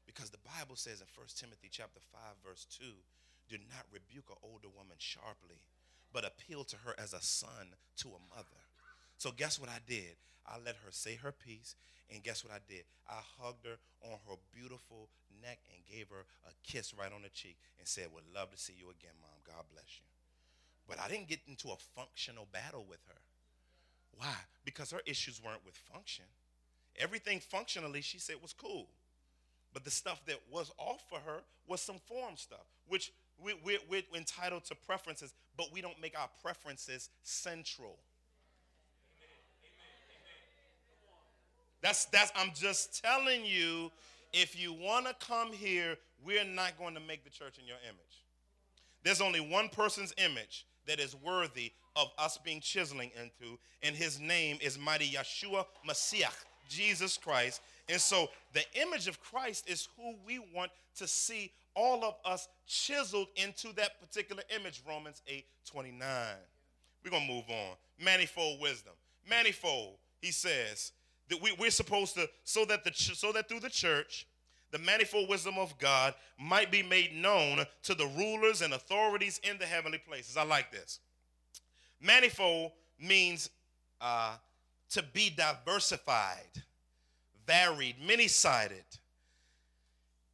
Because 0.05 0.29
the 0.29 0.43
Bible 0.43 0.75
says 0.75 0.99
in 0.99 1.07
1 1.15 1.27
Timothy 1.35 1.69
chapter 1.71 1.99
5 2.11 2.19
verse 2.43 2.67
2, 2.77 2.83
do 3.47 3.57
not 3.71 3.87
rebuke 3.91 4.29
an 4.29 4.35
older 4.43 4.67
woman 4.67 4.97
sharply, 4.99 5.63
but 6.11 6.25
appeal 6.25 6.63
to 6.65 6.77
her 6.83 6.93
as 6.99 7.13
a 7.13 7.21
son 7.21 7.73
to 8.03 8.09
a 8.09 8.21
mother. 8.35 8.68
So 9.19 9.31
guess 9.35 9.59
what 9.59 9.69
I 9.69 9.79
did? 9.85 10.15
I 10.47 10.55
let 10.65 10.75
her 10.85 10.91
say 10.91 11.15
her 11.15 11.33
piece, 11.33 11.75
and 12.09 12.23
guess 12.23 12.43
what 12.43 12.53
I 12.53 12.59
did? 12.67 12.83
I 13.07 13.19
hugged 13.37 13.65
her 13.65 13.77
on 14.01 14.17
her 14.27 14.35
beautiful 14.55 15.09
neck 15.43 15.59
and 15.75 15.83
gave 15.85 16.07
her 16.09 16.23
a 16.47 16.53
kiss 16.63 16.93
right 16.97 17.11
on 17.13 17.21
the 17.21 17.29
cheek 17.29 17.57
and 17.77 17.87
said, 17.87 18.07
Would 18.13 18.23
love 18.33 18.49
to 18.51 18.57
see 18.57 18.73
you 18.79 18.85
again, 18.85 19.11
Mom. 19.21 19.29
God 19.45 19.65
bless 19.73 19.99
you. 19.99 20.07
But 20.87 21.01
I 21.03 21.09
didn't 21.09 21.27
get 21.27 21.41
into 21.47 21.67
a 21.67 21.75
functional 21.95 22.47
battle 22.53 22.85
with 22.89 23.01
her. 23.09 23.21
Why? 24.17 24.33
Because 24.63 24.91
her 24.91 25.01
issues 25.05 25.43
weren't 25.43 25.65
with 25.65 25.75
function. 25.75 26.25
Everything 26.97 27.41
functionally, 27.41 28.01
she 28.01 28.19
said, 28.19 28.37
was 28.41 28.53
cool. 28.53 28.87
But 29.73 29.83
the 29.83 29.91
stuff 29.91 30.25
that 30.27 30.39
was 30.49 30.71
off 30.77 31.03
for 31.09 31.19
her 31.19 31.41
was 31.67 31.81
some 31.81 31.99
form 32.07 32.37
stuff, 32.37 32.65
which 32.87 33.11
we, 33.43 33.53
we're 33.65 34.01
entitled 34.15 34.63
to 34.65 34.75
preferences, 34.75 35.33
but 35.57 35.67
we 35.73 35.81
don't 35.81 36.01
make 36.01 36.17
our 36.17 36.29
preferences 36.41 37.09
central. 37.23 37.99
That's 41.81 42.05
that's 42.05 42.31
I'm 42.35 42.51
just 42.53 43.03
telling 43.03 43.45
you, 43.45 43.91
if 44.33 44.59
you 44.59 44.73
want 44.73 45.07
to 45.07 45.15
come 45.25 45.53
here, 45.53 45.97
we're 46.25 46.45
not 46.45 46.77
going 46.77 46.93
to 46.95 46.99
make 46.99 47.23
the 47.23 47.29
church 47.29 47.57
in 47.59 47.65
your 47.65 47.77
image. 47.83 48.25
There's 49.03 49.21
only 49.21 49.39
one 49.39 49.69
person's 49.69 50.13
image 50.17 50.65
that 50.87 50.99
is 50.99 51.15
worthy 51.15 51.71
of 51.95 52.11
us 52.17 52.37
being 52.37 52.59
chiseling 52.59 53.11
into, 53.15 53.57
and 53.81 53.95
his 53.95 54.19
name 54.19 54.57
is 54.61 54.77
mighty 54.77 55.09
Yeshua 55.09 55.65
Messiah, 55.85 56.31
Jesus 56.67 57.17
Christ. 57.17 57.61
And 57.87 57.99
so 57.99 58.29
the 58.53 58.63
image 58.81 59.07
of 59.07 59.21
Christ 59.21 59.69
is 59.69 59.87
who 59.97 60.15
we 60.25 60.39
want 60.53 60.71
to 60.97 61.07
see 61.07 61.51
all 61.75 62.03
of 62.03 62.15
us 62.25 62.47
chiseled 62.67 63.27
into 63.35 63.73
that 63.75 63.99
particular 64.01 64.43
image, 64.55 64.81
Romans 64.87 65.21
8 65.27 65.45
29. 65.65 66.07
We're 67.03 67.11
going 67.11 67.27
to 67.27 67.33
move 67.33 67.49
on. 67.49 67.75
Manifold 68.03 68.59
wisdom. 68.59 68.93
Manifold, 69.29 69.95
he 70.21 70.31
says, 70.31 70.91
that 71.29 71.41
we, 71.41 71.53
we're 71.59 71.71
supposed 71.71 72.15
to, 72.15 72.29
so 72.43 72.65
that, 72.65 72.83
the, 72.83 72.91
so 72.93 73.31
that 73.31 73.47
through 73.47 73.59
the 73.61 73.69
church, 73.69 74.27
the 74.71 74.79
manifold 74.79 75.29
wisdom 75.29 75.55
of 75.57 75.77
God 75.79 76.13
might 76.39 76.71
be 76.71 76.83
made 76.83 77.15
known 77.15 77.65
to 77.83 77.95
the 77.95 78.05
rulers 78.05 78.61
and 78.61 78.73
authorities 78.73 79.39
in 79.43 79.57
the 79.57 79.65
heavenly 79.65 79.97
places. 79.97 80.37
I 80.37 80.43
like 80.43 80.71
this. 80.71 80.99
Manifold 82.01 82.71
means 82.99 83.49
uh, 83.99 84.35
to 84.91 85.03
be 85.13 85.29
diversified, 85.29 86.63
varied, 87.45 87.95
many 88.05 88.27
sided. 88.27 88.83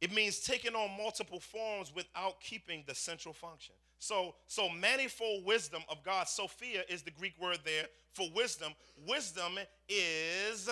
It 0.00 0.12
means 0.12 0.40
taking 0.40 0.74
on 0.74 0.96
multiple 0.96 1.40
forms 1.40 1.94
without 1.94 2.40
keeping 2.40 2.84
the 2.86 2.94
central 2.94 3.32
function. 3.32 3.74
So, 3.98 4.34
so 4.46 4.68
manifold 4.68 5.44
wisdom 5.44 5.82
of 5.88 6.02
God, 6.02 6.28
Sophia 6.28 6.82
is 6.88 7.02
the 7.02 7.10
Greek 7.10 7.34
word 7.40 7.58
there 7.64 7.86
for 8.12 8.28
wisdom. 8.34 8.72
Wisdom 9.06 9.58
is 9.88 10.68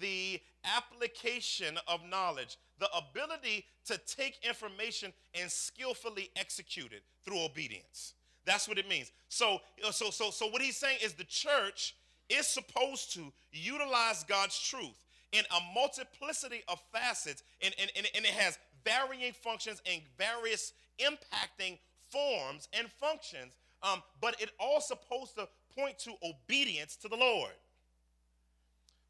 the 0.00 0.40
application 0.64 1.78
of 1.88 2.00
knowledge, 2.08 2.58
the 2.78 2.88
ability 2.96 3.64
to 3.86 3.98
take 4.06 4.38
information 4.48 5.12
and 5.40 5.50
skillfully 5.50 6.30
execute 6.36 6.92
it 6.92 7.02
through 7.24 7.44
obedience. 7.44 8.14
That's 8.44 8.68
what 8.68 8.78
it 8.78 8.88
means. 8.88 9.10
So, 9.28 9.60
uh, 9.84 9.90
so, 9.90 10.10
so, 10.10 10.30
so 10.30 10.46
what 10.46 10.62
he's 10.62 10.76
saying 10.76 10.98
is 11.02 11.14
the 11.14 11.24
church 11.24 11.96
is 12.28 12.46
supposed 12.46 13.12
to 13.14 13.32
utilize 13.52 14.24
God's 14.24 14.58
truth 14.58 15.04
in 15.32 15.44
a 15.50 15.74
multiplicity 15.74 16.62
of 16.68 16.80
facets, 16.92 17.42
and, 17.60 17.74
and, 17.80 17.90
and, 17.96 18.06
and 18.14 18.24
it 18.24 18.30
has 18.32 18.58
varying 18.84 19.32
functions 19.32 19.82
and 19.90 20.00
various 20.16 20.72
impacting 21.00 21.78
forms 22.16 22.68
and 22.72 22.90
functions, 22.90 23.54
um, 23.82 24.02
but 24.20 24.40
it 24.40 24.50
all 24.58 24.80
supposed 24.80 25.34
to 25.36 25.48
point 25.76 25.98
to 25.98 26.14
obedience 26.24 26.96
to 26.96 27.08
the 27.08 27.16
Lord. 27.16 27.52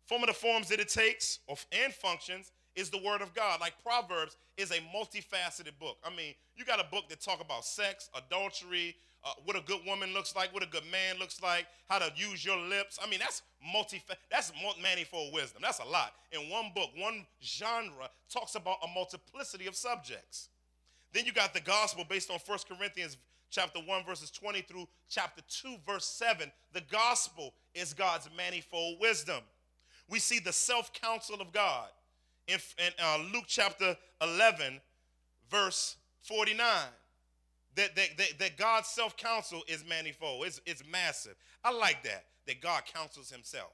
Some 0.08 0.22
of 0.22 0.28
the 0.28 0.34
forms 0.34 0.68
that 0.68 0.80
it 0.80 0.88
takes 0.88 1.40
and 1.72 1.92
functions 1.92 2.52
is 2.74 2.90
the 2.90 2.98
word 2.98 3.22
of 3.22 3.34
God. 3.34 3.60
Like 3.60 3.74
Proverbs 3.82 4.36
is 4.56 4.70
a 4.70 4.80
multifaceted 4.94 5.78
book. 5.80 5.96
I 6.04 6.10
mean, 6.14 6.34
you 6.54 6.64
got 6.64 6.80
a 6.80 6.86
book 6.90 7.08
that 7.08 7.20
talk 7.20 7.40
about 7.40 7.64
sex, 7.64 8.10
adultery, 8.14 8.96
uh, 9.24 9.30
what 9.44 9.56
a 9.56 9.60
good 9.62 9.80
woman 9.84 10.12
looks 10.14 10.36
like, 10.36 10.54
what 10.54 10.62
a 10.62 10.68
good 10.68 10.84
man 10.92 11.18
looks 11.18 11.42
like, 11.42 11.66
how 11.88 11.98
to 11.98 12.12
use 12.14 12.44
your 12.44 12.58
lips. 12.58 12.98
I 13.02 13.08
mean, 13.08 13.18
that's 13.18 13.42
multi 13.72 14.02
that's 14.30 14.52
manifold 14.80 15.34
wisdom. 15.34 15.62
That's 15.62 15.80
a 15.80 15.84
lot. 15.84 16.12
In 16.30 16.48
one 16.50 16.70
book, 16.74 16.90
one 16.96 17.26
genre 17.42 18.08
talks 18.32 18.54
about 18.54 18.76
a 18.84 18.88
multiplicity 18.94 19.66
of 19.66 19.74
subjects. 19.74 20.50
Then 21.16 21.24
you 21.24 21.32
got 21.32 21.54
the 21.54 21.62
gospel 21.62 22.04
based 22.06 22.30
on 22.30 22.38
1 22.44 22.58
Corinthians 22.68 23.16
chapter 23.48 23.78
1 23.78 24.04
verses 24.04 24.30
20 24.30 24.60
through 24.60 24.86
chapter 25.08 25.40
2 25.48 25.76
verse 25.86 26.04
7. 26.04 26.52
The 26.74 26.82
gospel 26.92 27.54
is 27.74 27.94
God's 27.94 28.28
manifold 28.36 28.98
wisdom. 29.00 29.40
We 30.10 30.18
see 30.18 30.40
the 30.40 30.52
self-counsel 30.52 31.40
of 31.40 31.52
God 31.52 31.88
in, 32.46 32.58
in 32.76 32.92
uh, 33.02 33.20
Luke 33.32 33.44
chapter 33.46 33.96
11 34.20 34.78
verse 35.50 35.96
49 36.20 36.60
that, 37.76 37.96
that, 37.96 38.08
that, 38.18 38.38
that 38.38 38.58
God's 38.58 38.88
self 38.88 39.16
counsel 39.16 39.62
is 39.68 39.86
manifold, 39.88 40.44
it's, 40.44 40.60
it's 40.66 40.82
massive. 40.86 41.36
I 41.64 41.72
like 41.72 42.02
that, 42.04 42.26
that 42.46 42.60
God 42.60 42.82
counsels 42.92 43.30
himself. 43.30 43.72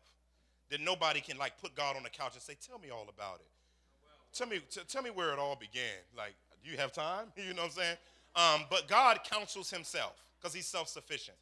That 0.70 0.80
nobody 0.80 1.20
can 1.20 1.38
like 1.38 1.60
put 1.60 1.74
God 1.74 1.96
on 1.96 2.04
the 2.04 2.10
couch 2.10 2.34
and 2.34 2.42
say, 2.42 2.54
Tell 2.64 2.78
me 2.78 2.90
all 2.90 3.08
about 3.12 3.40
it. 3.40 3.48
Tell 4.32 4.46
me, 4.46 4.60
t- 4.70 4.80
tell 4.86 5.02
me 5.02 5.10
where 5.10 5.32
it 5.32 5.40
all 5.40 5.56
began. 5.56 5.98
Like, 6.16 6.34
do 6.64 6.70
you 6.70 6.76
have 6.76 6.92
time? 6.92 7.26
You 7.36 7.54
know 7.54 7.62
what 7.62 7.64
I'm 7.66 7.70
saying? 7.70 7.96
Um, 8.34 8.66
but 8.70 8.88
God 8.88 9.20
counsels 9.24 9.70
himself 9.70 10.14
because 10.40 10.54
he's 10.54 10.66
self 10.66 10.88
sufficient. 10.88 11.36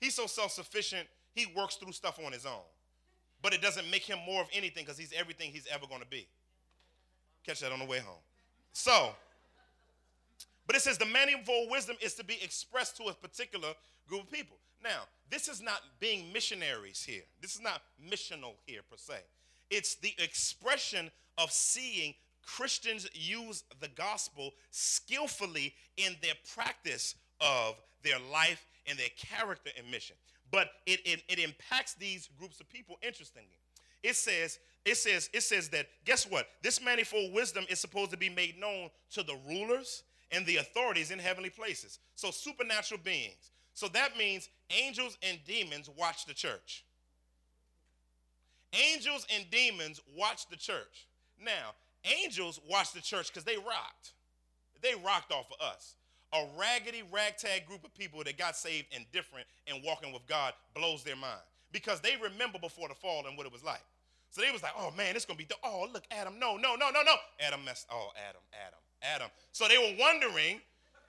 He's 0.00 0.14
so 0.14 0.26
self 0.26 0.50
sufficient, 0.52 1.06
he 1.34 1.46
works 1.56 1.76
through 1.76 1.92
stuff 1.92 2.18
on 2.24 2.32
his 2.32 2.46
own. 2.46 2.66
But 3.42 3.52
it 3.52 3.60
doesn't 3.60 3.90
make 3.90 4.02
him 4.02 4.18
more 4.24 4.40
of 4.40 4.48
anything 4.52 4.84
because 4.84 4.98
he's 4.98 5.12
everything 5.12 5.50
he's 5.50 5.66
ever 5.72 5.86
going 5.86 6.00
to 6.00 6.06
be. 6.06 6.26
Catch 7.44 7.60
that 7.60 7.72
on 7.72 7.80
the 7.80 7.84
way 7.84 7.98
home. 7.98 8.20
So, 8.72 9.10
but 10.66 10.76
it 10.76 10.82
says 10.82 10.96
the 10.96 11.06
manifold 11.06 11.70
wisdom 11.70 11.96
is 12.00 12.14
to 12.14 12.24
be 12.24 12.38
expressed 12.42 12.96
to 12.98 13.04
a 13.04 13.14
particular 13.14 13.68
group 14.08 14.22
of 14.22 14.30
people. 14.30 14.56
Now, 14.82 15.02
this 15.30 15.48
is 15.48 15.60
not 15.62 15.80
being 16.00 16.32
missionaries 16.32 17.02
here. 17.02 17.22
This 17.40 17.54
is 17.54 17.60
not 17.60 17.82
missional 18.10 18.54
here 18.66 18.80
per 18.88 18.96
se. 18.96 19.18
It's 19.70 19.96
the 19.96 20.14
expression 20.18 21.10
of 21.38 21.50
seeing 21.50 22.14
Christians 22.46 23.08
use 23.14 23.64
the 23.80 23.88
gospel 23.88 24.52
skillfully 24.70 25.74
in 25.96 26.16
their 26.22 26.34
practice 26.54 27.14
of 27.40 27.76
their 28.02 28.18
life 28.32 28.66
and 28.86 28.98
their 28.98 29.08
character 29.16 29.70
and 29.78 29.90
mission. 29.90 30.16
But 30.50 30.70
it, 30.86 31.00
it, 31.04 31.22
it 31.28 31.38
impacts 31.38 31.94
these 31.94 32.28
groups 32.38 32.60
of 32.60 32.68
people 32.68 32.98
interestingly. 33.02 33.58
It 34.02 34.16
says, 34.16 34.58
it 34.84 34.96
says, 34.96 35.30
it 35.32 35.42
says 35.42 35.68
that 35.70 35.86
guess 36.04 36.28
what? 36.28 36.46
This 36.62 36.82
manifold 36.82 37.32
wisdom 37.32 37.64
is 37.68 37.78
supposed 37.78 38.10
to 38.10 38.16
be 38.16 38.28
made 38.28 38.58
known 38.58 38.90
to 39.12 39.22
the 39.22 39.36
rulers 39.48 40.02
and 40.30 40.44
the 40.46 40.56
authorities 40.56 41.10
in 41.10 41.18
heavenly 41.18 41.50
places. 41.50 41.98
So, 42.16 42.30
supernatural 42.30 43.00
beings. 43.02 43.52
So, 43.74 43.86
that 43.88 44.16
means 44.16 44.48
angels 44.70 45.16
and 45.22 45.38
demons 45.46 45.88
watch 45.96 46.26
the 46.26 46.34
church. 46.34 46.84
Angels 48.72 49.26
and 49.34 49.48
demons 49.50 50.00
watch 50.16 50.48
the 50.48 50.56
church. 50.56 51.06
Now, 51.40 51.74
angels 52.04 52.60
watch 52.68 52.92
the 52.92 53.00
church 53.00 53.28
because 53.28 53.44
they 53.44 53.56
rocked. 53.56 54.12
They 54.82 54.94
rocked 55.04 55.32
off 55.32 55.46
of 55.50 55.66
us. 55.66 55.94
A 56.34 56.46
raggedy, 56.58 57.02
ragtag 57.12 57.66
group 57.66 57.84
of 57.84 57.94
people 57.94 58.24
that 58.24 58.38
got 58.38 58.56
saved 58.56 58.86
and 58.94 59.04
different 59.12 59.46
and 59.66 59.82
walking 59.84 60.12
with 60.12 60.26
God 60.26 60.54
blows 60.74 61.04
their 61.04 61.16
mind 61.16 61.42
because 61.72 62.00
they 62.00 62.16
remember 62.16 62.58
before 62.58 62.88
the 62.88 62.94
fall 62.94 63.26
and 63.26 63.36
what 63.36 63.46
it 63.46 63.52
was 63.52 63.62
like. 63.62 63.82
So 64.30 64.40
they 64.40 64.50
was 64.50 64.62
like, 64.62 64.72
oh 64.78 64.90
man, 64.96 65.14
it's 65.14 65.26
gonna 65.26 65.36
be, 65.36 65.44
the, 65.44 65.56
oh 65.62 65.86
look, 65.92 66.04
Adam, 66.10 66.38
no, 66.38 66.56
no, 66.56 66.74
no, 66.74 66.90
no, 66.90 67.02
no. 67.02 67.14
Adam 67.38 67.64
messed, 67.64 67.86
oh, 67.90 68.08
Adam, 68.28 68.40
Adam. 68.66 68.78
Adam. 69.02 69.28
So 69.52 69.68
they 69.68 69.78
were 69.78 69.94
wondering 69.98 70.60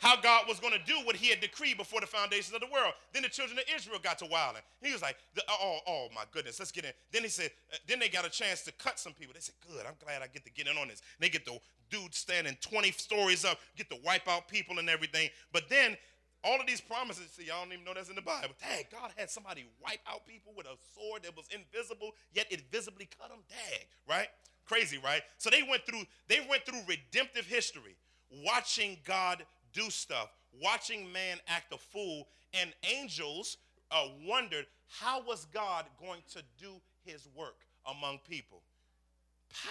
how 0.04 0.20
God 0.20 0.50
was 0.50 0.60
going 0.60 0.74
to 0.74 0.86
do 0.86 1.00
what 1.06 1.16
he 1.16 1.30
had 1.30 1.40
decreed 1.40 1.78
before 1.78 2.02
the 2.02 2.06
foundations 2.06 2.54
of 2.54 2.60
the 2.60 2.68
world. 2.68 2.92
Then 3.14 3.24
the 3.24 3.30
children 3.30 3.58
of 3.58 3.64
Israel 3.74 4.00
got 4.04 4.20
to 4.20 4.26
wilding. 4.26 4.62
He 4.82 4.92
was 4.92 5.02
like, 5.02 5.16
oh, 5.48 5.80
oh 5.88 6.10
my 6.14 6.24
goodness, 6.34 6.60
let's 6.60 6.74
get 6.74 6.84
in. 6.84 6.92
Then 7.14 7.24
he 7.24 7.30
said, 7.30 7.52
uh, 7.72 7.78
then 7.88 8.00
they 8.00 8.10
got 8.10 8.26
a 8.26 8.30
chance 8.30 8.64
to 8.64 8.74
cut 8.74 9.00
some 9.00 9.14
people. 9.14 9.34
They 9.34 9.40
said, 9.40 9.56
good, 9.66 9.86
I'm 9.88 9.96
glad 10.04 10.22
I 10.22 10.28
get 10.28 10.44
to 10.44 10.52
get 10.52 10.68
in 10.68 10.78
on 10.78 10.90
this. 10.90 11.02
And 11.18 11.24
they 11.24 11.30
get 11.30 11.46
the 11.46 11.58
dude 11.90 12.14
standing 12.14 12.58
20 12.60 12.92
stories 12.92 13.46
up, 13.46 13.60
get 13.78 13.90
to 13.92 13.98
wipe 14.04 14.28
out 14.28 14.50
people 14.50 14.78
and 14.78 14.90
everything. 14.90 15.30
But 15.54 15.70
then 15.70 15.96
all 16.44 16.60
of 16.60 16.68
these 16.68 16.82
promises, 16.82 17.32
see, 17.32 17.46
y'all 17.46 17.64
don't 17.64 17.72
even 17.72 17.86
know 17.86 17.94
that's 17.94 18.10
in 18.10 18.16
the 18.16 18.22
Bible. 18.22 18.56
Dang, 18.60 18.84
God 18.92 19.12
had 19.16 19.30
somebody 19.30 19.64
wipe 19.82 20.02
out 20.06 20.26
people 20.28 20.52
with 20.54 20.66
a 20.66 20.76
sword 20.94 21.24
that 21.24 21.38
was 21.38 21.48
invisible, 21.48 22.12
yet 22.34 22.48
it 22.52 22.64
visibly 22.70 23.08
cut 23.18 23.30
them. 23.30 23.40
Dang, 23.48 23.88
right? 24.10 24.28
Crazy, 24.66 24.98
right? 24.98 25.22
So 25.38 25.50
they 25.50 25.64
went 25.64 25.86
through 25.86 26.04
they 26.28 26.46
went 26.50 26.66
through 26.66 26.82
redemptive 26.88 27.46
history, 27.46 27.96
watching 28.44 28.98
God 29.06 29.46
do 29.74 29.90
stuff, 29.90 30.32
watching 30.62 31.12
man 31.12 31.38
act 31.48 31.74
a 31.74 31.78
fool, 31.78 32.28
and 32.54 32.74
angels 32.84 33.58
uh, 33.92 34.08
wondered 34.28 34.66
how 34.88 35.22
was 35.24 35.46
God 35.54 35.86
going 36.00 36.22
to 36.34 36.42
do 36.60 36.74
his 37.06 37.28
work 37.36 37.58
among 37.86 38.20
people. 38.30 38.62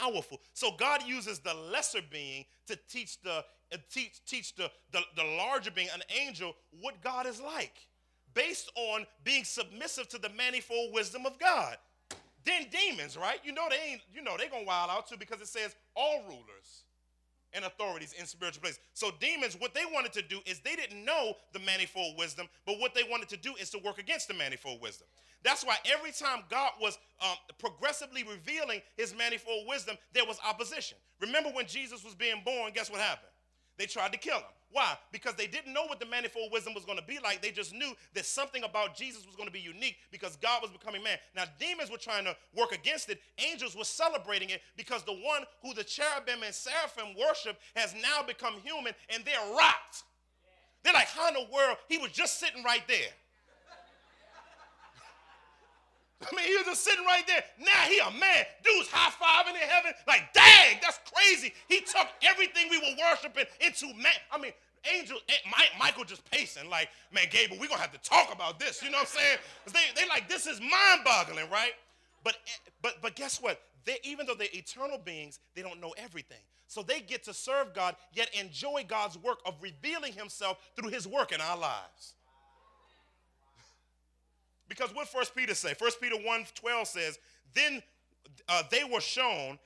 Powerful. 0.00 0.40
So 0.54 0.70
God 0.78 1.02
uses 1.04 1.40
the 1.40 1.54
lesser 1.54 2.00
being 2.10 2.44
to 2.66 2.78
teach 2.88 3.20
the 3.22 3.44
uh, 3.72 3.76
teach 3.90 4.24
teach 4.26 4.54
the, 4.54 4.70
the 4.92 5.00
the 5.16 5.24
larger 5.24 5.70
being, 5.70 5.88
an 5.92 6.02
angel, 6.20 6.54
what 6.80 7.02
God 7.02 7.26
is 7.26 7.40
like, 7.40 7.74
based 8.34 8.70
on 8.76 9.06
being 9.24 9.44
submissive 9.44 10.08
to 10.10 10.18
the 10.18 10.28
manifold 10.30 10.92
wisdom 10.92 11.26
of 11.26 11.38
God. 11.38 11.76
Then 12.44 12.66
demons, 12.70 13.16
right? 13.16 13.38
You 13.44 13.52
know 13.52 13.66
they 13.70 13.92
ain't, 13.92 14.02
you 14.12 14.22
know 14.22 14.36
they 14.36 14.48
gonna 14.48 14.64
wild 14.64 14.90
out 14.90 15.08
too 15.08 15.16
because 15.16 15.40
it 15.40 15.48
says 15.48 15.74
all 15.94 16.22
rulers 16.28 16.84
and 17.54 17.64
authorities 17.64 18.14
in 18.18 18.26
spiritual 18.26 18.62
places. 18.62 18.80
So 18.94 19.10
demons, 19.20 19.56
what 19.58 19.74
they 19.74 19.84
wanted 19.92 20.12
to 20.14 20.22
do 20.22 20.40
is 20.46 20.60
they 20.60 20.76
didn't 20.76 21.04
know 21.04 21.34
the 21.52 21.58
manifold 21.60 22.18
wisdom, 22.18 22.48
but 22.66 22.78
what 22.78 22.94
they 22.94 23.02
wanted 23.04 23.28
to 23.30 23.36
do 23.36 23.54
is 23.60 23.70
to 23.70 23.78
work 23.78 23.98
against 23.98 24.28
the 24.28 24.34
manifold 24.34 24.80
wisdom. 24.80 25.06
That's 25.44 25.64
why 25.64 25.76
every 25.92 26.12
time 26.12 26.44
God 26.48 26.72
was 26.80 26.98
um, 27.20 27.36
progressively 27.58 28.22
revealing 28.22 28.80
his 28.96 29.14
manifold 29.16 29.66
wisdom, 29.68 29.96
there 30.12 30.24
was 30.24 30.38
opposition. 30.46 30.98
Remember 31.20 31.50
when 31.50 31.66
Jesus 31.66 32.04
was 32.04 32.14
being 32.14 32.42
born, 32.44 32.72
guess 32.72 32.90
what 32.90 33.00
happened? 33.00 33.31
They 33.78 33.86
tried 33.86 34.12
to 34.12 34.18
kill 34.18 34.36
him. 34.36 34.44
Why? 34.72 34.96
Because 35.12 35.34
they 35.34 35.46
didn't 35.46 35.74
know 35.74 35.84
what 35.84 36.00
the 36.00 36.06
manifold 36.06 36.50
wisdom 36.50 36.72
was 36.72 36.86
going 36.86 36.98
to 36.98 37.04
be 37.04 37.18
like. 37.22 37.42
They 37.42 37.50
just 37.50 37.74
knew 37.74 37.92
that 38.14 38.24
something 38.24 38.64
about 38.64 38.96
Jesus 38.96 39.26
was 39.26 39.36
going 39.36 39.46
to 39.46 39.52
be 39.52 39.60
unique 39.60 39.96
because 40.10 40.36
God 40.36 40.62
was 40.62 40.70
becoming 40.70 41.02
man. 41.02 41.18
Now, 41.36 41.44
demons 41.60 41.90
were 41.90 41.98
trying 41.98 42.24
to 42.24 42.34
work 42.56 42.72
against 42.72 43.10
it. 43.10 43.20
Angels 43.38 43.76
were 43.76 43.84
celebrating 43.84 44.48
it 44.48 44.62
because 44.76 45.02
the 45.04 45.12
one 45.12 45.42
who 45.62 45.74
the 45.74 45.84
cherubim 45.84 46.42
and 46.42 46.54
seraphim 46.54 47.14
worship 47.20 47.58
has 47.76 47.94
now 47.94 48.22
become 48.26 48.54
human 48.64 48.94
and 49.10 49.22
they're 49.26 49.54
rocked. 49.54 50.04
They're 50.82 50.94
like, 50.94 51.08
how 51.08 51.28
in 51.28 51.34
the 51.34 51.46
world? 51.52 51.76
He 51.88 51.98
was 51.98 52.10
just 52.10 52.40
sitting 52.40 52.64
right 52.64 52.82
there. 52.88 53.12
I 56.22 56.36
mean, 56.36 56.46
he 56.46 56.56
was 56.56 56.66
just 56.66 56.84
sitting 56.84 57.04
right 57.04 57.26
there. 57.26 57.42
Now 57.58 57.82
he 57.88 57.98
a 57.98 58.10
man. 58.18 58.44
Dude's 58.64 58.88
high 58.90 59.10
fiving 59.18 59.54
in 59.54 59.68
heaven. 59.68 59.92
Like, 60.06 60.32
dang, 60.32 60.78
that's 60.80 61.00
crazy. 61.12 61.52
He 61.68 61.80
took 61.80 62.08
everything 62.22 62.68
we 62.70 62.78
were 62.78 62.96
worshiping 62.98 63.44
into 63.60 63.86
man. 63.94 64.12
I 64.30 64.38
mean, 64.38 64.52
angel, 64.92 65.18
eh, 65.28 65.34
Michael 65.78 66.04
just 66.04 66.28
pacing, 66.30 66.68
like, 66.68 66.88
man, 67.12 67.24
Gabriel, 67.30 67.60
we're 67.60 67.68
gonna 67.68 67.80
have 67.80 67.92
to 67.92 68.08
talk 68.08 68.32
about 68.32 68.58
this. 68.58 68.82
You 68.82 68.90
know 68.90 68.98
what 68.98 69.10
I'm 69.14 69.20
saying? 69.20 69.38
They, 69.94 70.00
they 70.02 70.08
like, 70.08 70.28
this 70.28 70.46
is 70.46 70.60
mind-boggling, 70.60 71.50
right? 71.50 71.72
But 72.24 72.36
eh, 72.46 72.70
but 72.80 72.94
but 73.02 73.16
guess 73.16 73.40
what? 73.40 73.60
They, 73.84 73.98
even 74.04 74.26
though 74.26 74.34
they're 74.34 74.48
eternal 74.52 74.98
beings, 74.98 75.40
they 75.54 75.62
don't 75.62 75.80
know 75.80 75.94
everything. 75.96 76.38
So 76.68 76.82
they 76.82 77.00
get 77.00 77.24
to 77.24 77.34
serve 77.34 77.74
God, 77.74 77.96
yet 78.14 78.30
enjoy 78.34 78.84
God's 78.88 79.18
work 79.18 79.40
of 79.44 79.54
revealing 79.60 80.12
himself 80.12 80.58
through 80.76 80.90
his 80.90 81.06
work 81.06 81.32
in 81.32 81.40
our 81.40 81.58
lives. 81.58 82.14
Because 84.72 84.94
what 84.94 85.06
First 85.06 85.34
Peter 85.36 85.54
say? 85.54 85.74
First 85.74 86.00
Peter 86.00 86.16
1 86.16 86.46
12 86.54 86.88
says, 86.88 87.18
Then 87.52 87.82
uh, 88.48 88.62
they 88.70 88.84
were 88.84 89.02
shown 89.02 89.58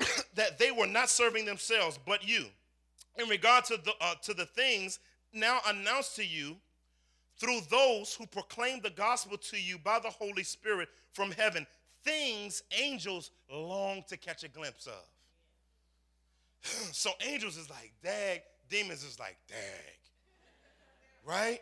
that 0.34 0.58
they 0.58 0.70
were 0.70 0.86
not 0.86 1.10
serving 1.10 1.44
themselves, 1.44 1.98
but 2.06 2.26
you. 2.26 2.46
In 3.18 3.28
regard 3.28 3.66
to 3.66 3.76
the, 3.76 3.92
uh, 4.00 4.14
to 4.22 4.32
the 4.32 4.46
things 4.46 5.00
now 5.34 5.58
announced 5.66 6.16
to 6.16 6.24
you 6.24 6.56
through 7.36 7.60
those 7.70 8.14
who 8.14 8.26
proclaim 8.26 8.80
the 8.80 8.88
gospel 8.88 9.36
to 9.36 9.60
you 9.60 9.76
by 9.76 9.98
the 9.98 10.08
Holy 10.08 10.44
Spirit 10.44 10.88
from 11.12 11.30
heaven, 11.32 11.66
things 12.02 12.62
angels 12.80 13.32
long 13.50 14.02
to 14.08 14.16
catch 14.16 14.44
a 14.44 14.48
glimpse 14.48 14.86
of. 14.86 15.04
so 16.92 17.10
angels 17.20 17.58
is 17.58 17.68
like, 17.68 17.92
dag, 18.02 18.40
demons 18.70 19.04
is 19.04 19.18
like, 19.20 19.36
dag. 19.46 19.98
Right? 21.26 21.60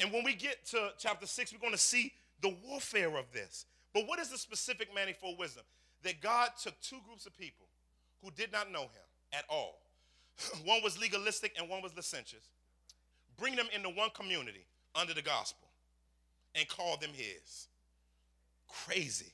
And 0.00 0.12
when 0.12 0.24
we 0.24 0.34
get 0.34 0.64
to 0.66 0.90
chapter 0.98 1.26
6, 1.26 1.52
we're 1.52 1.58
going 1.58 1.72
to 1.72 1.78
see 1.78 2.12
the 2.40 2.54
warfare 2.66 3.16
of 3.16 3.30
this. 3.32 3.66
But 3.94 4.06
what 4.06 4.18
is 4.18 4.28
the 4.28 4.38
specific 4.38 4.88
manifold 4.94 5.38
wisdom? 5.38 5.64
That 6.02 6.20
God 6.20 6.50
took 6.60 6.78
two 6.80 6.98
groups 7.06 7.26
of 7.26 7.36
people 7.36 7.66
who 8.22 8.30
did 8.30 8.52
not 8.52 8.70
know 8.70 8.82
him 8.82 9.06
at 9.32 9.44
all. 9.48 9.80
one 10.64 10.82
was 10.82 10.98
legalistic 11.00 11.54
and 11.58 11.68
one 11.68 11.82
was 11.82 11.94
licentious. 11.94 12.48
Bring 13.38 13.56
them 13.56 13.68
into 13.74 13.88
one 13.88 14.10
community 14.10 14.66
under 14.94 15.14
the 15.14 15.22
gospel 15.22 15.68
and 16.54 16.68
call 16.68 16.96
them 16.96 17.10
his. 17.14 17.68
Crazy. 18.68 19.32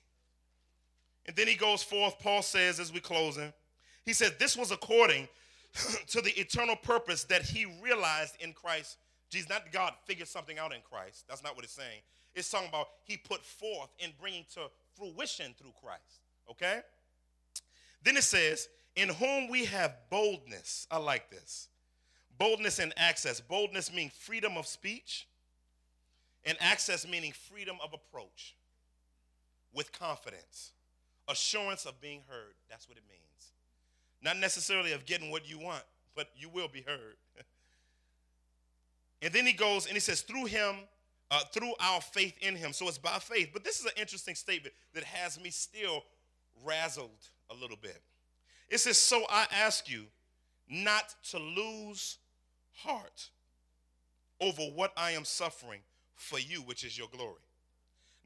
And 1.26 1.36
then 1.36 1.47
he 1.47 1.55
goes 1.55 1.82
forth, 1.82 2.18
Paul 2.18 2.43
says 2.43 2.80
as 2.80 2.93
we 2.93 3.01
close 3.01 3.36
him, 3.36 3.53
he 4.05 4.12
said, 4.12 4.36
This 4.39 4.57
was 4.57 4.70
according 4.70 5.28
to 6.09 6.20
the 6.20 6.39
eternal 6.41 6.76
purpose 6.76 7.24
that 7.24 7.43
he 7.43 7.66
realized 7.82 8.36
in 8.41 8.53
Christ 8.53 8.97
Jesus. 9.31 9.49
Not 9.49 9.70
God 9.72 9.93
figured 10.05 10.29
something 10.29 10.59
out 10.59 10.72
in 10.72 10.81
Christ. 10.91 11.24
That's 11.29 11.43
not 11.43 11.55
what 11.55 11.64
it's 11.64 11.74
saying. 11.74 12.01
It's 12.35 12.51
talking 12.51 12.68
about 12.68 12.89
he 13.05 13.16
put 13.16 13.45
forth 13.45 13.91
in 13.99 14.11
bringing 14.20 14.45
to 14.55 14.70
fruition 14.97 15.55
through 15.59 15.72
Christ. 15.83 16.22
Okay? 16.51 16.81
Then 18.03 18.16
it 18.16 18.24
says, 18.24 18.68
In 18.97 19.09
whom 19.09 19.49
we 19.49 19.64
have 19.66 19.97
boldness. 20.11 20.87
I 20.91 20.99
like 20.99 21.31
this. 21.31 21.68
Boldness 22.39 22.79
and 22.79 22.93
access. 22.97 23.41
Boldness 23.41 23.93
means 23.93 24.12
freedom 24.12 24.57
of 24.57 24.66
speech, 24.66 25.26
and 26.45 26.57
access 26.61 27.07
meaning 27.07 27.33
freedom 27.33 27.76
of 27.83 27.93
approach 27.93 28.55
with 29.74 29.93
confidence, 29.93 30.72
assurance 31.29 31.85
of 31.85 32.01
being 32.01 32.22
heard. 32.29 32.55
That's 32.70 32.89
what 32.89 32.97
it 32.97 33.05
means. 33.09 33.53
Not 34.22 34.39
necessarily 34.39 34.93
of 34.93 35.05
getting 35.05 35.31
what 35.31 35.49
you 35.49 35.59
want, 35.59 35.83
but 36.14 36.29
you 36.37 36.49
will 36.49 36.68
be 36.68 36.83
heard. 36.83 37.16
and 39.22 39.32
then 39.32 39.46
he 39.46 39.52
goes 39.52 39.86
and 39.86 39.94
he 39.94 40.00
says, 40.00 40.20
through 40.20 40.46
him, 40.46 40.76
uh, 41.30 41.40
through 41.52 41.72
our 41.80 42.00
faith 42.00 42.34
in 42.40 42.56
him. 42.56 42.72
So 42.72 42.88
it's 42.88 42.98
by 42.98 43.18
faith. 43.18 43.50
But 43.52 43.64
this 43.64 43.80
is 43.80 43.86
an 43.86 43.92
interesting 43.96 44.34
statement 44.34 44.74
that 44.94 45.04
has 45.04 45.40
me 45.40 45.50
still 45.50 46.04
razzled 46.66 47.28
a 47.50 47.54
little 47.54 47.76
bit. 47.76 48.00
It 48.68 48.78
says, 48.78 48.98
So 48.98 49.24
I 49.30 49.46
ask 49.52 49.90
you 49.90 50.04
not 50.68 51.14
to 51.30 51.38
lose 51.38 52.18
heart 52.76 53.30
over 54.40 54.62
what 54.62 54.92
I 54.96 55.12
am 55.12 55.24
suffering 55.24 55.80
for 56.14 56.38
you, 56.38 56.58
which 56.58 56.84
is 56.84 56.96
your 56.96 57.08
glory. 57.08 57.42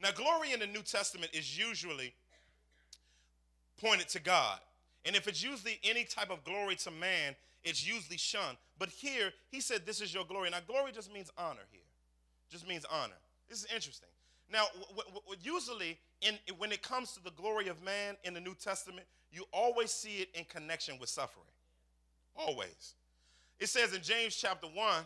Now, 0.01 0.11
glory 0.11 0.51
in 0.51 0.59
the 0.59 0.67
New 0.67 0.81
Testament 0.81 1.31
is 1.33 1.57
usually 1.57 2.13
pointed 3.81 4.09
to 4.09 4.21
God. 4.21 4.59
And 5.05 5.15
if 5.15 5.27
it's 5.27 5.43
usually 5.43 5.79
any 5.83 6.03
type 6.03 6.29
of 6.29 6.43
glory 6.43 6.75
to 6.77 6.91
man, 6.91 7.35
it's 7.63 7.85
usually 7.85 8.17
shunned. 8.17 8.57
But 8.77 8.89
here, 8.89 9.31
he 9.49 9.61
said, 9.61 9.85
This 9.85 10.01
is 10.01 10.13
your 10.13 10.25
glory. 10.25 10.49
Now, 10.49 10.59
glory 10.65 10.91
just 10.91 11.13
means 11.13 11.31
honor 11.37 11.65
here, 11.71 11.81
just 12.49 12.67
means 12.67 12.85
honor. 12.91 13.13
This 13.49 13.59
is 13.59 13.67
interesting. 13.73 14.09
Now, 14.51 14.65
w- 14.95 15.19
w- 15.25 15.39
usually, 15.41 15.97
in, 16.21 16.37
when 16.57 16.71
it 16.71 16.81
comes 16.81 17.13
to 17.13 17.23
the 17.23 17.31
glory 17.31 17.67
of 17.67 17.81
man 17.81 18.15
in 18.23 18.33
the 18.33 18.41
New 18.41 18.55
Testament, 18.55 19.07
you 19.31 19.45
always 19.51 19.91
see 19.91 20.17
it 20.17 20.29
in 20.33 20.45
connection 20.45 20.99
with 20.99 21.09
suffering. 21.09 21.45
Always. 22.35 22.95
It 23.59 23.69
says 23.69 23.93
in 23.93 24.01
James 24.01 24.35
chapter 24.35 24.67
1, 24.67 25.03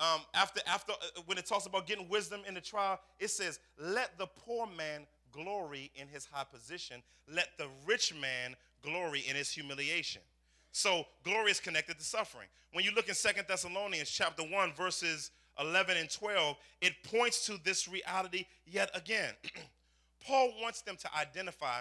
um, 0.00 0.20
after, 0.32 0.60
after 0.66 0.92
uh, 0.92 1.20
when 1.26 1.38
it 1.38 1.46
talks 1.46 1.66
about 1.66 1.86
getting 1.86 2.08
wisdom 2.08 2.42
in 2.46 2.54
the 2.54 2.60
trial, 2.60 3.00
it 3.18 3.30
says, 3.30 3.58
Let 3.78 4.16
the 4.18 4.26
poor 4.26 4.66
man 4.66 5.06
glory 5.32 5.90
in 5.94 6.08
his 6.08 6.24
high 6.24 6.44
position, 6.44 7.02
let 7.32 7.48
the 7.58 7.66
rich 7.84 8.14
man 8.14 8.54
glory 8.82 9.24
in 9.28 9.36
his 9.36 9.50
humiliation. 9.50 10.22
So 10.72 11.04
glory 11.24 11.50
is 11.50 11.60
connected 11.60 11.98
to 11.98 12.04
suffering. 12.04 12.48
When 12.72 12.84
you 12.84 12.92
look 12.94 13.08
in 13.08 13.14
Second 13.14 13.46
Thessalonians 13.48 14.10
chapter 14.10 14.42
1, 14.42 14.72
verses 14.74 15.30
11 15.58 15.96
and 15.96 16.10
12, 16.10 16.56
it 16.80 16.92
points 17.04 17.46
to 17.46 17.58
this 17.64 17.88
reality 17.88 18.44
yet 18.66 18.90
again. 18.94 19.32
Paul 20.26 20.52
wants 20.60 20.82
them 20.82 20.96
to 20.96 21.08
identify, 21.16 21.80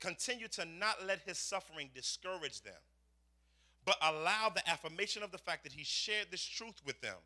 continue 0.00 0.48
to 0.48 0.64
not 0.64 1.06
let 1.06 1.20
his 1.20 1.38
suffering 1.38 1.90
discourage 1.94 2.62
them, 2.62 2.74
but 3.84 3.96
allow 4.02 4.50
the 4.54 4.68
affirmation 4.68 5.22
of 5.22 5.30
the 5.30 5.38
fact 5.38 5.64
that 5.64 5.72
he 5.72 5.82
shared 5.84 6.26
this 6.30 6.44
truth 6.44 6.80
with 6.84 7.00
them 7.00 7.16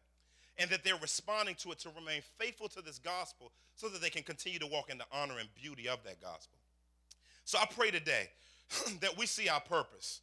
and 0.58 0.70
that 0.70 0.84
they're 0.84 0.96
responding 0.96 1.54
to 1.56 1.72
it 1.72 1.78
to 1.80 1.88
remain 1.98 2.22
faithful 2.38 2.68
to 2.68 2.82
this 2.82 2.98
gospel 2.98 3.50
so 3.74 3.88
that 3.88 4.00
they 4.00 4.10
can 4.10 4.22
continue 4.22 4.58
to 4.58 4.66
walk 4.66 4.90
in 4.90 4.98
the 4.98 5.04
honor 5.10 5.38
and 5.38 5.48
beauty 5.54 5.88
of 5.88 6.02
that 6.04 6.20
gospel. 6.20 6.58
So 7.44 7.58
I 7.58 7.66
pray 7.66 7.90
today 7.90 8.28
that 9.00 9.16
we 9.16 9.26
see 9.26 9.48
our 9.48 9.60
purpose. 9.60 10.20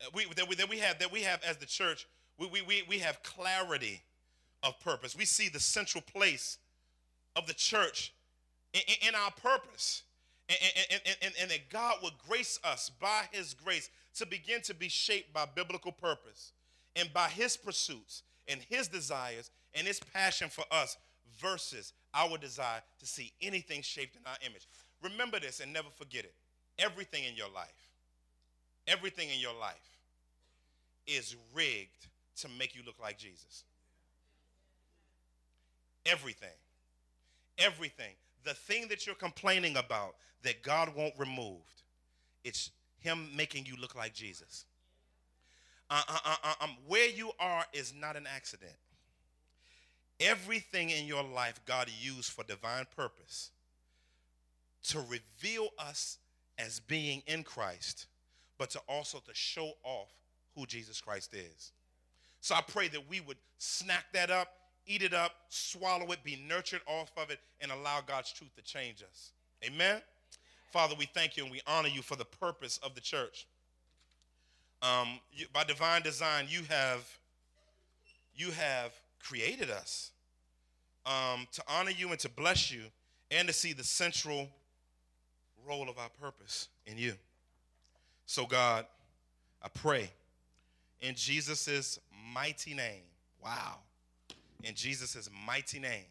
Uh, 0.00 0.10
we, 0.14 0.24
that, 0.36 0.48
we, 0.48 0.54
that 0.56 0.68
we 0.68 0.78
have 0.78 0.98
that 0.98 1.12
we 1.12 1.22
have 1.22 1.40
as 1.42 1.56
the 1.56 1.66
church, 1.66 2.06
we, 2.38 2.46
we, 2.46 2.62
we, 2.62 2.82
we 2.88 2.98
have 2.98 3.22
clarity 3.22 4.02
of 4.62 4.78
purpose. 4.80 5.16
We 5.16 5.24
see 5.24 5.48
the 5.48 5.60
central 5.60 6.02
place 6.02 6.58
of 7.36 7.46
the 7.46 7.54
church 7.54 8.12
in, 8.72 8.80
in, 8.86 9.08
in 9.08 9.14
our 9.14 9.30
purpose. 9.30 10.02
And, 10.48 10.58
and, 10.90 11.16
and, 11.20 11.32
and, 11.42 11.50
that 11.50 11.68
God 11.68 11.96
would 12.02 12.14
grace 12.26 12.58
us 12.64 12.90
by 12.98 13.24
His 13.32 13.52
grace 13.52 13.90
to 14.14 14.24
begin 14.24 14.62
to 14.62 14.74
be 14.74 14.88
shaped 14.88 15.34
by 15.34 15.44
biblical 15.54 15.92
purpose 15.92 16.52
and 16.96 17.12
by 17.12 17.28
His 17.28 17.54
pursuits 17.54 18.22
and 18.46 18.60
His 18.70 18.88
desires 18.88 19.50
and 19.74 19.86
His 19.86 20.00
passion 20.00 20.48
for 20.48 20.64
us 20.70 20.96
versus 21.38 21.92
our 22.14 22.38
desire 22.38 22.80
to 22.98 23.06
see 23.06 23.32
anything 23.42 23.82
shaped 23.82 24.16
in 24.16 24.22
our 24.26 24.36
image. 24.46 24.66
Remember 25.02 25.38
this 25.38 25.60
and 25.60 25.72
never 25.72 25.88
forget 25.96 26.24
it. 26.24 26.34
Everything 26.78 27.24
in 27.24 27.34
your 27.34 27.50
life, 27.54 27.87
everything 28.88 29.28
in 29.30 29.38
your 29.38 29.54
life 29.54 29.98
is 31.06 31.36
rigged 31.54 32.08
to 32.40 32.48
make 32.58 32.74
you 32.74 32.82
look 32.84 32.96
like 33.00 33.18
Jesus. 33.18 33.64
Everything. 36.06 36.48
Everything. 37.58 38.14
The 38.44 38.54
thing 38.54 38.88
that 38.88 39.06
you're 39.06 39.14
complaining 39.14 39.76
about 39.76 40.14
that 40.42 40.62
God 40.62 40.94
won't 40.96 41.14
remove, 41.18 41.62
it's 42.44 42.70
Him 42.98 43.28
making 43.36 43.66
you 43.66 43.76
look 43.80 43.94
like 43.94 44.14
Jesus. 44.14 44.64
Uh, 45.90 46.02
uh, 46.08 46.18
uh, 46.24 46.36
uh 46.44 46.64
um, 46.64 46.76
where 46.86 47.08
you 47.08 47.32
are 47.38 47.64
is 47.72 47.94
not 47.98 48.16
an 48.16 48.26
accident. 48.26 48.74
Everything 50.20 50.90
in 50.90 51.06
your 51.06 51.22
life 51.22 51.60
God 51.64 51.88
used 52.00 52.30
for 52.32 52.44
divine 52.44 52.86
purpose 52.96 53.50
to 54.84 55.00
reveal 55.00 55.68
us 55.78 56.18
as 56.58 56.80
being 56.80 57.22
in 57.26 57.44
Christ, 57.44 58.06
but 58.58 58.70
to 58.70 58.80
also 58.88 59.18
to 59.18 59.34
show 59.34 59.72
off 59.84 60.10
who 60.54 60.66
Jesus 60.66 61.00
Christ 61.00 61.34
is. 61.34 61.72
So 62.40 62.54
I 62.54 62.60
pray 62.60 62.88
that 62.88 63.08
we 63.08 63.20
would 63.20 63.36
snack 63.58 64.06
that 64.12 64.30
up, 64.30 64.48
eat 64.86 65.02
it 65.02 65.14
up, 65.14 65.32
swallow 65.48 66.10
it, 66.12 66.22
be 66.22 66.42
nurtured 66.48 66.80
off 66.86 67.10
of 67.16 67.30
it, 67.30 67.38
and 67.60 67.70
allow 67.70 68.00
God's 68.06 68.32
truth 68.32 68.54
to 68.56 68.62
change 68.62 69.02
us. 69.02 69.32
Amen. 69.64 70.00
Father, 70.72 70.94
we 70.98 71.06
thank 71.06 71.36
you 71.36 71.44
and 71.44 71.52
we 71.52 71.60
honor 71.66 71.88
you 71.88 72.02
for 72.02 72.16
the 72.16 72.24
purpose 72.24 72.78
of 72.82 72.94
the 72.94 73.00
church. 73.00 73.46
Um, 74.82 75.18
you, 75.32 75.46
by 75.52 75.64
divine 75.64 76.02
design, 76.02 76.46
you 76.48 76.60
have 76.68 77.04
you 78.36 78.52
have 78.52 78.92
created 79.20 79.68
us 79.70 80.12
um, 81.04 81.48
to 81.52 81.62
honor 81.68 81.90
you 81.90 82.10
and 82.10 82.18
to 82.20 82.28
bless 82.28 82.70
you, 82.70 82.82
and 83.30 83.48
to 83.48 83.54
see 83.54 83.72
the 83.72 83.82
central 83.82 84.48
role 85.66 85.88
of 85.88 85.98
our 85.98 86.10
purpose 86.20 86.68
in 86.86 86.96
you. 86.96 87.14
So, 88.28 88.44
God, 88.44 88.84
I 89.62 89.68
pray 89.68 90.10
in 91.00 91.14
Jesus' 91.14 91.98
mighty 92.34 92.74
name. 92.74 93.00
Wow. 93.42 93.76
In 94.62 94.74
Jesus' 94.74 95.30
mighty 95.46 95.78
name. 95.78 96.04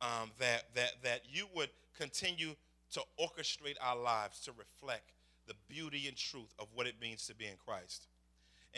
Um, 0.00 0.30
that, 0.38 0.66
that, 0.76 0.92
that 1.02 1.22
you 1.28 1.46
would 1.56 1.70
continue 1.98 2.54
to 2.92 3.00
orchestrate 3.20 3.74
our 3.82 3.98
lives 3.98 4.38
to 4.44 4.52
reflect 4.52 5.10
the 5.48 5.54
beauty 5.68 6.06
and 6.06 6.16
truth 6.16 6.54
of 6.60 6.68
what 6.74 6.86
it 6.86 6.94
means 7.00 7.26
to 7.26 7.34
be 7.34 7.46
in 7.46 7.56
Christ. 7.66 8.06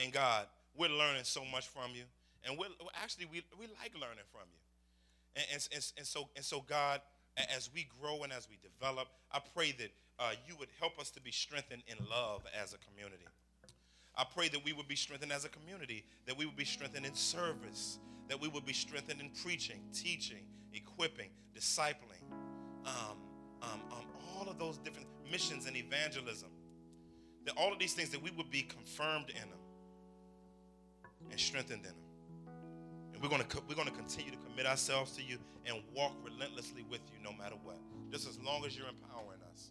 And 0.02 0.10
God, 0.10 0.46
we're 0.74 0.88
learning 0.88 1.24
so 1.24 1.44
much 1.44 1.68
from 1.68 1.90
you. 1.94 2.04
And 2.48 2.58
we're, 2.58 2.68
actually, 2.94 3.26
we, 3.26 3.42
we 3.60 3.66
like 3.66 3.92
learning 3.92 4.24
from 4.32 4.48
you. 4.50 5.36
And, 5.36 5.46
and, 5.52 5.68
and, 5.70 5.92
and, 5.98 6.06
so, 6.06 6.30
and 6.34 6.44
so, 6.44 6.64
God, 6.66 7.02
as 7.54 7.68
we 7.74 7.86
grow 8.00 8.22
and 8.22 8.32
as 8.32 8.48
we 8.48 8.56
develop, 8.62 9.08
I 9.30 9.40
pray 9.54 9.72
that 9.72 9.90
uh, 10.18 10.32
you 10.48 10.56
would 10.58 10.68
help 10.80 10.98
us 10.98 11.10
to 11.12 11.20
be 11.20 11.32
strengthened 11.32 11.82
in 11.86 11.98
love 12.10 12.42
as 12.62 12.74
a 12.74 12.78
community. 12.78 13.24
I 14.16 14.24
pray 14.34 14.48
that 14.50 14.64
we 14.64 14.72
would 14.72 14.88
be 14.88 14.96
strengthened 14.96 15.32
as 15.32 15.44
a 15.44 15.48
community, 15.48 16.04
that 16.26 16.36
we 16.36 16.46
would 16.46 16.56
be 16.56 16.64
strengthened 16.64 17.06
in 17.06 17.14
service, 17.14 17.98
that 18.28 18.40
we 18.40 18.48
would 18.48 18.66
be 18.66 18.72
strengthened 18.74 19.20
in 19.20 19.30
preaching, 19.42 19.80
teaching, 19.94 20.44
equipping, 20.74 21.30
discipling, 21.56 22.22
um, 22.86 23.18
um, 23.62 23.80
um, 23.92 24.06
all 24.36 24.48
of 24.48 24.58
those 24.58 24.78
different 24.78 25.08
missions 25.30 25.66
and 25.66 25.76
evangelism. 25.76 26.50
that 27.46 27.54
all 27.56 27.72
of 27.72 27.78
these 27.78 27.94
things 27.94 28.10
that 28.10 28.22
we 28.22 28.30
would 28.32 28.50
be 28.50 28.62
confirmed 28.62 29.30
in 29.30 29.50
them 29.50 29.60
and 31.30 31.40
strengthened 31.40 31.84
in 31.84 31.90
them. 31.90 31.96
And 33.14 33.22
we're 33.22 33.28
going 33.28 33.42
to 33.44 33.62
we're 33.68 33.74
going 33.74 33.88
to 33.88 33.94
continue 33.94 34.30
to 34.30 34.38
commit 34.38 34.66
ourselves 34.66 35.16
to 35.16 35.22
you 35.22 35.38
and 35.66 35.82
walk 35.96 36.14
relentlessly 36.24 36.84
with 36.90 37.00
you 37.12 37.22
no 37.22 37.32
matter 37.32 37.56
what. 37.64 37.78
Just 38.10 38.28
as 38.28 38.38
long 38.40 38.64
as 38.64 38.76
you're 38.76 38.88
empowering 38.88 39.40
us. 39.52 39.70